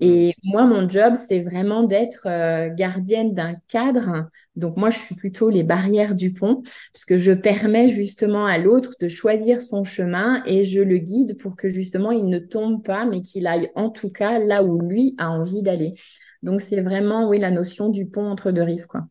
et 0.01 0.33
moi, 0.43 0.65
mon 0.65 0.89
job, 0.89 1.13
c'est 1.13 1.41
vraiment 1.41 1.83
d'être 1.83 2.27
euh, 2.27 2.73
gardienne 2.73 3.35
d'un 3.35 3.53
cadre. 3.67 4.29
Donc 4.55 4.75
moi, 4.75 4.89
je 4.89 4.97
suis 4.97 5.13
plutôt 5.13 5.49
les 5.49 5.61
barrières 5.61 6.15
du 6.15 6.33
pont, 6.33 6.63
parce 6.91 7.05
que 7.05 7.19
je 7.19 7.31
permets 7.31 7.89
justement 7.89 8.45
à 8.47 8.57
l'autre 8.57 8.95
de 8.99 9.07
choisir 9.07 9.61
son 9.61 9.83
chemin 9.83 10.43
et 10.47 10.63
je 10.63 10.81
le 10.81 10.97
guide 10.97 11.37
pour 11.37 11.55
que 11.55 11.69
justement 11.69 12.11
il 12.11 12.25
ne 12.25 12.39
tombe 12.39 12.83
pas, 12.83 13.05
mais 13.05 13.21
qu'il 13.21 13.45
aille 13.45 13.69
en 13.75 13.91
tout 13.91 14.09
cas 14.09 14.39
là 14.39 14.63
où 14.63 14.79
lui 14.81 15.13
a 15.19 15.29
envie 15.29 15.61
d'aller. 15.61 15.93
Donc 16.41 16.61
c'est 16.61 16.81
vraiment, 16.81 17.29
oui, 17.29 17.37
la 17.37 17.51
notion 17.51 17.89
du 17.89 18.07
pont 18.07 18.25
entre 18.25 18.51
deux 18.51 18.63
rives, 18.63 18.87
quoi. 18.87 19.05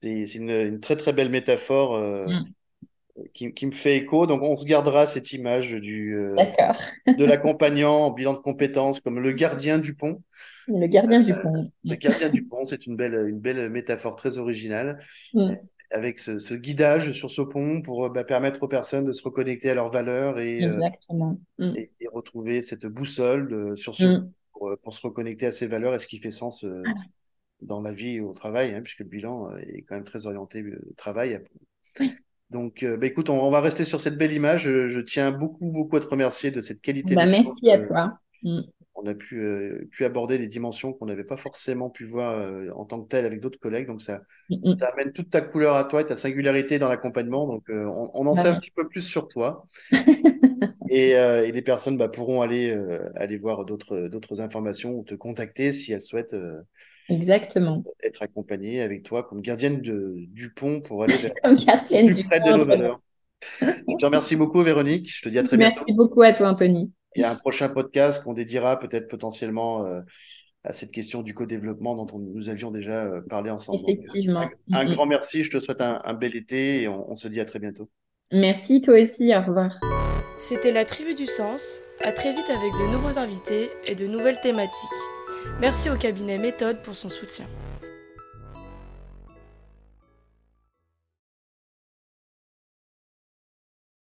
C'est 0.00 0.34
une, 0.34 0.80
très 0.80 0.96
très 0.96 1.12
belle 1.12 1.30
métaphore. 1.30 1.94
Euh, 1.94 2.26
mm 2.26 2.44
qui, 3.34 3.66
me 3.66 3.72
fait 3.72 3.96
écho. 3.96 4.26
Donc, 4.26 4.42
on 4.42 4.56
se 4.56 4.64
gardera 4.64 5.06
cette 5.06 5.32
image 5.32 5.72
du, 5.72 6.16
euh, 6.16 6.34
de 7.06 7.24
l'accompagnant 7.24 8.06
en 8.06 8.10
bilan 8.10 8.34
de 8.34 8.38
compétences 8.38 9.00
comme 9.00 9.20
le 9.20 9.32
gardien 9.32 9.78
du 9.78 9.94
pont. 9.94 10.22
Le 10.66 10.86
gardien 10.86 11.20
du 11.20 11.34
pont. 11.34 11.70
Le 11.84 11.94
gardien 11.94 12.28
du 12.28 12.44
pont, 12.44 12.64
c'est 12.64 12.86
une 12.86 12.96
belle, 12.96 13.28
une 13.28 13.40
belle 13.40 13.70
métaphore 13.70 14.16
très 14.16 14.38
originale. 14.38 15.00
Mm. 15.34 15.54
Avec 15.90 16.18
ce, 16.18 16.54
guidage 16.54 17.12
sur 17.12 17.30
ce 17.30 17.40
pont 17.40 17.80
pour 17.80 18.10
bah, 18.10 18.22
permettre 18.22 18.62
aux 18.62 18.68
personnes 18.68 19.06
de 19.06 19.12
se 19.14 19.22
reconnecter 19.22 19.70
à 19.70 19.74
leurs 19.74 19.90
valeurs 19.90 20.38
et, 20.38 20.62
euh, 20.64 20.78
mm. 21.58 21.76
et, 21.76 21.90
retrouver 22.12 22.60
cette 22.60 22.84
boussole 22.84 23.54
euh, 23.54 23.76
sur 23.76 23.94
ce 23.94 24.04
mm. 24.04 24.32
pour, 24.52 24.76
pour, 24.82 24.92
se 24.92 25.00
reconnecter 25.00 25.46
à 25.46 25.52
ses 25.52 25.66
valeurs 25.66 25.94
et 25.94 26.00
ce 26.00 26.06
qui 26.06 26.18
fait 26.18 26.30
sens 26.30 26.66
dans 27.62 27.80
la 27.80 27.94
vie 27.94 28.16
et 28.16 28.20
au 28.20 28.34
travail, 28.34 28.74
hein, 28.74 28.82
puisque 28.82 29.00
le 29.00 29.06
bilan 29.06 29.50
est 29.56 29.82
quand 29.82 29.94
même 29.94 30.04
très 30.04 30.26
orienté 30.26 30.62
au 30.62 30.92
travail. 30.94 31.42
Oui. 31.98 32.12
Donc, 32.50 32.82
euh, 32.82 32.96
bah, 32.96 33.06
écoute, 33.06 33.28
on, 33.28 33.50
va 33.50 33.60
rester 33.60 33.84
sur 33.84 34.00
cette 34.00 34.16
belle 34.16 34.32
image. 34.32 34.62
Je, 34.64 35.00
tiens 35.00 35.30
beaucoup, 35.30 35.66
beaucoup 35.66 35.96
à 35.96 36.00
te 36.00 36.06
remercier 36.06 36.50
de 36.50 36.60
cette 36.60 36.80
qualité. 36.80 37.14
Bah, 37.14 37.26
merci 37.26 37.70
à 37.70 37.78
toi. 37.78 38.18
Mm. 38.42 38.60
on 38.94 39.06
a 39.06 39.14
pu, 39.14 39.88
pu 39.90 40.04
aborder 40.04 40.38
des 40.38 40.46
dimensions 40.46 40.92
qu'on 40.92 41.06
n'avait 41.06 41.24
pas 41.24 41.36
forcément 41.36 41.90
pu 41.90 42.04
voir 42.04 42.52
en 42.76 42.84
tant 42.84 43.02
que 43.02 43.08
tel 43.08 43.26
avec 43.26 43.40
d'autres 43.40 43.58
collègues. 43.58 43.88
Donc, 43.88 44.00
ça, 44.00 44.22
ça, 44.78 44.88
amène 44.88 45.12
toute 45.12 45.30
ta 45.30 45.40
couleur 45.40 45.76
à 45.76 45.84
toi 45.84 46.00
et 46.00 46.06
ta 46.06 46.16
singularité 46.16 46.78
dans 46.78 46.88
l'accompagnement. 46.88 47.46
Donc, 47.46 47.64
on, 47.68 48.10
on, 48.14 48.26
en 48.26 48.34
sait 48.34 48.48
un 48.48 48.58
petit 48.58 48.70
peu 48.70 48.88
plus 48.88 49.02
sur 49.02 49.28
toi. 49.28 49.62
et, 50.90 51.10
et, 51.10 51.52
les 51.52 51.62
personnes 51.62 51.98
bah, 51.98 52.08
pourront 52.08 52.40
aller, 52.40 52.72
aller 53.14 53.36
voir 53.36 53.66
d'autres 53.66 54.40
informations 54.40 54.94
ou 54.94 55.04
te 55.04 55.14
contacter 55.14 55.72
si 55.74 55.92
elles 55.92 56.02
souhaitent. 56.02 56.36
Exactement. 57.08 57.82
Être 58.02 58.22
accompagnée 58.22 58.80
avec 58.80 59.02
toi 59.02 59.22
comme 59.22 59.40
gardienne 59.40 59.80
de, 59.80 60.14
du 60.28 60.52
pont 60.52 60.80
pour 60.80 61.02
aller 61.02 61.16
vers 61.16 61.32
comme 61.42 61.56
gardienne 61.56 62.12
du 62.12 62.24
près 62.24 62.40
de 62.40 62.56
nos 62.56 62.64
valeurs. 62.64 63.00
Je 63.60 63.96
te 63.98 64.04
remercie 64.04 64.36
beaucoup, 64.36 64.62
Véronique. 64.62 65.14
Je 65.14 65.22
te 65.22 65.28
dis 65.28 65.38
à 65.38 65.42
très 65.42 65.56
bientôt. 65.56 65.76
Merci 65.76 65.92
beaucoup 65.94 66.22
à 66.22 66.32
toi, 66.32 66.50
Anthony. 66.50 66.92
Il 67.16 67.22
y 67.22 67.24
a 67.24 67.30
un 67.30 67.36
prochain 67.36 67.68
podcast 67.68 68.22
qu'on 68.22 68.34
dédiera 68.34 68.78
peut-être 68.78 69.08
potentiellement 69.08 69.86
euh, 69.86 70.02
à 70.64 70.72
cette 70.72 70.90
question 70.90 71.22
du 71.22 71.34
co-développement 71.34 72.04
dont 72.04 72.18
nous 72.18 72.48
avions 72.48 72.70
déjà 72.70 73.06
euh, 73.06 73.20
parlé 73.28 73.50
ensemble. 73.50 73.80
Effectivement. 73.88 74.48
un, 74.72 74.84
grand 74.84 75.06
merci. 75.06 75.42
Je 75.42 75.50
te 75.50 75.60
souhaite 75.60 75.80
un, 75.80 76.14
bel 76.14 76.36
été 76.36 76.82
et 76.82 76.88
on, 76.88 77.10
on 77.10 77.16
se 77.16 77.28
dit 77.28 77.40
à 77.40 77.44
très 77.44 77.58
bientôt. 77.58 77.88
Merci, 78.32 78.82
toi 78.82 79.00
aussi. 79.00 79.34
Au 79.34 79.40
revoir. 79.40 79.80
C'était 80.40 80.72
la 80.72 80.84
Tribu 80.84 81.14
du 81.14 81.26
Sens. 81.26 81.80
À 82.04 82.12
très 82.12 82.32
vite 82.32 82.48
avec 82.48 82.72
de 82.72 82.92
nouveaux 82.92 83.18
invités 83.18 83.70
et 83.86 83.94
de 83.94 84.06
nouvelles 84.06 84.40
thématiques. 84.40 85.17
Merci 85.60 85.90
au 85.90 85.96
cabinet 85.96 86.38
Méthode 86.38 86.78
pour 86.82 86.96
son 86.96 87.08
soutien. 87.08 87.46